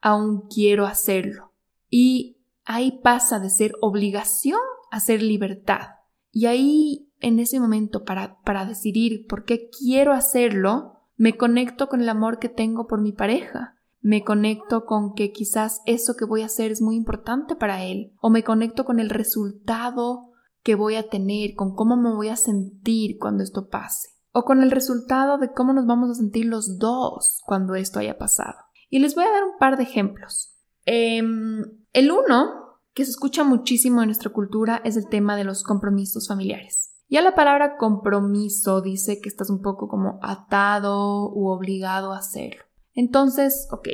a 0.01 0.17
un 0.17 0.49
quiero 0.49 0.87
hacerlo? 0.87 1.53
Y 1.89 2.39
ahí 2.65 2.99
pasa 3.01 3.39
de 3.39 3.49
ser 3.49 3.75
obligación 3.81 4.59
a 4.91 4.99
ser 4.99 5.23
libertad. 5.23 5.91
Y 6.33 6.47
ahí, 6.47 7.13
en 7.21 7.39
ese 7.39 7.61
momento, 7.61 8.03
para, 8.03 8.41
para 8.43 8.65
decidir 8.65 9.25
por 9.29 9.45
qué 9.45 9.71
quiero 9.71 10.13
hacerlo, 10.13 10.96
me 11.17 11.37
conecto 11.37 11.89
con 11.89 12.03
el 12.03 12.09
amor 12.09 12.39
que 12.39 12.49
tengo 12.49 12.87
por 12.87 13.01
mi 13.01 13.13
pareja. 13.13 13.77
Me 14.01 14.23
conecto 14.23 14.85
con 14.85 15.15
que 15.15 15.33
quizás 15.33 15.81
eso 15.87 16.15
que 16.15 16.27
voy 16.27 16.43
a 16.43 16.47
hacer 16.47 16.71
es 16.71 16.83
muy 16.83 16.97
importante 16.97 17.57
para 17.57 17.83
él. 17.83 18.13
O 18.21 18.31
me 18.31 18.45
conecto 18.45 18.85
con 18.85 19.01
el 19.01 19.11
resultado 19.11 20.33
que 20.63 20.75
voy 20.75 20.97
a 20.97 21.09
tener, 21.09 21.55
con 21.55 21.75
cómo 21.75 21.97
me 21.97 22.15
voy 22.15 22.29
a 22.29 22.37
sentir 22.37 23.19
cuando 23.19 23.43
esto 23.43 23.69
pase. 23.69 24.11
O 24.33 24.45
con 24.45 24.63
el 24.63 24.71
resultado 24.71 25.39
de 25.39 25.53
cómo 25.53 25.73
nos 25.73 25.87
vamos 25.87 26.11
a 26.11 26.15
sentir 26.15 26.47
los 26.47 26.79
dos 26.79 27.41
cuando 27.47 27.75
esto 27.75 27.99
haya 27.99 28.19
pasado. 28.19 28.59
Y 28.91 28.99
les 28.99 29.15
voy 29.15 29.25
a 29.25 29.31
dar 29.31 29.45
un 29.45 29.59
par 29.59 29.77
de 29.77 29.85
ejemplos. 29.85 30.55
Em, 30.85 31.65
el 31.93 32.11
uno, 32.13 32.81
que 32.93 33.05
se 33.05 33.11
escucha 33.11 33.43
muchísimo 33.43 34.03
en 34.03 34.09
nuestra 34.09 34.31
cultura, 34.31 34.83
es 34.85 34.97
el 34.97 35.09
tema 35.09 35.37
de 35.37 35.45
los 35.45 35.63
compromisos 35.63 36.29
familiares. 36.29 36.96
Ya 37.09 37.23
la 37.23 37.35
palabra 37.35 37.77
compromiso 37.77 38.81
dice 38.81 39.21
que 39.21 39.29
estás 39.29 39.51
un 39.51 39.63
poco 39.63 39.89
como 39.89 40.19
atado 40.23 41.31
u 41.31 41.49
obligado 41.49 42.13
a 42.13 42.19
hacerlo. 42.19 42.65
Entonces, 42.95 43.69
ok, 43.71 43.89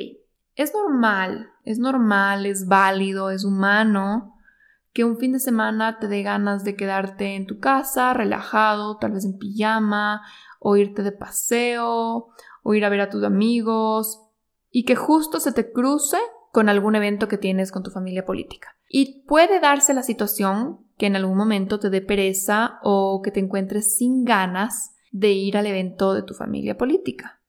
es 0.55 0.73
normal, 0.73 1.49
es 1.63 1.77
normal, 1.77 2.45
es 2.45 2.67
válido, 2.67 3.29
es 3.29 3.43
humano 3.43 4.33
que 4.93 5.03
un 5.03 5.17
fin 5.17 5.33
de 5.33 5.39
semana 5.39 5.97
te 5.99 6.07
dé 6.07 6.21
ganas 6.21 6.63
de 6.63 6.75
quedarte 6.75 7.35
en 7.35 7.47
tu 7.47 7.59
casa, 7.59 8.13
relajado, 8.13 8.97
tal 8.97 9.11
vez 9.13 9.25
en 9.25 9.37
pijama, 9.39 10.21
o 10.59 10.77
irte 10.77 11.01
de 11.01 11.11
paseo, 11.11 12.29
o 12.61 12.73
ir 12.75 12.85
a 12.85 12.89
ver 12.89 13.01
a 13.01 13.09
tus 13.09 13.23
amigos, 13.23 14.21
y 14.69 14.85
que 14.85 14.95
justo 14.95 15.39
se 15.39 15.51
te 15.51 15.71
cruce 15.71 16.17
con 16.51 16.69
algún 16.69 16.95
evento 16.95 17.27
que 17.27 17.39
tienes 17.39 17.71
con 17.71 17.81
tu 17.81 17.89
familia 17.89 18.23
política. 18.23 18.77
Y 18.87 19.23
puede 19.23 19.59
darse 19.59 19.95
la 19.95 20.03
situación 20.03 20.82
que 20.97 21.07
en 21.07 21.15
algún 21.15 21.37
momento 21.37 21.79
te 21.79 21.89
dé 21.89 22.01
pereza 22.01 22.79
o 22.83 23.21
que 23.23 23.31
te 23.31 23.39
encuentres 23.39 23.95
sin 23.95 24.23
ganas 24.23 24.95
de 25.11 25.31
ir 25.31 25.57
al 25.57 25.67
evento 25.67 26.13
de 26.13 26.23
tu 26.23 26.33
familia 26.33 26.77
política. 26.77 27.41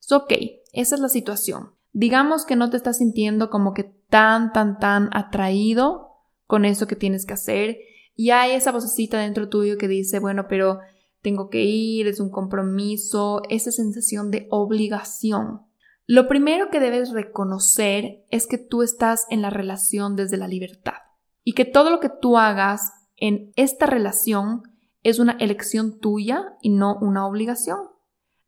Es 0.00 0.12
ok, 0.12 0.32
esa 0.72 0.94
es 0.94 1.00
la 1.00 1.08
situación. 1.08 1.70
Digamos 1.92 2.44
que 2.44 2.56
no 2.56 2.70
te 2.70 2.76
estás 2.76 2.98
sintiendo 2.98 3.50
como 3.50 3.74
que 3.74 3.84
tan, 3.84 4.52
tan, 4.52 4.78
tan 4.78 5.10
atraído 5.12 6.12
con 6.46 6.64
eso 6.64 6.86
que 6.86 6.96
tienes 6.96 7.26
que 7.26 7.34
hacer 7.34 7.78
y 8.14 8.30
hay 8.30 8.52
esa 8.52 8.72
vocecita 8.72 9.18
dentro 9.18 9.48
tuyo 9.48 9.78
que 9.78 9.88
dice, 9.88 10.18
bueno, 10.18 10.46
pero 10.48 10.80
tengo 11.22 11.50
que 11.50 11.64
ir, 11.64 12.06
es 12.06 12.20
un 12.20 12.30
compromiso, 12.30 13.42
esa 13.48 13.70
sensación 13.70 14.30
de 14.30 14.46
obligación. 14.50 15.62
Lo 16.06 16.26
primero 16.26 16.70
que 16.70 16.80
debes 16.80 17.10
reconocer 17.10 18.24
es 18.30 18.46
que 18.46 18.58
tú 18.58 18.82
estás 18.82 19.26
en 19.30 19.42
la 19.42 19.50
relación 19.50 20.16
desde 20.16 20.36
la 20.36 20.48
libertad 20.48 21.07
y 21.48 21.54
que 21.54 21.64
todo 21.64 21.88
lo 21.88 21.98
que 21.98 22.10
tú 22.10 22.36
hagas 22.36 22.92
en 23.16 23.52
esta 23.56 23.86
relación 23.86 24.64
es 25.02 25.18
una 25.18 25.32
elección 25.32 25.98
tuya 25.98 26.44
y 26.60 26.68
no 26.68 26.98
una 27.00 27.26
obligación. 27.26 27.78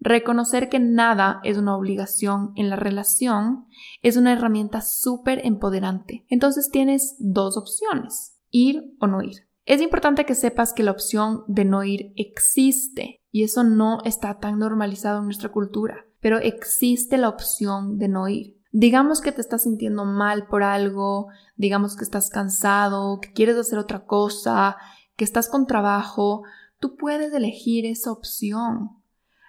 Reconocer 0.00 0.68
que 0.68 0.80
nada 0.80 1.40
es 1.42 1.56
una 1.56 1.78
obligación 1.78 2.52
en 2.56 2.68
la 2.68 2.76
relación 2.76 3.64
es 4.02 4.18
una 4.18 4.34
herramienta 4.34 4.82
súper 4.82 5.46
empoderante. 5.46 6.26
Entonces 6.28 6.68
tienes 6.70 7.16
dos 7.18 7.56
opciones, 7.56 8.38
ir 8.50 8.82
o 9.00 9.06
no 9.06 9.22
ir. 9.22 9.48
Es 9.64 9.80
importante 9.80 10.26
que 10.26 10.34
sepas 10.34 10.74
que 10.74 10.82
la 10.82 10.90
opción 10.90 11.44
de 11.46 11.64
no 11.64 11.84
ir 11.84 12.12
existe 12.16 13.22
y 13.30 13.44
eso 13.44 13.64
no 13.64 14.00
está 14.04 14.38
tan 14.40 14.58
normalizado 14.58 15.20
en 15.20 15.24
nuestra 15.24 15.50
cultura, 15.50 16.04
pero 16.20 16.36
existe 16.36 17.16
la 17.16 17.30
opción 17.30 17.96
de 17.96 18.08
no 18.08 18.28
ir. 18.28 18.59
Digamos 18.72 19.20
que 19.20 19.32
te 19.32 19.40
estás 19.40 19.64
sintiendo 19.64 20.04
mal 20.04 20.46
por 20.46 20.62
algo, 20.62 21.28
digamos 21.56 21.96
que 21.96 22.04
estás 22.04 22.30
cansado, 22.30 23.18
que 23.20 23.32
quieres 23.32 23.56
hacer 23.56 23.78
otra 23.78 24.04
cosa, 24.04 24.76
que 25.16 25.24
estás 25.24 25.48
con 25.48 25.66
trabajo, 25.66 26.44
tú 26.78 26.96
puedes 26.96 27.32
elegir 27.32 27.84
esa 27.84 28.12
opción. 28.12 28.90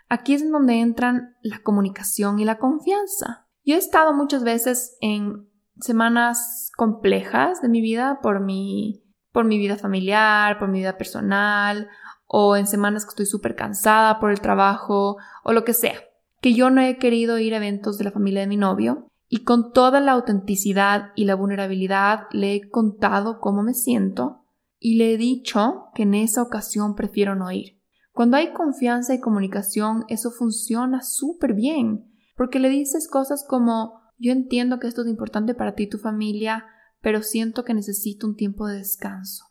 Aquí 0.09 0.33
es 0.33 0.41
en 0.41 0.51
donde 0.51 0.79
entran 0.79 1.35
la 1.41 1.59
comunicación 1.59 2.39
y 2.39 2.45
la 2.45 2.57
confianza. 2.57 3.47
Yo 3.63 3.75
he 3.75 3.77
estado 3.77 4.13
muchas 4.13 4.43
veces 4.43 4.97
en 5.01 5.47
semanas 5.79 6.71
complejas 6.75 7.61
de 7.61 7.69
mi 7.69 7.79
vida 7.79 8.19
por 8.23 8.39
mi, 8.39 9.03
por 9.31 9.45
mi 9.45 9.59
vida 9.59 9.77
familiar, 9.77 10.57
por 10.57 10.67
mi 10.67 10.79
vida 10.79 10.97
personal, 10.97 11.89
o 12.25 12.55
en 12.55 12.65
semanas 12.65 13.05
que 13.05 13.09
estoy 13.09 13.27
súper 13.27 13.55
cansada 13.55 14.19
por 14.19 14.31
el 14.31 14.41
trabajo, 14.41 15.17
o 15.43 15.53
lo 15.53 15.63
que 15.63 15.73
sea, 15.75 15.99
que 16.41 16.55
yo 16.55 16.71
no 16.71 16.81
he 16.81 16.97
querido 16.97 17.37
ir 17.37 17.53
a 17.53 17.57
eventos 17.57 17.99
de 17.99 18.05
la 18.05 18.11
familia 18.11 18.41
de 18.41 18.47
mi 18.47 18.57
novio 18.57 19.10
y 19.33 19.45
con 19.45 19.71
toda 19.71 20.01
la 20.01 20.11
autenticidad 20.11 21.13
y 21.15 21.23
la 21.23 21.35
vulnerabilidad 21.35 22.27
le 22.31 22.53
he 22.53 22.69
contado 22.69 23.39
cómo 23.39 23.63
me 23.63 23.73
siento 23.73 24.43
y 24.77 24.97
le 24.97 25.13
he 25.13 25.17
dicho 25.17 25.85
que 25.95 26.03
en 26.03 26.15
esa 26.15 26.41
ocasión 26.41 26.95
prefiero 26.95 27.33
no 27.33 27.49
ir. 27.49 27.79
Cuando 28.11 28.35
hay 28.35 28.51
confianza 28.51 29.13
y 29.13 29.21
comunicación, 29.21 30.03
eso 30.09 30.31
funciona 30.31 31.01
súper 31.01 31.53
bien, 31.53 32.11
porque 32.35 32.59
le 32.59 32.67
dices 32.67 33.07
cosas 33.07 33.45
como 33.47 34.01
yo 34.17 34.33
entiendo 34.33 34.79
que 34.79 34.87
esto 34.87 35.03
es 35.03 35.07
importante 35.07 35.53
para 35.53 35.75
ti 35.75 35.83
y 35.83 35.89
tu 35.89 35.97
familia, 35.97 36.65
pero 36.99 37.23
siento 37.23 37.63
que 37.63 37.73
necesito 37.73 38.27
un 38.27 38.35
tiempo 38.35 38.67
de 38.67 38.79
descanso, 38.79 39.45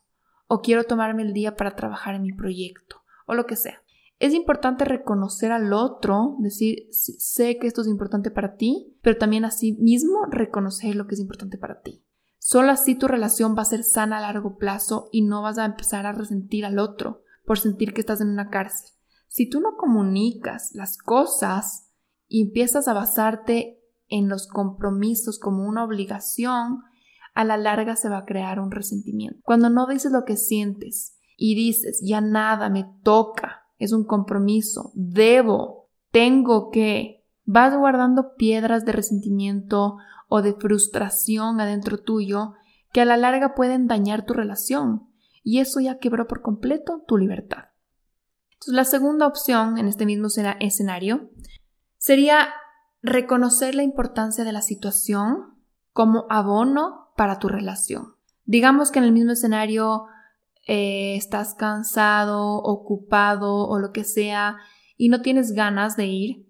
o 0.45 0.61
quiero 0.61 0.83
tomarme 0.83 1.23
el 1.23 1.33
día 1.33 1.55
para 1.55 1.75
trabajar 1.75 2.13
en 2.13 2.21
mi 2.21 2.33
proyecto, 2.33 2.97
o 3.25 3.33
lo 3.33 3.47
que 3.47 3.55
sea. 3.55 3.81
Es 4.21 4.35
importante 4.35 4.85
reconocer 4.85 5.51
al 5.51 5.73
otro, 5.73 6.35
decir, 6.37 6.89
sé 6.91 7.57
que 7.57 7.65
esto 7.65 7.81
es 7.81 7.87
importante 7.87 8.29
para 8.29 8.53
ti, 8.53 8.95
pero 9.01 9.17
también 9.17 9.45
así 9.45 9.73
mismo 9.79 10.27
reconocer 10.29 10.95
lo 10.95 11.07
que 11.07 11.15
es 11.15 11.19
importante 11.19 11.57
para 11.57 11.81
ti. 11.81 12.05
Solo 12.37 12.69
así 12.69 12.93
tu 12.93 13.07
relación 13.07 13.55
va 13.57 13.63
a 13.63 13.65
ser 13.65 13.83
sana 13.83 14.19
a 14.19 14.21
largo 14.21 14.57
plazo 14.57 15.09
y 15.11 15.23
no 15.23 15.41
vas 15.41 15.57
a 15.57 15.65
empezar 15.65 16.05
a 16.05 16.11
resentir 16.11 16.65
al 16.65 16.77
otro 16.77 17.23
por 17.47 17.57
sentir 17.57 17.95
que 17.95 18.01
estás 18.01 18.21
en 18.21 18.29
una 18.29 18.51
cárcel. 18.51 18.91
Si 19.27 19.49
tú 19.49 19.59
no 19.59 19.75
comunicas 19.75 20.69
las 20.75 20.99
cosas 20.99 21.89
y 22.27 22.43
empiezas 22.43 22.87
a 22.87 22.93
basarte 22.93 23.81
en 24.07 24.29
los 24.29 24.45
compromisos 24.45 25.39
como 25.39 25.67
una 25.67 25.83
obligación, 25.83 26.83
a 27.33 27.43
la 27.43 27.57
larga 27.57 27.95
se 27.95 28.07
va 28.07 28.19
a 28.19 28.25
crear 28.25 28.59
un 28.59 28.69
resentimiento. 28.69 29.39
Cuando 29.43 29.71
no 29.71 29.87
dices 29.87 30.11
lo 30.11 30.25
que 30.25 30.37
sientes 30.37 31.17
y 31.37 31.55
dices, 31.55 32.03
ya 32.03 32.21
nada 32.21 32.69
me 32.69 32.85
toca, 33.01 33.60
es 33.81 33.93
un 33.93 34.05
compromiso, 34.05 34.91
debo, 34.93 35.89
tengo 36.11 36.69
que, 36.69 37.25
vas 37.45 37.75
guardando 37.75 38.35
piedras 38.35 38.85
de 38.85 38.91
resentimiento 38.91 39.97
o 40.29 40.43
de 40.43 40.53
frustración 40.53 41.59
adentro 41.59 41.97
tuyo 41.97 42.53
que 42.93 43.01
a 43.01 43.05
la 43.05 43.17
larga 43.17 43.55
pueden 43.55 43.87
dañar 43.87 44.23
tu 44.23 44.33
relación 44.33 45.07
y 45.43 45.59
eso 45.59 45.79
ya 45.79 45.97
quebró 45.97 46.27
por 46.27 46.43
completo 46.43 47.03
tu 47.07 47.17
libertad. 47.17 47.69
Entonces, 48.53 48.75
la 48.75 48.85
segunda 48.85 49.25
opción 49.25 49.79
en 49.79 49.87
este 49.87 50.05
mismo 50.05 50.27
escenario 50.59 51.31
sería 51.97 52.49
reconocer 53.01 53.73
la 53.73 53.81
importancia 53.81 54.43
de 54.43 54.51
la 54.51 54.61
situación 54.61 55.55
como 55.91 56.27
abono 56.29 57.07
para 57.17 57.39
tu 57.39 57.47
relación. 57.47 58.13
Digamos 58.45 58.91
que 58.91 58.99
en 58.99 59.05
el 59.05 59.11
mismo 59.11 59.31
escenario 59.31 60.05
eh, 60.67 61.15
estás 61.15 61.55
cansado, 61.55 62.57
ocupado 62.57 63.67
o 63.67 63.79
lo 63.79 63.91
que 63.91 64.03
sea 64.03 64.57
y 64.97 65.09
no 65.09 65.21
tienes 65.21 65.53
ganas 65.53 65.95
de 65.95 66.05
ir, 66.05 66.47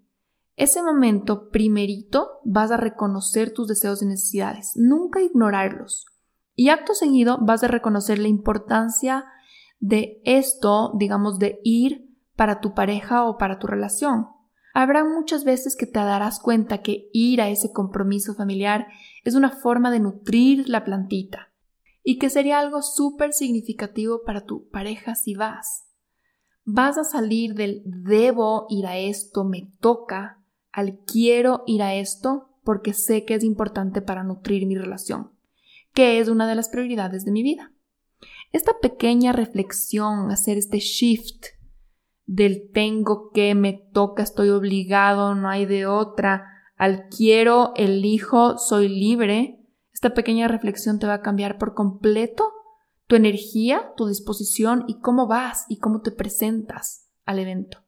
ese 0.56 0.82
momento 0.82 1.48
primerito 1.48 2.40
vas 2.44 2.70
a 2.70 2.76
reconocer 2.76 3.52
tus 3.52 3.68
deseos 3.68 4.02
y 4.02 4.06
necesidades, 4.06 4.72
nunca 4.74 5.22
ignorarlos. 5.22 6.06
Y 6.54 6.68
acto 6.68 6.94
seguido 6.94 7.38
vas 7.40 7.64
a 7.64 7.68
reconocer 7.68 8.18
la 8.18 8.28
importancia 8.28 9.24
de 9.80 10.20
esto, 10.24 10.92
digamos, 10.98 11.38
de 11.38 11.60
ir 11.64 12.06
para 12.36 12.60
tu 12.60 12.74
pareja 12.74 13.24
o 13.24 13.38
para 13.38 13.58
tu 13.58 13.66
relación. 13.66 14.26
Habrá 14.74 15.04
muchas 15.04 15.44
veces 15.44 15.74
que 15.74 15.86
te 15.86 15.98
darás 15.98 16.38
cuenta 16.38 16.82
que 16.82 17.08
ir 17.12 17.40
a 17.40 17.48
ese 17.48 17.72
compromiso 17.72 18.34
familiar 18.34 18.86
es 19.24 19.34
una 19.34 19.50
forma 19.50 19.90
de 19.90 20.00
nutrir 20.00 20.68
la 20.68 20.84
plantita 20.84 21.51
y 22.02 22.18
que 22.18 22.30
sería 22.30 22.58
algo 22.58 22.82
súper 22.82 23.32
significativo 23.32 24.22
para 24.24 24.44
tu 24.44 24.68
pareja 24.68 25.14
si 25.14 25.34
vas. 25.34 25.88
Vas 26.64 26.98
a 26.98 27.04
salir 27.04 27.54
del 27.54 27.82
debo 27.84 28.66
ir 28.68 28.86
a 28.86 28.96
esto, 28.96 29.44
me 29.44 29.70
toca, 29.80 30.42
al 30.70 31.00
quiero 31.04 31.62
ir 31.66 31.82
a 31.82 31.94
esto 31.94 32.48
porque 32.64 32.92
sé 32.92 33.24
que 33.24 33.34
es 33.34 33.44
importante 33.44 34.02
para 34.02 34.22
nutrir 34.22 34.66
mi 34.66 34.76
relación, 34.76 35.32
que 35.92 36.20
es 36.20 36.28
una 36.28 36.48
de 36.48 36.54
las 36.54 36.68
prioridades 36.68 37.24
de 37.24 37.32
mi 37.32 37.42
vida. 37.42 37.72
Esta 38.52 38.78
pequeña 38.80 39.32
reflexión, 39.32 40.30
hacer 40.30 40.58
este 40.58 40.78
shift 40.78 41.46
del 42.26 42.70
tengo 42.72 43.30
que, 43.32 43.54
me 43.54 43.72
toca, 43.92 44.22
estoy 44.22 44.50
obligado, 44.50 45.34
no 45.34 45.48
hay 45.48 45.66
de 45.66 45.86
otra, 45.86 46.46
al 46.76 47.08
quiero, 47.08 47.72
elijo, 47.76 48.58
soy 48.58 48.88
libre, 48.88 49.61
esta 50.02 50.14
pequeña 50.14 50.48
reflexión 50.48 50.98
te 50.98 51.06
va 51.06 51.14
a 51.14 51.22
cambiar 51.22 51.58
por 51.58 51.74
completo 51.74 52.52
tu 53.06 53.14
energía, 53.14 53.92
tu 53.96 54.08
disposición 54.08 54.84
y 54.88 54.98
cómo 54.98 55.28
vas 55.28 55.64
y 55.68 55.78
cómo 55.78 56.00
te 56.00 56.10
presentas 56.10 57.08
al 57.24 57.38
evento. 57.38 57.78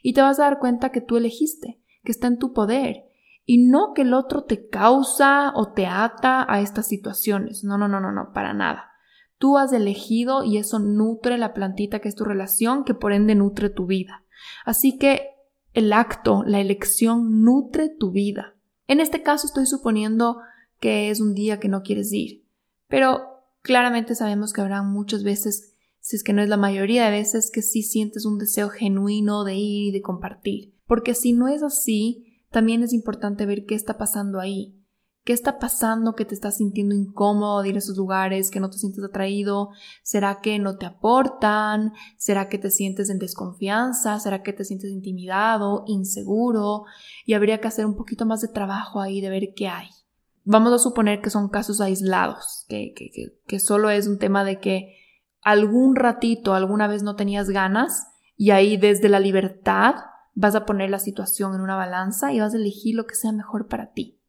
Y 0.00 0.12
te 0.12 0.22
vas 0.22 0.38
a 0.38 0.44
dar 0.44 0.60
cuenta 0.60 0.92
que 0.92 1.00
tú 1.00 1.16
elegiste, 1.16 1.82
que 2.04 2.12
está 2.12 2.28
en 2.28 2.38
tu 2.38 2.52
poder 2.52 3.06
y 3.44 3.66
no 3.66 3.92
que 3.92 4.02
el 4.02 4.14
otro 4.14 4.44
te 4.44 4.68
causa 4.68 5.52
o 5.56 5.72
te 5.72 5.86
ata 5.86 6.46
a 6.48 6.60
estas 6.60 6.86
situaciones. 6.86 7.64
No, 7.64 7.76
no, 7.76 7.88
no, 7.88 7.98
no, 7.98 8.12
no, 8.12 8.32
para 8.32 8.54
nada. 8.54 8.92
Tú 9.38 9.58
has 9.58 9.72
elegido 9.72 10.44
y 10.44 10.58
eso 10.58 10.78
nutre 10.78 11.38
la 11.38 11.54
plantita 11.54 11.98
que 11.98 12.08
es 12.08 12.14
tu 12.14 12.24
relación, 12.24 12.84
que 12.84 12.94
por 12.94 13.12
ende 13.12 13.34
nutre 13.34 13.68
tu 13.68 13.86
vida. 13.86 14.22
Así 14.64 14.96
que 14.96 15.30
el 15.72 15.92
acto, 15.92 16.44
la 16.46 16.60
elección 16.60 17.42
nutre 17.42 17.88
tu 17.88 18.12
vida. 18.12 18.54
En 18.86 19.00
este 19.00 19.24
caso 19.24 19.48
estoy 19.48 19.66
suponiendo 19.66 20.38
que 20.84 21.08
es 21.08 21.22
un 21.22 21.32
día 21.32 21.60
que 21.60 21.70
no 21.70 21.82
quieres 21.82 22.12
ir, 22.12 22.44
pero 22.88 23.22
claramente 23.62 24.14
sabemos 24.14 24.52
que 24.52 24.60
habrá 24.60 24.82
muchas 24.82 25.24
veces, 25.24 25.72
si 25.98 26.16
es 26.16 26.22
que 26.22 26.34
no 26.34 26.42
es 26.42 26.50
la 26.50 26.58
mayoría 26.58 27.06
de 27.06 27.10
veces, 27.10 27.50
que 27.50 27.62
sí 27.62 27.82
sientes 27.82 28.26
un 28.26 28.36
deseo 28.36 28.68
genuino 28.68 29.44
de 29.44 29.54
ir 29.54 29.88
y 29.88 29.90
de 29.92 30.02
compartir. 30.02 30.74
Porque 30.86 31.14
si 31.14 31.32
no 31.32 31.48
es 31.48 31.62
así, 31.62 32.42
también 32.50 32.82
es 32.82 32.92
importante 32.92 33.46
ver 33.46 33.64
qué 33.64 33.74
está 33.74 33.96
pasando 33.96 34.40
ahí. 34.40 34.78
¿Qué 35.24 35.32
está 35.32 35.58
pasando 35.58 36.14
que 36.14 36.26
te 36.26 36.34
estás 36.34 36.58
sintiendo 36.58 36.94
incómodo 36.94 37.62
de 37.62 37.70
ir 37.70 37.76
a 37.76 37.78
esos 37.78 37.96
lugares, 37.96 38.50
que 38.50 38.60
no 38.60 38.68
te 38.68 38.76
sientes 38.76 39.02
atraído? 39.02 39.70
¿Será 40.02 40.42
que 40.42 40.58
no 40.58 40.76
te 40.76 40.84
aportan? 40.84 41.94
¿Será 42.18 42.50
que 42.50 42.58
te 42.58 42.70
sientes 42.70 43.08
en 43.08 43.18
desconfianza? 43.18 44.20
¿Será 44.20 44.42
que 44.42 44.52
te 44.52 44.66
sientes 44.66 44.90
intimidado, 44.90 45.84
inseguro? 45.86 46.84
Y 47.24 47.32
habría 47.32 47.62
que 47.62 47.68
hacer 47.68 47.86
un 47.86 47.96
poquito 47.96 48.26
más 48.26 48.42
de 48.42 48.48
trabajo 48.48 49.00
ahí 49.00 49.22
de 49.22 49.30
ver 49.30 49.54
qué 49.56 49.68
hay. 49.68 49.88
Vamos 50.44 50.72
a 50.72 50.78
suponer 50.78 51.20
que 51.20 51.30
son 51.30 51.48
casos 51.48 51.80
aislados, 51.80 52.66
que, 52.68 52.92
que, 52.94 53.10
que, 53.46 53.58
solo 53.58 53.90
es 53.90 54.06
un 54.06 54.18
tema 54.18 54.44
de 54.44 54.60
que 54.60 54.94
algún 55.40 55.96
ratito, 55.96 56.54
alguna 56.54 56.86
vez 56.86 57.02
no 57.02 57.16
tenías 57.16 57.48
ganas 57.48 58.06
y 58.36 58.50
ahí 58.50 58.76
desde 58.76 59.08
la 59.08 59.20
libertad 59.20 59.94
vas 60.34 60.54
a 60.54 60.66
poner 60.66 60.90
la 60.90 60.98
situación 60.98 61.54
en 61.54 61.60
una 61.60 61.76
balanza 61.76 62.32
y 62.32 62.40
vas 62.40 62.54
a 62.54 62.58
elegir 62.58 62.94
lo 62.94 63.06
que 63.06 63.14
sea 63.14 63.32
mejor 63.32 63.68
para 63.68 63.92
ti. 63.92 64.20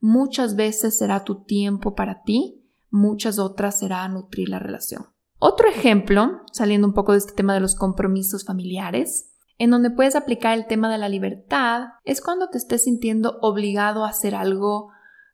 Muchas 0.00 0.56
veces 0.56 0.98
será 0.98 1.22
tu 1.22 1.44
tiempo 1.44 1.94
para 1.94 2.22
ti, 2.22 2.66
muchas 2.90 3.38
otras 3.38 3.78
será 3.78 4.08
nutrir 4.08 4.48
la 4.48 4.58
relación. 4.58 5.06
Otro 5.38 5.68
ejemplo, 5.68 6.40
saliendo 6.52 6.86
un 6.86 6.94
poco 6.94 7.12
de 7.12 7.18
este 7.18 7.34
tema 7.34 7.54
de 7.54 7.60
los 7.60 7.74
compromisos 7.74 8.44
familiares, 8.44 9.32
en 9.58 9.70
donde 9.70 9.90
puedes 9.90 10.16
aplicar 10.16 10.56
el 10.56 10.66
tema 10.66 10.90
de 10.90 10.98
la 10.98 11.08
libertad, 11.08 11.90
es 12.04 12.20
cuando 12.20 12.48
te 12.48 12.58
estés 12.58 12.84
sintiendo 12.84 13.38
obligado 13.42 14.04
a 14.04 14.08
hacer 14.08 14.34
algo, 14.34 14.90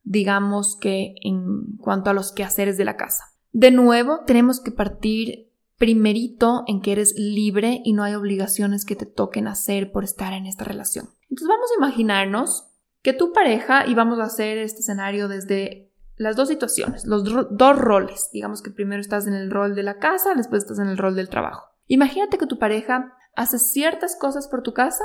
digamos 0.08 0.76
que 0.80 1.14
en 1.22 1.76
cuanto 1.76 2.08
a 2.10 2.14
los 2.14 2.32
quehaceres 2.32 2.78
de 2.78 2.84
la 2.86 2.96
casa. 2.96 3.24
De 3.52 3.70
nuevo, 3.70 4.20
tenemos 4.26 4.60
que 4.60 4.70
partir 4.70 5.50
primerito 5.76 6.64
en 6.66 6.80
que 6.80 6.92
eres 6.92 7.14
libre 7.16 7.82
y 7.84 7.92
no 7.92 8.02
hay 8.02 8.14
obligaciones 8.14 8.84
que 8.84 8.96
te 8.96 9.06
toquen 9.06 9.46
hacer 9.46 9.92
por 9.92 10.04
estar 10.04 10.32
en 10.32 10.46
esta 10.46 10.64
relación. 10.64 11.10
Entonces 11.30 11.48
vamos 11.48 11.70
a 11.70 11.78
imaginarnos 11.78 12.64
que 13.02 13.12
tu 13.12 13.32
pareja, 13.32 13.86
y 13.86 13.94
vamos 13.94 14.18
a 14.18 14.24
hacer 14.24 14.58
este 14.58 14.80
escenario 14.80 15.28
desde 15.28 15.92
las 16.16 16.34
dos 16.34 16.48
situaciones, 16.48 17.06
los 17.06 17.22
dos 17.24 17.78
roles. 17.78 18.28
Digamos 18.32 18.60
que 18.60 18.70
primero 18.70 19.00
estás 19.00 19.26
en 19.26 19.34
el 19.34 19.50
rol 19.50 19.76
de 19.76 19.84
la 19.84 19.98
casa, 19.98 20.34
después 20.34 20.64
estás 20.64 20.80
en 20.80 20.88
el 20.88 20.98
rol 20.98 21.14
del 21.14 21.28
trabajo. 21.28 21.66
Imagínate 21.86 22.38
que 22.38 22.46
tu 22.46 22.58
pareja 22.58 23.14
hace 23.36 23.58
ciertas 23.58 24.16
cosas 24.16 24.48
por 24.48 24.62
tu 24.62 24.74
casa 24.74 25.04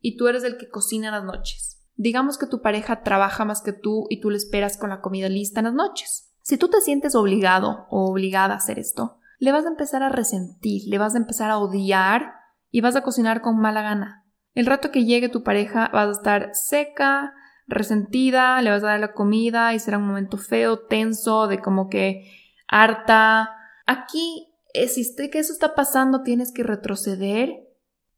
y 0.00 0.16
tú 0.16 0.28
eres 0.28 0.44
el 0.44 0.58
que 0.58 0.68
cocina 0.68 1.10
las 1.10 1.24
noches. 1.24 1.79
Digamos 2.02 2.38
que 2.38 2.46
tu 2.46 2.62
pareja 2.62 3.02
trabaja 3.02 3.44
más 3.44 3.60
que 3.60 3.74
tú 3.74 4.06
y 4.08 4.22
tú 4.22 4.30
le 4.30 4.38
esperas 4.38 4.78
con 4.78 4.88
la 4.88 5.02
comida 5.02 5.28
lista 5.28 5.60
en 5.60 5.66
las 5.66 5.74
noches. 5.74 6.32
Si 6.40 6.56
tú 6.56 6.70
te 6.70 6.80
sientes 6.80 7.14
obligado 7.14 7.86
o 7.90 8.10
obligada 8.10 8.54
a 8.54 8.56
hacer 8.56 8.78
esto, 8.78 9.18
le 9.38 9.52
vas 9.52 9.66
a 9.66 9.68
empezar 9.68 10.02
a 10.02 10.08
resentir, 10.08 10.84
le 10.88 10.96
vas 10.96 11.14
a 11.14 11.18
empezar 11.18 11.50
a 11.50 11.58
odiar 11.58 12.36
y 12.70 12.80
vas 12.80 12.96
a 12.96 13.02
cocinar 13.02 13.42
con 13.42 13.60
mala 13.60 13.82
gana. 13.82 14.24
El 14.54 14.64
rato 14.64 14.90
que 14.90 15.04
llegue 15.04 15.28
tu 15.28 15.42
pareja 15.42 15.90
vas 15.92 16.08
a 16.08 16.12
estar 16.12 16.50
seca, 16.54 17.34
resentida, 17.66 18.62
le 18.62 18.70
vas 18.70 18.82
a 18.82 18.86
dar 18.86 19.00
la 19.00 19.12
comida 19.12 19.74
y 19.74 19.78
será 19.78 19.98
un 19.98 20.06
momento 20.06 20.38
feo, 20.38 20.86
tenso, 20.86 21.48
de 21.48 21.60
como 21.60 21.90
que 21.90 22.32
harta. 22.66 23.50
Aquí, 23.84 24.54
existe 24.72 25.28
que 25.28 25.40
eso 25.40 25.52
está 25.52 25.74
pasando, 25.74 26.22
tienes 26.22 26.50
que 26.50 26.62
retroceder, 26.62 27.50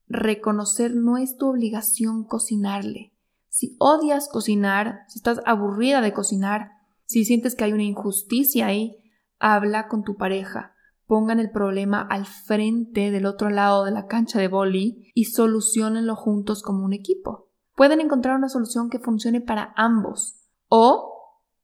reconocer 0.07 0.95
no 0.95 1.17
es 1.17 1.37
tu 1.37 1.49
obligación 1.49 2.23
cocinarle. 2.23 3.12
Si 3.53 3.77
odias 3.79 4.29
cocinar, 4.33 5.05
si 5.09 5.19
estás 5.19 5.41
aburrida 5.45 6.01
de 6.01 6.13
cocinar, 6.13 6.73
si 7.05 7.25
sientes 7.25 7.55
que 7.55 7.65
hay 7.65 7.73
una 7.73 7.83
injusticia 7.83 8.67
ahí, 8.67 8.97
habla 9.39 9.89
con 9.89 10.03
tu 10.03 10.17
pareja 10.17 10.73
pongan 11.13 11.41
el 11.41 11.51
problema 11.51 12.01
al 12.01 12.25
frente 12.25 13.11
del 13.11 13.27
otro 13.27 13.51
lado 13.51 13.85
de 13.85 13.91
la 13.91 14.07
cancha 14.07 14.41
de 14.41 14.49
boli 14.49 15.13
y 15.15 15.27
solucionenlo 15.27 16.17
juntos 16.17 16.63
como 16.63 16.87
un 16.87 16.95
equipo. 16.95 17.51
Pueden 17.77 18.01
encontrar 18.01 18.35
una 18.35 18.49
solución 18.49 18.89
que 18.89 18.99
funcione 18.99 19.43
para 19.43 19.75
ambos. 19.77 20.37
O, 20.69 21.13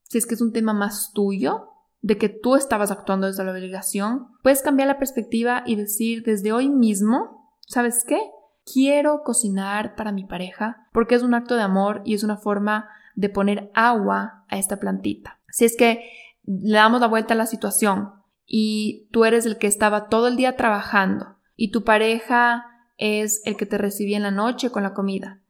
si 0.03 0.18
es 0.18 0.26
que 0.26 0.34
es 0.34 0.43
un 0.43 0.53
tema 0.53 0.74
más 0.74 1.12
tuyo, 1.14 1.70
de 2.03 2.18
que 2.18 2.28
tú 2.28 2.57
estabas 2.57 2.91
actuando 2.91 3.26
desde 3.26 3.43
la 3.43 3.53
obligación, 3.53 4.28
puedes 4.43 4.61
cambiar 4.61 4.89
la 4.89 4.99
perspectiva 4.99 5.62
y 5.64 5.76
decir 5.76 6.24
desde 6.24 6.53
hoy 6.53 6.68
mismo, 6.68 7.51
¿sabes 7.66 8.05
qué? 8.07 8.20
Quiero 8.72 9.22
cocinar 9.22 9.94
para 9.94 10.12
mi 10.12 10.24
pareja 10.24 10.88
porque 10.92 11.14
es 11.14 11.22
un 11.22 11.34
acto 11.34 11.56
de 11.56 11.62
amor 11.62 12.02
y 12.04 12.14
es 12.14 12.22
una 12.22 12.36
forma 12.36 12.88
de 13.14 13.28
poner 13.28 13.70
agua 13.74 14.44
a 14.48 14.58
esta 14.58 14.78
plantita. 14.78 15.38
Si 15.50 15.64
es 15.64 15.76
que 15.76 16.10
le 16.44 16.74
damos 16.74 17.00
la 17.00 17.06
vuelta 17.06 17.34
a 17.34 17.36
la 17.36 17.46
situación, 17.46 18.18
y 18.48 19.06
tú 19.12 19.26
eres 19.26 19.44
el 19.44 19.58
que 19.58 19.66
estaba 19.66 20.08
todo 20.08 20.26
el 20.26 20.36
día 20.36 20.56
trabajando 20.56 21.36
y 21.54 21.70
tu 21.70 21.84
pareja 21.84 22.64
es 22.96 23.42
el 23.44 23.56
que 23.56 23.66
te 23.66 23.76
recibía 23.76 24.16
en 24.16 24.22
la 24.22 24.30
noche 24.30 24.70
con 24.70 24.82
la 24.82 24.94
comida. 24.94 25.40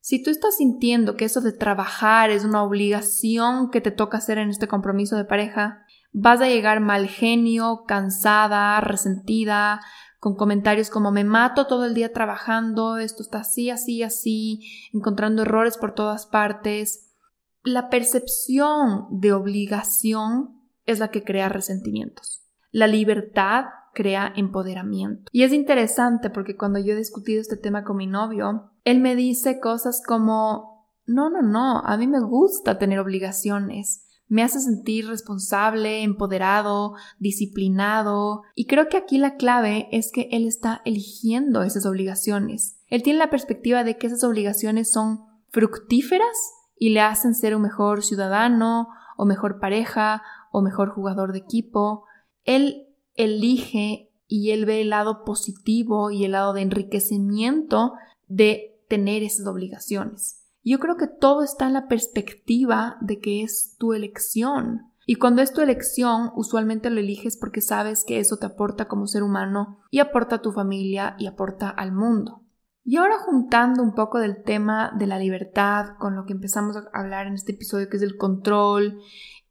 Si 0.00 0.22
tú 0.22 0.30
estás 0.30 0.56
sintiendo 0.56 1.16
que 1.16 1.26
eso 1.26 1.40
de 1.40 1.52
trabajar 1.52 2.30
es 2.30 2.44
una 2.44 2.62
obligación 2.64 3.70
que 3.70 3.80
te 3.80 3.92
toca 3.92 4.18
hacer 4.18 4.38
en 4.38 4.50
este 4.50 4.66
compromiso 4.66 5.16
de 5.16 5.24
pareja, 5.24 5.84
vas 6.12 6.40
a 6.40 6.48
llegar 6.48 6.80
mal 6.80 7.06
genio, 7.06 7.84
cansada, 7.86 8.80
resentida, 8.80 9.80
con 10.18 10.34
comentarios 10.34 10.90
como 10.90 11.10
me 11.10 11.24
mato 11.24 11.66
todo 11.66 11.84
el 11.84 11.94
día 11.94 12.12
trabajando, 12.12 12.98
esto 12.98 13.22
está 13.22 13.40
así, 13.40 13.70
así, 13.70 14.02
así, 14.02 14.60
encontrando 14.92 15.42
errores 15.42 15.76
por 15.76 15.94
todas 15.94 16.26
partes. 16.26 17.14
La 17.62 17.88
percepción 17.88 19.06
de 19.10 19.32
obligación 19.32 20.60
es 20.86 20.98
la 20.98 21.10
que 21.10 21.22
crea 21.22 21.48
resentimientos. 21.48 22.42
La 22.70 22.86
libertad 22.86 23.66
crea 23.94 24.32
empoderamiento. 24.36 25.30
Y 25.32 25.42
es 25.42 25.52
interesante 25.52 26.30
porque 26.30 26.56
cuando 26.56 26.78
yo 26.78 26.92
he 26.92 26.96
discutido 26.96 27.40
este 27.40 27.56
tema 27.56 27.84
con 27.84 27.96
mi 27.96 28.06
novio, 28.06 28.70
él 28.84 29.00
me 29.00 29.16
dice 29.16 29.60
cosas 29.60 30.02
como, 30.06 30.88
no, 31.06 31.30
no, 31.30 31.42
no, 31.42 31.80
a 31.80 31.96
mí 31.96 32.06
me 32.06 32.20
gusta 32.20 32.78
tener 32.78 32.98
obligaciones. 32.98 34.07
Me 34.28 34.42
hace 34.42 34.60
sentir 34.60 35.08
responsable, 35.08 36.02
empoderado, 36.02 36.94
disciplinado. 37.18 38.42
Y 38.54 38.66
creo 38.66 38.88
que 38.88 38.98
aquí 38.98 39.18
la 39.18 39.36
clave 39.36 39.88
es 39.90 40.12
que 40.12 40.28
él 40.30 40.46
está 40.46 40.82
eligiendo 40.84 41.62
esas 41.62 41.86
obligaciones. 41.86 42.78
Él 42.88 43.02
tiene 43.02 43.18
la 43.18 43.30
perspectiva 43.30 43.84
de 43.84 43.96
que 43.96 44.06
esas 44.06 44.24
obligaciones 44.24 44.90
son 44.92 45.20
fructíferas 45.50 46.36
y 46.78 46.90
le 46.90 47.00
hacen 47.00 47.34
ser 47.34 47.56
un 47.56 47.62
mejor 47.62 48.04
ciudadano 48.04 48.88
o 49.16 49.24
mejor 49.24 49.58
pareja 49.60 50.22
o 50.52 50.62
mejor 50.62 50.90
jugador 50.90 51.32
de 51.32 51.38
equipo. 51.38 52.04
Él 52.44 52.86
elige 53.14 54.10
y 54.26 54.50
él 54.50 54.66
ve 54.66 54.82
el 54.82 54.90
lado 54.90 55.24
positivo 55.24 56.10
y 56.10 56.24
el 56.24 56.32
lado 56.32 56.52
de 56.52 56.62
enriquecimiento 56.62 57.94
de 58.26 58.78
tener 58.88 59.22
esas 59.22 59.46
obligaciones. 59.46 60.37
Yo 60.68 60.78
creo 60.78 60.96
que 60.96 61.06
todo 61.06 61.42
está 61.42 61.66
en 61.66 61.72
la 61.72 61.88
perspectiva 61.88 62.98
de 63.00 63.20
que 63.20 63.42
es 63.42 63.76
tu 63.78 63.92
elección. 63.94 64.92
Y 65.06 65.14
cuando 65.14 65.40
es 65.40 65.52
tu 65.54 65.62
elección, 65.62 66.30
usualmente 66.34 66.90
lo 66.90 67.00
eliges 67.00 67.38
porque 67.38 67.62
sabes 67.62 68.04
que 68.06 68.20
eso 68.20 68.36
te 68.36 68.46
aporta 68.46 68.88
como 68.88 69.06
ser 69.06 69.22
humano 69.22 69.78
y 69.90 70.00
aporta 70.00 70.36
a 70.36 70.42
tu 70.42 70.52
familia 70.52 71.16
y 71.18 71.26
aporta 71.26 71.70
al 71.70 71.92
mundo. 71.92 72.42
Y 72.84 72.96
ahora 72.96 73.18
juntando 73.18 73.82
un 73.82 73.94
poco 73.94 74.18
del 74.18 74.42
tema 74.42 74.92
de 74.98 75.06
la 75.06 75.18
libertad 75.18 75.96
con 75.98 76.16
lo 76.16 76.24
que 76.24 76.32
empezamos 76.32 76.76
a 76.76 76.88
hablar 76.92 77.26
en 77.26 77.34
este 77.34 77.52
episodio 77.52 77.88
que 77.88 77.98
es 77.98 78.02
el 78.02 78.16
control 78.16 79.00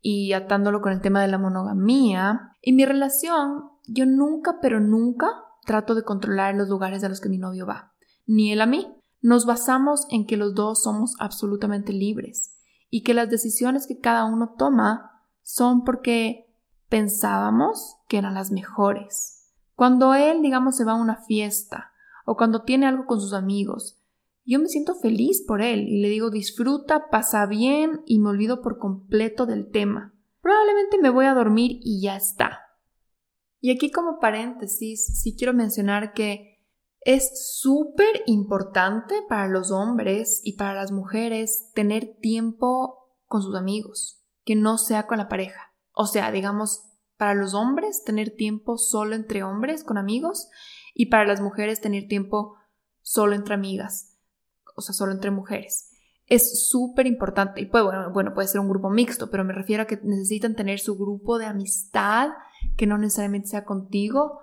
y 0.02 0.34
atándolo 0.34 0.82
con 0.82 0.92
el 0.92 1.02
tema 1.02 1.22
de 1.22 1.28
la 1.28 1.38
monogamía, 1.38 2.52
en 2.62 2.76
mi 2.76 2.86
relación 2.86 3.70
yo 3.88 4.06
nunca, 4.06 4.60
pero 4.62 4.80
nunca 4.80 5.28
trato 5.66 5.96
de 5.96 6.04
controlar 6.04 6.56
los 6.56 6.70
lugares 6.70 7.04
a 7.04 7.10
los 7.10 7.22
que 7.22 7.30
mi 7.30 7.38
novio 7.38 7.66
va, 7.66 7.94
ni 8.26 8.52
él 8.52 8.62
a 8.62 8.66
mí. 8.66 8.97
Nos 9.22 9.46
basamos 9.46 10.06
en 10.10 10.26
que 10.26 10.38
los 10.38 10.54
dos 10.54 10.84
somos 10.84 11.16
absolutamente 11.20 11.94
libres 11.94 12.58
y 12.90 13.04
que 13.04 13.14
las 13.14 13.30
decisiones 13.30 13.88
que 13.88 14.00
cada 14.00 14.26
uno 14.26 14.56
toma 14.58 15.24
son 15.42 15.84
porque 15.84 16.54
pensábamos 16.90 17.98
que 18.08 18.18
eran 18.18 18.34
las 18.34 18.52
mejores. 18.52 19.54
Cuando 19.76 20.14
él, 20.14 20.42
digamos, 20.42 20.76
se 20.76 20.86
va 20.86 20.94
a 20.94 21.02
una 21.02 21.24
fiesta 21.24 21.92
o 22.26 22.36
cuando 22.36 22.64
tiene 22.64 22.88
algo 22.88 23.06
con 23.06 23.22
sus 23.22 23.34
amigos, 23.34 24.00
yo 24.46 24.60
me 24.60 24.70
siento 24.70 24.96
feliz 24.96 25.44
por 25.46 25.62
él 25.62 25.88
y 25.90 26.02
le 26.02 26.10
digo 26.10 26.30
disfruta, 26.30 27.10
pasa 27.10 27.46
bien 27.46 28.02
y 28.06 28.20
me 28.20 28.30
olvido 28.30 28.62
por 28.62 28.78
completo 28.78 29.46
del 29.46 29.70
tema. 29.70 30.14
Probablemente 30.42 30.98
me 31.00 31.10
voy 31.10 31.26
a 31.26 31.34
dormir 31.34 31.80
y 31.84 32.02
ya 32.02 32.16
está. 32.16 32.60
Y 33.60 33.72
aquí 33.72 33.92
como 33.92 34.20
paréntesis, 34.20 35.20
sí 35.22 35.36
quiero 35.38 35.54
mencionar 35.54 36.14
que 36.14 36.57
es 37.02 37.58
súper 37.60 38.24
importante 38.26 39.16
para 39.30 39.48
los 39.48 39.72
hombres 39.72 40.42
y 40.44 40.58
para 40.58 40.74
las 40.74 40.92
mujeres 40.92 41.72
tener 41.74 42.18
tiempo 42.20 43.14
con 43.26 43.42
sus 43.42 43.56
amigos, 43.56 44.24
que 44.44 44.56
no 44.56 44.78
sea 44.78 45.08
con 45.08 45.18
la 45.18 45.30
pareja. 45.30 45.74
O 45.94 46.06
sea, 46.06 46.32
digamos, 46.32 46.84
para 47.18 47.34
los 47.34 47.54
hombres 47.54 48.04
tener 48.04 48.36
tiempo 48.36 48.78
solo 48.78 49.16
entre 49.16 49.44
hombres, 49.44 49.84
con 49.84 49.98
amigos, 49.98 50.50
y 50.94 51.08
para 51.08 51.26
las 51.26 51.42
mujeres 51.42 51.82
tener 51.82 52.08
tiempo 52.08 52.56
solo 53.02 53.36
entre 53.36 53.54
amigas 53.54 54.18
o 54.78 54.82
sea, 54.82 54.94
solo 54.94 55.12
entre 55.12 55.32
mujeres. 55.32 55.90
Es 56.28 56.70
súper 56.70 57.08
importante 57.08 57.60
y 57.62 57.66
puede, 57.66 57.86
bueno, 57.86 58.12
bueno, 58.14 58.34
puede 58.34 58.48
ser 58.48 58.62
un 58.62 58.70
grupo 58.70 58.90
mixto, 58.90 59.30
pero 59.30 59.44
me 59.44 59.54
refiero 59.54 59.84
a 59.84 59.88
que 59.88 60.00
necesitan 60.04 60.56
tener 60.56 60.80
su 60.80 60.98
grupo 60.98 61.40
de 61.40 61.48
amistad, 61.48 62.30
que 62.78 62.86
no 62.86 62.98
necesariamente 62.98 63.48
sea 63.48 63.66
contigo, 63.66 64.40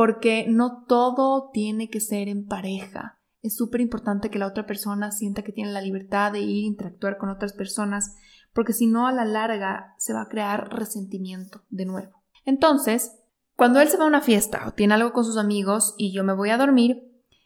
porque 0.00 0.46
no 0.48 0.86
todo 0.88 1.50
tiene 1.52 1.90
que 1.90 2.00
ser 2.00 2.28
en 2.28 2.46
pareja. 2.46 3.20
Es 3.42 3.54
súper 3.54 3.82
importante 3.82 4.30
que 4.30 4.38
la 4.38 4.46
otra 4.46 4.64
persona 4.64 5.12
sienta 5.12 5.42
que 5.42 5.52
tiene 5.52 5.72
la 5.72 5.82
libertad 5.82 6.32
de 6.32 6.40
ir 6.40 6.64
a 6.64 6.68
interactuar 6.68 7.18
con 7.18 7.28
otras 7.28 7.52
personas, 7.52 8.16
porque 8.54 8.72
si 8.72 8.86
no 8.86 9.06
a 9.06 9.12
la 9.12 9.26
larga 9.26 9.94
se 9.98 10.14
va 10.14 10.22
a 10.22 10.28
crear 10.28 10.74
resentimiento 10.74 11.64
de 11.68 11.84
nuevo. 11.84 12.22
Entonces, 12.46 13.12
cuando 13.56 13.78
él 13.78 13.88
se 13.88 13.98
va 13.98 14.04
a 14.04 14.06
una 14.06 14.22
fiesta 14.22 14.66
o 14.66 14.72
tiene 14.72 14.94
algo 14.94 15.12
con 15.12 15.26
sus 15.26 15.36
amigos 15.36 15.94
y 15.98 16.14
yo 16.14 16.24
me 16.24 16.32
voy 16.32 16.48
a 16.48 16.56
dormir, 16.56 17.02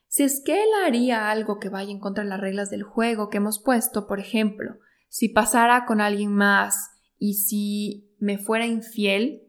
si 0.06 0.22
es 0.22 0.40
que 0.40 0.52
él 0.52 0.68
haría 0.86 1.32
algo 1.32 1.58
que 1.58 1.70
vaya 1.70 1.90
en 1.90 1.98
contra 1.98 2.22
de 2.22 2.30
las 2.30 2.40
reglas 2.40 2.70
del 2.70 2.84
juego 2.84 3.30
que 3.30 3.38
hemos 3.38 3.60
puesto, 3.60 4.06
por 4.06 4.20
ejemplo, 4.20 4.76
si 5.08 5.28
pasara 5.28 5.86
con 5.86 6.00
alguien 6.00 6.32
más 6.32 6.92
y 7.18 7.34
si 7.34 8.14
me 8.20 8.38
fuera 8.38 8.64
infiel, 8.64 9.43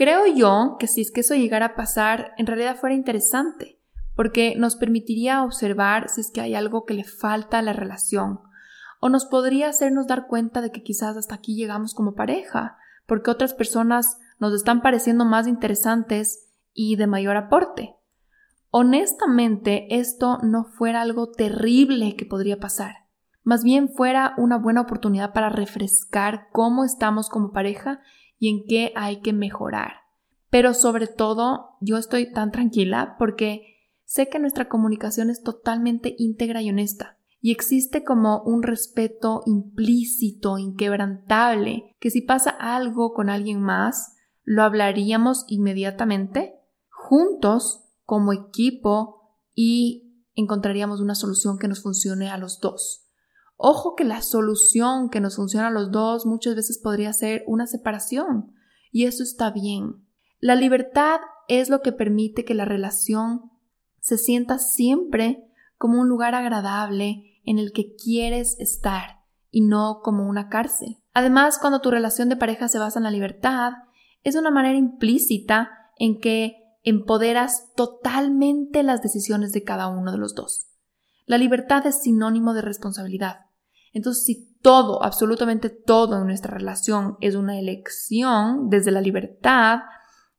creo 0.00 0.26
yo 0.26 0.76
que 0.78 0.86
si 0.86 1.02
es 1.02 1.10
que 1.10 1.20
eso 1.20 1.34
llegara 1.34 1.66
a 1.66 1.74
pasar, 1.74 2.32
en 2.38 2.46
realidad 2.46 2.76
fuera 2.76 2.94
interesante, 2.94 3.82
porque 4.16 4.54
nos 4.56 4.76
permitiría 4.76 5.42
observar 5.42 6.08
si 6.08 6.22
es 6.22 6.30
que 6.30 6.40
hay 6.40 6.54
algo 6.54 6.86
que 6.86 6.94
le 6.94 7.04
falta 7.04 7.58
a 7.58 7.62
la 7.62 7.74
relación, 7.74 8.40
o 9.02 9.10
nos 9.10 9.26
podría 9.26 9.68
hacernos 9.68 10.06
dar 10.06 10.26
cuenta 10.26 10.62
de 10.62 10.72
que 10.72 10.82
quizás 10.82 11.18
hasta 11.18 11.34
aquí 11.34 11.54
llegamos 11.54 11.92
como 11.92 12.14
pareja, 12.14 12.78
porque 13.04 13.30
otras 13.30 13.52
personas 13.52 14.16
nos 14.38 14.54
están 14.54 14.80
pareciendo 14.80 15.26
más 15.26 15.46
interesantes 15.46 16.48
y 16.72 16.96
de 16.96 17.06
mayor 17.06 17.36
aporte. 17.36 17.96
Honestamente 18.70 19.86
esto 19.98 20.38
no 20.42 20.64
fuera 20.64 21.02
algo 21.02 21.30
terrible 21.30 22.16
que 22.16 22.24
podría 22.24 22.58
pasar, 22.58 23.00
más 23.42 23.64
bien 23.64 23.90
fuera 23.90 24.32
una 24.38 24.56
buena 24.56 24.80
oportunidad 24.80 25.34
para 25.34 25.50
refrescar 25.50 26.48
cómo 26.52 26.84
estamos 26.84 27.28
como 27.28 27.52
pareja 27.52 28.00
y 28.40 28.48
en 28.48 28.64
qué 28.66 28.92
hay 28.96 29.20
que 29.20 29.32
mejorar. 29.32 29.92
Pero 30.48 30.74
sobre 30.74 31.06
todo, 31.06 31.76
yo 31.80 31.96
estoy 31.96 32.32
tan 32.32 32.50
tranquila 32.50 33.14
porque 33.18 33.76
sé 34.04 34.28
que 34.28 34.40
nuestra 34.40 34.68
comunicación 34.68 35.30
es 35.30 35.42
totalmente 35.44 36.16
íntegra 36.18 36.62
y 36.62 36.70
honesta. 36.70 37.18
Y 37.40 37.52
existe 37.52 38.02
como 38.02 38.42
un 38.42 38.62
respeto 38.62 39.42
implícito, 39.46 40.58
inquebrantable, 40.58 41.96
que 42.00 42.10
si 42.10 42.20
pasa 42.20 42.50
algo 42.50 43.12
con 43.12 43.30
alguien 43.30 43.60
más, 43.60 44.16
lo 44.42 44.62
hablaríamos 44.62 45.44
inmediatamente, 45.46 46.54
juntos, 46.88 47.84
como 48.04 48.32
equipo 48.32 49.36
y 49.54 50.26
encontraríamos 50.34 51.00
una 51.00 51.14
solución 51.14 51.58
que 51.58 51.68
nos 51.68 51.82
funcione 51.82 52.28
a 52.30 52.38
los 52.38 52.60
dos. 52.60 53.09
Ojo 53.62 53.94
que 53.94 54.04
la 54.04 54.22
solución 54.22 55.10
que 55.10 55.20
nos 55.20 55.36
funciona 55.36 55.66
a 55.66 55.70
los 55.70 55.90
dos 55.90 56.24
muchas 56.24 56.54
veces 56.54 56.78
podría 56.78 57.12
ser 57.12 57.44
una 57.46 57.66
separación 57.66 58.54
y 58.90 59.04
eso 59.04 59.22
está 59.22 59.50
bien. 59.50 60.06
La 60.38 60.54
libertad 60.54 61.20
es 61.46 61.68
lo 61.68 61.82
que 61.82 61.92
permite 61.92 62.46
que 62.46 62.54
la 62.54 62.64
relación 62.64 63.50
se 64.00 64.16
sienta 64.16 64.58
siempre 64.58 65.44
como 65.76 66.00
un 66.00 66.08
lugar 66.08 66.34
agradable 66.34 67.38
en 67.44 67.58
el 67.58 67.72
que 67.72 67.94
quieres 67.96 68.58
estar 68.58 69.24
y 69.50 69.60
no 69.60 70.00
como 70.02 70.26
una 70.26 70.48
cárcel. 70.48 70.96
Además, 71.12 71.58
cuando 71.58 71.82
tu 71.82 71.90
relación 71.90 72.30
de 72.30 72.36
pareja 72.36 72.66
se 72.66 72.78
basa 72.78 72.98
en 72.98 73.04
la 73.04 73.10
libertad, 73.10 73.72
es 74.22 74.36
una 74.36 74.50
manera 74.50 74.78
implícita 74.78 75.68
en 75.98 76.18
que 76.18 76.56
empoderas 76.82 77.74
totalmente 77.76 78.82
las 78.84 79.02
decisiones 79.02 79.52
de 79.52 79.64
cada 79.64 79.88
uno 79.88 80.12
de 80.12 80.18
los 80.18 80.34
dos. 80.34 80.68
La 81.26 81.36
libertad 81.36 81.86
es 81.86 82.00
sinónimo 82.00 82.54
de 82.54 82.62
responsabilidad. 82.62 83.49
Entonces, 83.92 84.24
si 84.24 84.54
todo, 84.60 85.02
absolutamente 85.02 85.70
todo 85.70 86.18
en 86.18 86.26
nuestra 86.26 86.54
relación 86.54 87.16
es 87.20 87.34
una 87.34 87.58
elección 87.58 88.68
desde 88.68 88.90
la 88.90 89.00
libertad, 89.00 89.80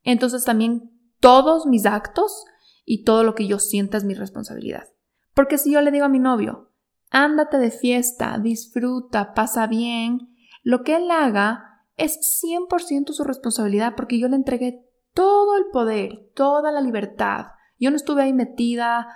entonces 0.03 0.43
también 0.43 0.91
todos 1.19 1.65
mis 1.65 1.85
actos 1.85 2.45
y 2.85 3.03
todo 3.03 3.23
lo 3.23 3.35
que 3.35 3.47
yo 3.47 3.59
sienta 3.59 3.97
es 3.97 4.03
mi 4.03 4.13
responsabilidad. 4.13 4.87
Porque 5.33 5.57
si 5.57 5.71
yo 5.71 5.81
le 5.81 5.91
digo 5.91 6.05
a 6.05 6.09
mi 6.09 6.19
novio, 6.19 6.71
ándate 7.09 7.57
de 7.57 7.71
fiesta, 7.71 8.37
disfruta, 8.37 9.33
pasa 9.33 9.67
bien, 9.67 10.35
lo 10.63 10.83
que 10.83 10.97
él 10.97 11.09
haga 11.09 11.85
es 11.97 12.19
100% 12.43 13.11
su 13.11 13.23
responsabilidad 13.23 13.93
porque 13.95 14.19
yo 14.19 14.27
le 14.27 14.35
entregué 14.35 14.85
todo 15.13 15.57
el 15.57 15.65
poder, 15.71 16.29
toda 16.35 16.71
la 16.71 16.81
libertad. 16.81 17.47
Yo 17.79 17.89
no 17.89 17.95
estuve 17.95 18.23
ahí 18.23 18.33
metida, 18.33 19.07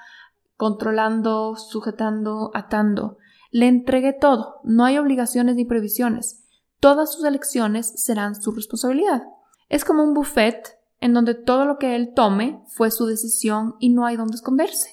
controlando, 0.55 1.55
sujetando, 1.55 2.51
atando. 2.53 3.17
Le 3.55 3.69
entregué 3.69 4.11
todo. 4.11 4.55
No 4.65 4.83
hay 4.83 4.97
obligaciones 4.97 5.55
ni 5.55 5.63
previsiones. 5.63 6.43
Todas 6.81 7.13
sus 7.13 7.23
elecciones 7.23 7.87
serán 8.03 8.35
su 8.35 8.51
responsabilidad. 8.51 9.23
Es 9.69 9.85
como 9.85 10.03
un 10.03 10.13
buffet 10.13 10.77
en 10.99 11.13
donde 11.13 11.35
todo 11.35 11.63
lo 11.63 11.77
que 11.77 11.95
él 11.95 12.11
tome 12.13 12.61
fue 12.67 12.91
su 12.91 13.05
decisión 13.05 13.75
y 13.79 13.91
no 13.91 14.05
hay 14.05 14.17
donde 14.17 14.35
esconderse. 14.35 14.89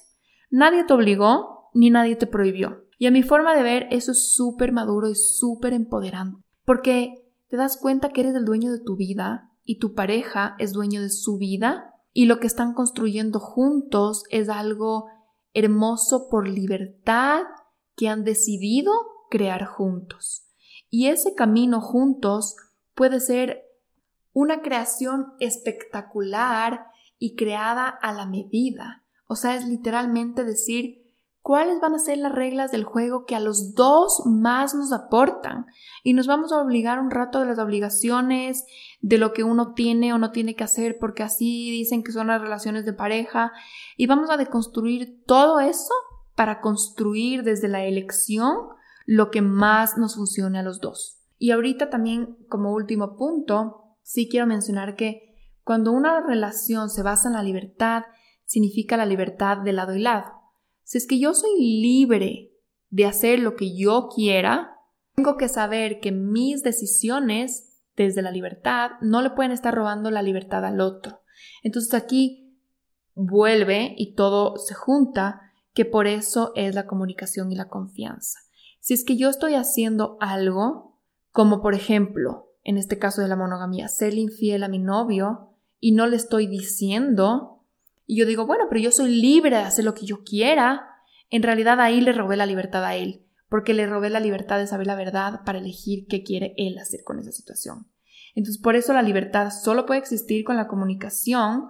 Nadie 0.48 0.84
te 0.84 0.94
obligó 0.94 1.70
ni 1.74 1.90
nadie 1.90 2.14
te 2.14 2.28
prohibió. 2.28 2.84
Y 2.98 3.08
a 3.08 3.10
mi 3.10 3.24
forma 3.24 3.56
de 3.56 3.64
ver, 3.64 3.88
eso 3.90 4.12
es 4.12 4.32
súper 4.32 4.70
maduro 4.70 5.08
y 5.08 5.16
súper 5.16 5.72
empoderante. 5.72 6.40
Porque 6.64 7.32
te 7.48 7.56
das 7.56 7.76
cuenta 7.76 8.10
que 8.10 8.20
eres 8.20 8.36
el 8.36 8.44
dueño 8.44 8.70
de 8.70 8.78
tu 8.78 8.94
vida, 8.94 9.50
y 9.64 9.80
tu 9.80 9.92
pareja 9.94 10.54
es 10.60 10.72
dueño 10.72 11.02
de 11.02 11.10
su 11.10 11.36
vida 11.36 11.94
y 12.12 12.26
lo 12.26 12.38
que 12.38 12.46
están 12.46 12.74
construyendo 12.74 13.40
juntos 13.40 14.22
es 14.30 14.48
algo 14.48 15.06
hermoso 15.52 16.28
por 16.30 16.48
libertad 16.48 17.42
que 17.97 18.09
han 18.09 18.24
decidido 18.24 18.93
crear 19.30 19.66
juntos. 19.66 20.47
Y 20.90 21.09
ese 21.09 21.34
camino 21.34 21.80
juntos 21.80 22.57
puede 22.95 23.20
ser 23.20 23.62
una 24.32 24.62
creación 24.62 25.32
espectacular 25.40 26.86
y 27.18 27.36
creada 27.36 27.88
a 27.88 28.12
la 28.12 28.26
medida. 28.26 29.05
O 29.26 29.36
sea, 29.36 29.57
es 29.57 29.66
literalmente 29.66 30.45
decir, 30.45 31.03
cuáles 31.43 31.80
van 31.80 31.95
a 31.95 31.99
ser 31.99 32.18
las 32.18 32.32
reglas 32.32 32.70
del 32.70 32.84
juego 32.84 33.26
que 33.26 33.34
a 33.34 33.40
los 33.40 33.74
dos 33.74 34.22
más 34.26 34.74
nos 34.74 34.93
aportan. 34.93 35.66
Y 36.03 36.14
nos 36.14 36.26
vamos 36.26 36.53
a 36.53 36.61
obligar 36.61 37.01
un 37.01 37.11
rato 37.11 37.40
de 37.40 37.47
las 37.47 37.59
obligaciones, 37.59 38.64
de 39.01 39.18
lo 39.18 39.32
que 39.32 39.45
uno 39.45 39.74
tiene 39.74 40.12
o 40.12 40.18
no 40.18 40.30
tiene 40.30 40.55
que 40.55 40.64
hacer, 40.64 40.99
porque 40.99 41.22
así 41.22 41.70
dicen 41.70 42.05
que 42.05 42.12
son 42.12 42.28
las 42.28 42.40
relaciones 42.40 42.84
de 42.84 42.93
pareja. 42.93 43.53
Y 43.97 44.07
vamos 44.07 44.30
a 44.30 44.36
deconstruir 44.36 45.24
todo 45.26 45.61
eso 45.61 45.93
para 46.43 46.61
construir 46.61 47.45
desde 47.45 47.68
la 47.68 47.84
elección 47.84 48.53
lo 49.07 49.30
que 49.30 49.43
más 49.43 49.97
nos 49.97 50.16
funcione 50.16 50.59
a 50.59 50.64
los 50.64 50.80
dos. 50.80 51.20
Y 51.38 51.53
ahorita 51.53 51.88
también, 51.88 52.36
como 52.49 52.72
último 52.72 53.14
punto, 53.16 53.97
sí 54.03 54.28
quiero 54.28 54.49
mencionar 54.49 54.97
que 54.97 55.36
cuando 55.62 55.93
una 55.93 56.20
relación 56.20 56.90
se 56.90 57.05
basa 57.05 57.28
en 57.28 57.34
la 57.34 57.45
libertad, 57.45 58.03
significa 58.45 58.97
la 58.97 59.07
libertad 59.07 59.59
de 59.59 59.72
lado 59.72 59.95
y 59.95 60.01
lado. 60.01 60.32
Si 60.82 60.99
es 60.99 61.07
que 61.07 61.20
yo 61.20 61.32
soy 61.32 61.80
libre 61.80 62.51
de 62.90 63.07
hacer 63.07 63.38
lo 63.38 63.55
que 63.55 63.76
yo 63.76 64.09
quiera, 64.12 64.78
tengo 65.14 65.36
que 65.36 65.47
saber 65.47 66.01
que 66.01 66.11
mis 66.11 66.64
decisiones 66.64 67.84
desde 67.95 68.20
la 68.20 68.32
libertad 68.32 68.90
no 69.01 69.22
le 69.22 69.30
pueden 69.30 69.53
estar 69.53 69.72
robando 69.72 70.11
la 70.11 70.22
libertad 70.22 70.64
al 70.64 70.80
otro. 70.80 71.20
Entonces 71.62 71.95
aquí 71.95 72.59
vuelve 73.14 73.95
y 73.97 74.16
todo 74.16 74.57
se 74.57 74.74
junta, 74.74 75.51
que 75.74 75.84
por 75.84 76.06
eso 76.06 76.52
es 76.54 76.74
la 76.74 76.86
comunicación 76.86 77.50
y 77.52 77.56
la 77.56 77.68
confianza. 77.68 78.38
Si 78.80 78.94
es 78.94 79.04
que 79.04 79.16
yo 79.16 79.28
estoy 79.28 79.54
haciendo 79.54 80.16
algo, 80.20 80.98
como 81.30 81.62
por 81.62 81.74
ejemplo, 81.74 82.50
en 82.64 82.76
este 82.76 82.98
caso 82.98 83.22
de 83.22 83.28
la 83.28 83.36
monogamía, 83.36 83.88
ser 83.88 84.14
infiel 84.14 84.62
a 84.62 84.68
mi 84.68 84.78
novio 84.78 85.56
y 85.80 85.92
no 85.92 86.06
le 86.06 86.16
estoy 86.16 86.46
diciendo, 86.46 87.64
y 88.06 88.16
yo 88.16 88.26
digo, 88.26 88.46
bueno, 88.46 88.64
pero 88.68 88.80
yo 88.80 88.90
soy 88.90 89.20
libre 89.20 89.56
de 89.56 89.62
hacer 89.62 89.84
lo 89.84 89.94
que 89.94 90.06
yo 90.06 90.22
quiera. 90.24 90.88
En 91.30 91.42
realidad 91.42 91.80
ahí 91.80 92.00
le 92.00 92.12
robé 92.12 92.36
la 92.36 92.46
libertad 92.46 92.84
a 92.84 92.94
él, 92.96 93.24
porque 93.48 93.74
le 93.74 93.86
robé 93.86 94.10
la 94.10 94.20
libertad 94.20 94.58
de 94.58 94.66
saber 94.66 94.86
la 94.86 94.96
verdad 94.96 95.40
para 95.44 95.58
elegir 95.58 96.06
qué 96.08 96.22
quiere 96.22 96.54
él 96.56 96.78
hacer 96.78 97.00
con 97.04 97.18
esa 97.18 97.32
situación. 97.32 97.86
Entonces, 98.34 98.60
por 98.60 98.76
eso 98.76 98.92
la 98.92 99.02
libertad 99.02 99.50
solo 99.50 99.86
puede 99.86 100.00
existir 100.00 100.44
con 100.44 100.56
la 100.56 100.68
comunicación 100.68 101.68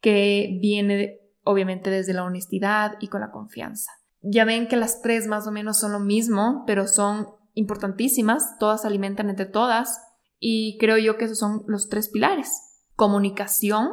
que 0.00 0.58
viene 0.60 1.19
obviamente 1.42 1.90
desde 1.90 2.14
la 2.14 2.24
honestidad 2.24 2.96
y 3.00 3.08
con 3.08 3.20
la 3.20 3.30
confianza. 3.30 3.90
Ya 4.22 4.44
ven 4.44 4.68
que 4.68 4.76
las 4.76 5.00
tres 5.00 5.26
más 5.26 5.46
o 5.46 5.50
menos 5.50 5.78
son 5.78 5.92
lo 5.92 6.00
mismo, 6.00 6.64
pero 6.66 6.86
son 6.86 7.28
importantísimas, 7.54 8.58
todas 8.58 8.82
se 8.82 8.86
alimentan 8.86 9.30
entre 9.30 9.46
todas 9.46 10.00
y 10.38 10.76
creo 10.78 10.98
yo 10.98 11.16
que 11.16 11.24
esos 11.24 11.38
son 11.38 11.64
los 11.66 11.88
tres 11.88 12.08
pilares. 12.08 12.50
Comunicación 12.96 13.88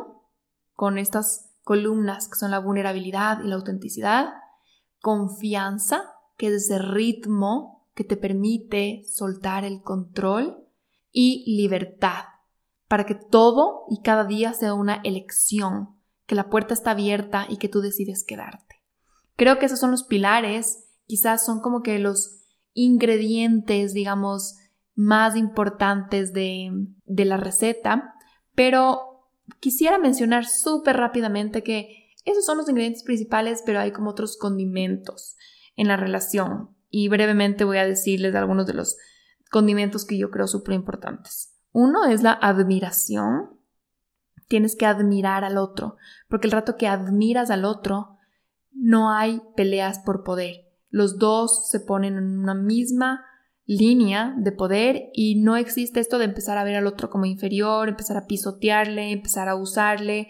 con 0.73 0.97
estas 0.97 1.49
columnas 1.63 2.27
que 2.27 2.35
son 2.35 2.51
la 2.51 2.59
vulnerabilidad 2.59 3.43
y 3.43 3.47
la 3.47 3.55
autenticidad, 3.55 4.33
confianza, 5.01 6.03
que 6.37 6.47
es 6.47 6.53
ese 6.53 6.79
ritmo 6.79 7.87
que 7.93 8.03
te 8.03 8.15
permite 8.15 9.03
soltar 9.05 9.65
el 9.65 9.81
control, 9.81 10.67
y 11.19 11.43
libertad, 11.57 12.25
para 12.87 13.07
que 13.07 13.15
todo 13.15 13.85
y 13.89 14.01
cada 14.03 14.23
día 14.23 14.53
sea 14.53 14.75
una 14.75 15.01
elección, 15.03 15.96
que 16.28 16.36
la 16.36 16.49
puerta 16.49 16.73
está 16.73 16.91
abierta 16.91 17.47
y 17.49 17.57
que 17.57 17.69
tú 17.69 17.82
decides 17.82 18.23
quedarte. 18.23 18.75
Creo 19.36 19.57
que 19.57 19.65
esos 19.65 19.80
son 19.80 19.91
los 19.91 20.03
pilares, 20.03 20.86
quizás 21.05 21.45
son 21.45 21.61
como 21.61 21.82
que 21.82 21.97
los 21.97 22.43
ingredientes, 22.73 23.93
digamos, 23.93 24.55
más 24.93 25.36
importantes 25.36 26.34
de, 26.34 26.69
de 27.05 27.25
la 27.25 27.38
receta, 27.38 28.13
pero 28.53 29.30
quisiera 29.59 29.97
mencionar 29.97 30.45
súper 30.45 30.97
rápidamente 30.97 31.63
que 31.63 32.07
esos 32.25 32.45
son 32.45 32.57
los 32.57 32.67
ingredientes 32.67 33.03
principales, 33.03 33.63
pero 33.65 33.80
hay 33.80 33.91
como 33.91 34.09
otros 34.09 34.38
condimentos 34.38 35.38
en 35.75 35.88
la 35.88 35.95
relación. 35.95 36.75
Y 36.89 37.07
brevemente 37.07 37.63
voy 37.63 37.78
a 37.78 37.86
decirles 37.86 38.36
algunos 38.36 38.67
de 38.67 38.73
los 38.73 38.97
condimentos 39.49 40.05
que 40.05 40.17
yo 40.17 40.30
creo 40.30 40.47
súper 40.47 40.73
importantes. 40.73 41.53
Uno 41.71 42.05
es 42.05 42.23
la 42.23 42.34
admiración. 42.34 43.56
Tienes 44.47 44.75
que 44.75 44.85
admirar 44.85 45.43
al 45.43 45.57
otro, 45.57 45.97
porque 46.29 46.47
el 46.47 46.51
rato 46.51 46.77
que 46.77 46.87
admiras 46.87 47.49
al 47.49 47.65
otro, 47.65 48.17
no 48.71 49.11
hay 49.11 49.41
peleas 49.55 49.99
por 49.99 50.23
poder. 50.23 50.67
Los 50.89 51.17
dos 51.17 51.69
se 51.69 51.79
ponen 51.79 52.17
en 52.17 52.39
una 52.39 52.53
misma 52.53 53.25
línea 53.65 54.33
de 54.37 54.53
poder 54.53 55.09
y 55.13 55.41
no 55.41 55.57
existe 55.57 55.99
esto 55.99 56.17
de 56.17 56.25
empezar 56.25 56.57
a 56.57 56.63
ver 56.63 56.75
al 56.75 56.87
otro 56.87 57.09
como 57.09 57.25
inferior, 57.25 57.89
empezar 57.89 58.15
a 58.15 58.25
pisotearle, 58.25 59.11
empezar 59.11 59.49
a 59.49 59.55
usarle. 59.55 60.29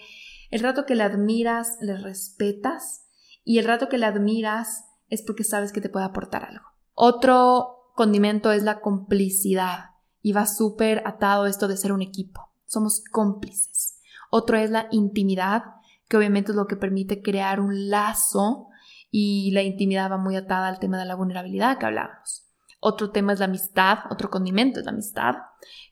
El 0.49 0.61
rato 0.61 0.86
que 0.86 0.95
le 0.95 1.03
admiras, 1.03 1.78
le 1.82 1.97
respetas 1.97 3.05
y 3.43 3.59
el 3.59 3.65
rato 3.65 3.89
que 3.89 3.97
le 3.97 4.07
admiras 4.07 4.86
es 5.09 5.22
porque 5.22 5.43
sabes 5.43 5.72
que 5.72 5.82
te 5.82 5.89
puede 5.89 6.05
aportar 6.05 6.43
algo. 6.45 6.65
Otro 6.93 7.91
condimento 7.95 8.51
es 8.51 8.63
la 8.63 8.82
complicidad 8.82 9.91
y 10.22 10.32
va 10.32 10.47
súper 10.47 11.03
atado 11.05 11.45
esto 11.45 11.68
de 11.68 11.78
ser 11.78 11.91
un 11.91 12.01
equipo. 12.01 12.51
Somos 12.65 13.03
cómplices. 13.11 13.97
Otro 14.30 14.57
es 14.57 14.69
la 14.69 14.88
intimidad, 14.91 15.63
que 16.07 16.17
obviamente 16.17 16.51
es 16.51 16.55
lo 16.55 16.67
que 16.67 16.75
permite 16.75 17.21
crear 17.21 17.59
un 17.59 17.89
lazo 17.89 18.67
y 19.11 19.51
la 19.51 19.63
intimidad 19.63 20.11
va 20.11 20.17
muy 20.17 20.36
atada 20.36 20.67
al 20.67 20.80
tema 20.80 20.97
de 20.97 21.05
la 21.05 21.15
vulnerabilidad 21.15 21.78
que 21.78 21.86
hablábamos. 21.86 22.45
Otro 22.80 23.11
tema 23.11 23.34
es 23.34 23.39
la 23.39 23.45
amistad, 23.45 23.99
otro 24.09 24.30
condimento 24.30 24.80
es 24.80 24.86
la 24.86 24.91
amistad, 24.91 25.36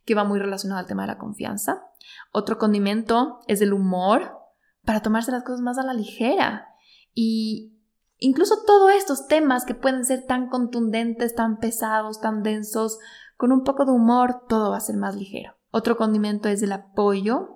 que 0.05 0.15
va 0.15 0.23
muy 0.23 0.39
relacionado 0.39 0.79
al 0.79 0.87
tema 0.87 1.03
de 1.03 1.07
la 1.07 1.17
confianza. 1.17 1.83
Otro 2.31 2.57
condimento 2.57 3.39
es 3.47 3.61
el 3.61 3.73
humor, 3.73 4.45
para 4.85 5.01
tomarse 5.01 5.31
las 5.31 5.43
cosas 5.43 5.61
más 5.61 5.77
a 5.77 5.83
la 5.83 5.93
ligera. 5.93 6.67
Y 7.13 7.73
incluso 8.19 8.63
todos 8.65 8.93
estos 8.93 9.27
temas 9.27 9.65
que 9.65 9.75
pueden 9.75 10.05
ser 10.05 10.25
tan 10.25 10.47
contundentes, 10.47 11.35
tan 11.35 11.57
pesados, 11.57 12.21
tan 12.21 12.43
densos, 12.43 12.99
con 13.35 13.51
un 13.51 13.63
poco 13.63 13.85
de 13.85 13.91
humor, 13.91 14.43
todo 14.47 14.71
va 14.71 14.77
a 14.77 14.81
ser 14.81 14.95
más 14.95 15.15
ligero. 15.15 15.55
Otro 15.71 15.97
condimento 15.97 16.47
es 16.47 16.61
el 16.61 16.71
apoyo, 16.71 17.54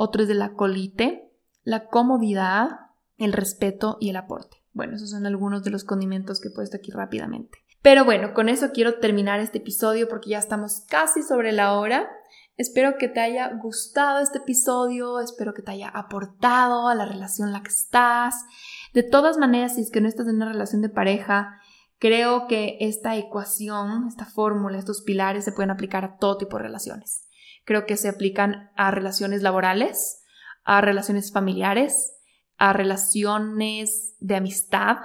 otro 0.00 0.22
es 0.22 0.30
el 0.30 0.40
acolite, 0.40 1.30
la 1.62 1.88
comodidad, 1.88 2.70
el 3.18 3.34
respeto 3.34 3.98
y 4.00 4.08
el 4.08 4.16
aporte. 4.16 4.56
Bueno, 4.72 4.96
esos 4.96 5.10
son 5.10 5.26
algunos 5.26 5.62
de 5.62 5.70
los 5.70 5.84
condimentos 5.84 6.40
que 6.40 6.48
he 6.48 6.52
puesto 6.52 6.78
aquí 6.78 6.90
rápidamente. 6.90 7.58
Pero 7.82 8.06
bueno, 8.06 8.32
con 8.32 8.48
eso 8.48 8.70
quiero 8.72 8.98
terminar 8.98 9.40
este 9.40 9.58
episodio 9.58 10.08
porque 10.08 10.30
ya 10.30 10.38
estamos 10.38 10.86
casi 10.88 11.22
sobre 11.22 11.52
la 11.52 11.74
hora. 11.74 12.08
Espero 12.56 12.96
que 12.96 13.08
te 13.08 13.20
haya 13.20 13.52
gustado 13.62 14.20
este 14.20 14.38
episodio, 14.38 15.20
espero 15.20 15.52
que 15.52 15.60
te 15.60 15.72
haya 15.72 15.90
aportado 15.90 16.88
a 16.88 16.94
la 16.94 17.04
relación 17.04 17.48
en 17.48 17.52
la 17.52 17.62
que 17.62 17.68
estás. 17.70 18.46
De 18.94 19.02
todas 19.02 19.36
maneras, 19.36 19.74
si 19.74 19.82
es 19.82 19.90
que 19.90 20.00
no 20.00 20.08
estás 20.08 20.28
en 20.28 20.36
una 20.36 20.50
relación 20.50 20.80
de 20.80 20.88
pareja, 20.88 21.60
creo 21.98 22.46
que 22.46 22.78
esta 22.80 23.16
ecuación, 23.16 24.06
esta 24.08 24.24
fórmula, 24.24 24.78
estos 24.78 25.02
pilares 25.02 25.44
se 25.44 25.52
pueden 25.52 25.70
aplicar 25.70 26.06
a 26.06 26.16
todo 26.16 26.38
tipo 26.38 26.56
de 26.56 26.62
relaciones. 26.62 27.26
Creo 27.64 27.86
que 27.86 27.96
se 27.96 28.08
aplican 28.08 28.70
a 28.76 28.90
relaciones 28.90 29.42
laborales, 29.42 30.22
a 30.64 30.80
relaciones 30.80 31.32
familiares, 31.32 32.16
a 32.58 32.72
relaciones 32.72 34.16
de 34.20 34.36
amistad, 34.36 34.98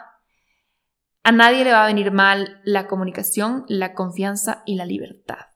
a 1.26 1.32
nadie 1.32 1.64
le 1.64 1.72
va 1.72 1.84
a 1.84 1.88
venir 1.88 2.12
mal 2.12 2.62
la 2.66 2.86
comunicación, 2.86 3.66
la 3.68 3.96
confianza 3.96 4.62
y 4.64 4.76
la 4.76 4.86
libertad. 4.86 5.48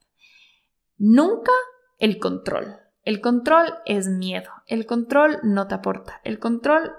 Nunca 0.98 1.52
el 2.00 2.18
control. 2.18 2.78
El 3.04 3.22
control 3.22 3.76
es 3.86 4.08
miedo. 4.08 4.50
El 4.66 4.88
control 4.88 5.38
no 5.44 5.68
te 5.68 5.76
aporta. 5.76 6.22
El 6.24 6.40
control 6.40 6.92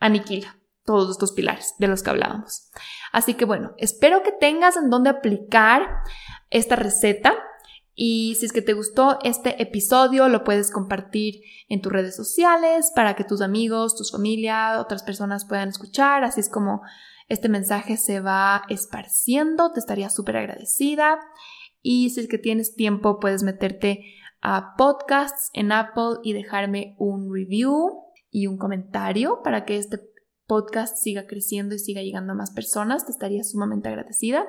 aniquila 0.00 0.56
todos 0.84 1.08
estos 1.10 1.30
pilares 1.30 1.74
de 1.78 1.86
los 1.86 2.02
que 2.02 2.10
hablábamos. 2.10 2.72
Así 3.12 3.34
que 3.34 3.44
bueno, 3.44 3.74
espero 3.76 4.24
que 4.24 4.32
tengas 4.32 4.76
en 4.76 4.90
dónde 4.90 5.10
aplicar 5.10 6.02
esta 6.50 6.74
receta. 6.74 7.34
Y 8.02 8.34
si 8.36 8.46
es 8.46 8.52
que 8.54 8.62
te 8.62 8.72
gustó 8.72 9.18
este 9.24 9.60
episodio, 9.60 10.30
lo 10.30 10.42
puedes 10.42 10.70
compartir 10.70 11.42
en 11.68 11.82
tus 11.82 11.92
redes 11.92 12.16
sociales 12.16 12.90
para 12.96 13.14
que 13.14 13.24
tus 13.24 13.42
amigos, 13.42 13.94
tu 13.94 14.04
familia, 14.04 14.80
otras 14.80 15.02
personas 15.02 15.44
puedan 15.44 15.68
escuchar. 15.68 16.24
Así 16.24 16.40
es 16.40 16.48
como 16.48 16.80
este 17.28 17.50
mensaje 17.50 17.98
se 17.98 18.20
va 18.20 18.62
esparciendo, 18.70 19.70
te 19.72 19.80
estaría 19.80 20.08
súper 20.08 20.38
agradecida. 20.38 21.20
Y 21.82 22.08
si 22.08 22.20
es 22.20 22.28
que 22.28 22.38
tienes 22.38 22.74
tiempo, 22.74 23.20
puedes 23.20 23.42
meterte 23.42 24.02
a 24.40 24.76
podcasts 24.78 25.50
en 25.52 25.70
Apple 25.70 26.20
y 26.22 26.32
dejarme 26.32 26.96
un 26.96 27.30
review 27.30 28.00
y 28.30 28.46
un 28.46 28.56
comentario 28.56 29.42
para 29.44 29.66
que 29.66 29.76
este 29.76 30.00
podcast 30.46 30.96
siga 30.96 31.26
creciendo 31.26 31.74
y 31.74 31.78
siga 31.78 32.00
llegando 32.00 32.32
a 32.32 32.36
más 32.36 32.50
personas. 32.50 33.04
Te 33.04 33.12
estaría 33.12 33.44
sumamente 33.44 33.90
agradecida. 33.90 34.46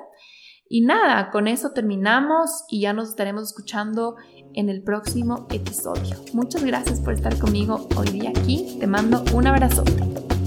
Y 0.74 0.80
nada, 0.80 1.32
con 1.32 1.50
eso 1.50 1.72
terminamos 1.72 2.64
y 2.70 2.80
ya 2.80 2.94
nos 2.94 3.10
estaremos 3.10 3.44
escuchando 3.44 4.16
en 4.54 4.70
el 4.70 4.82
próximo 4.82 5.46
episodio. 5.52 6.16
Muchas 6.32 6.64
gracias 6.64 7.02
por 7.02 7.14
estar 7.14 7.38
conmigo 7.38 7.90
hoy 7.98 8.08
día 8.08 8.30
aquí. 8.30 8.78
Te 8.80 8.88
mando 8.88 9.22
un 9.34 9.48
abrazote. 9.48 10.41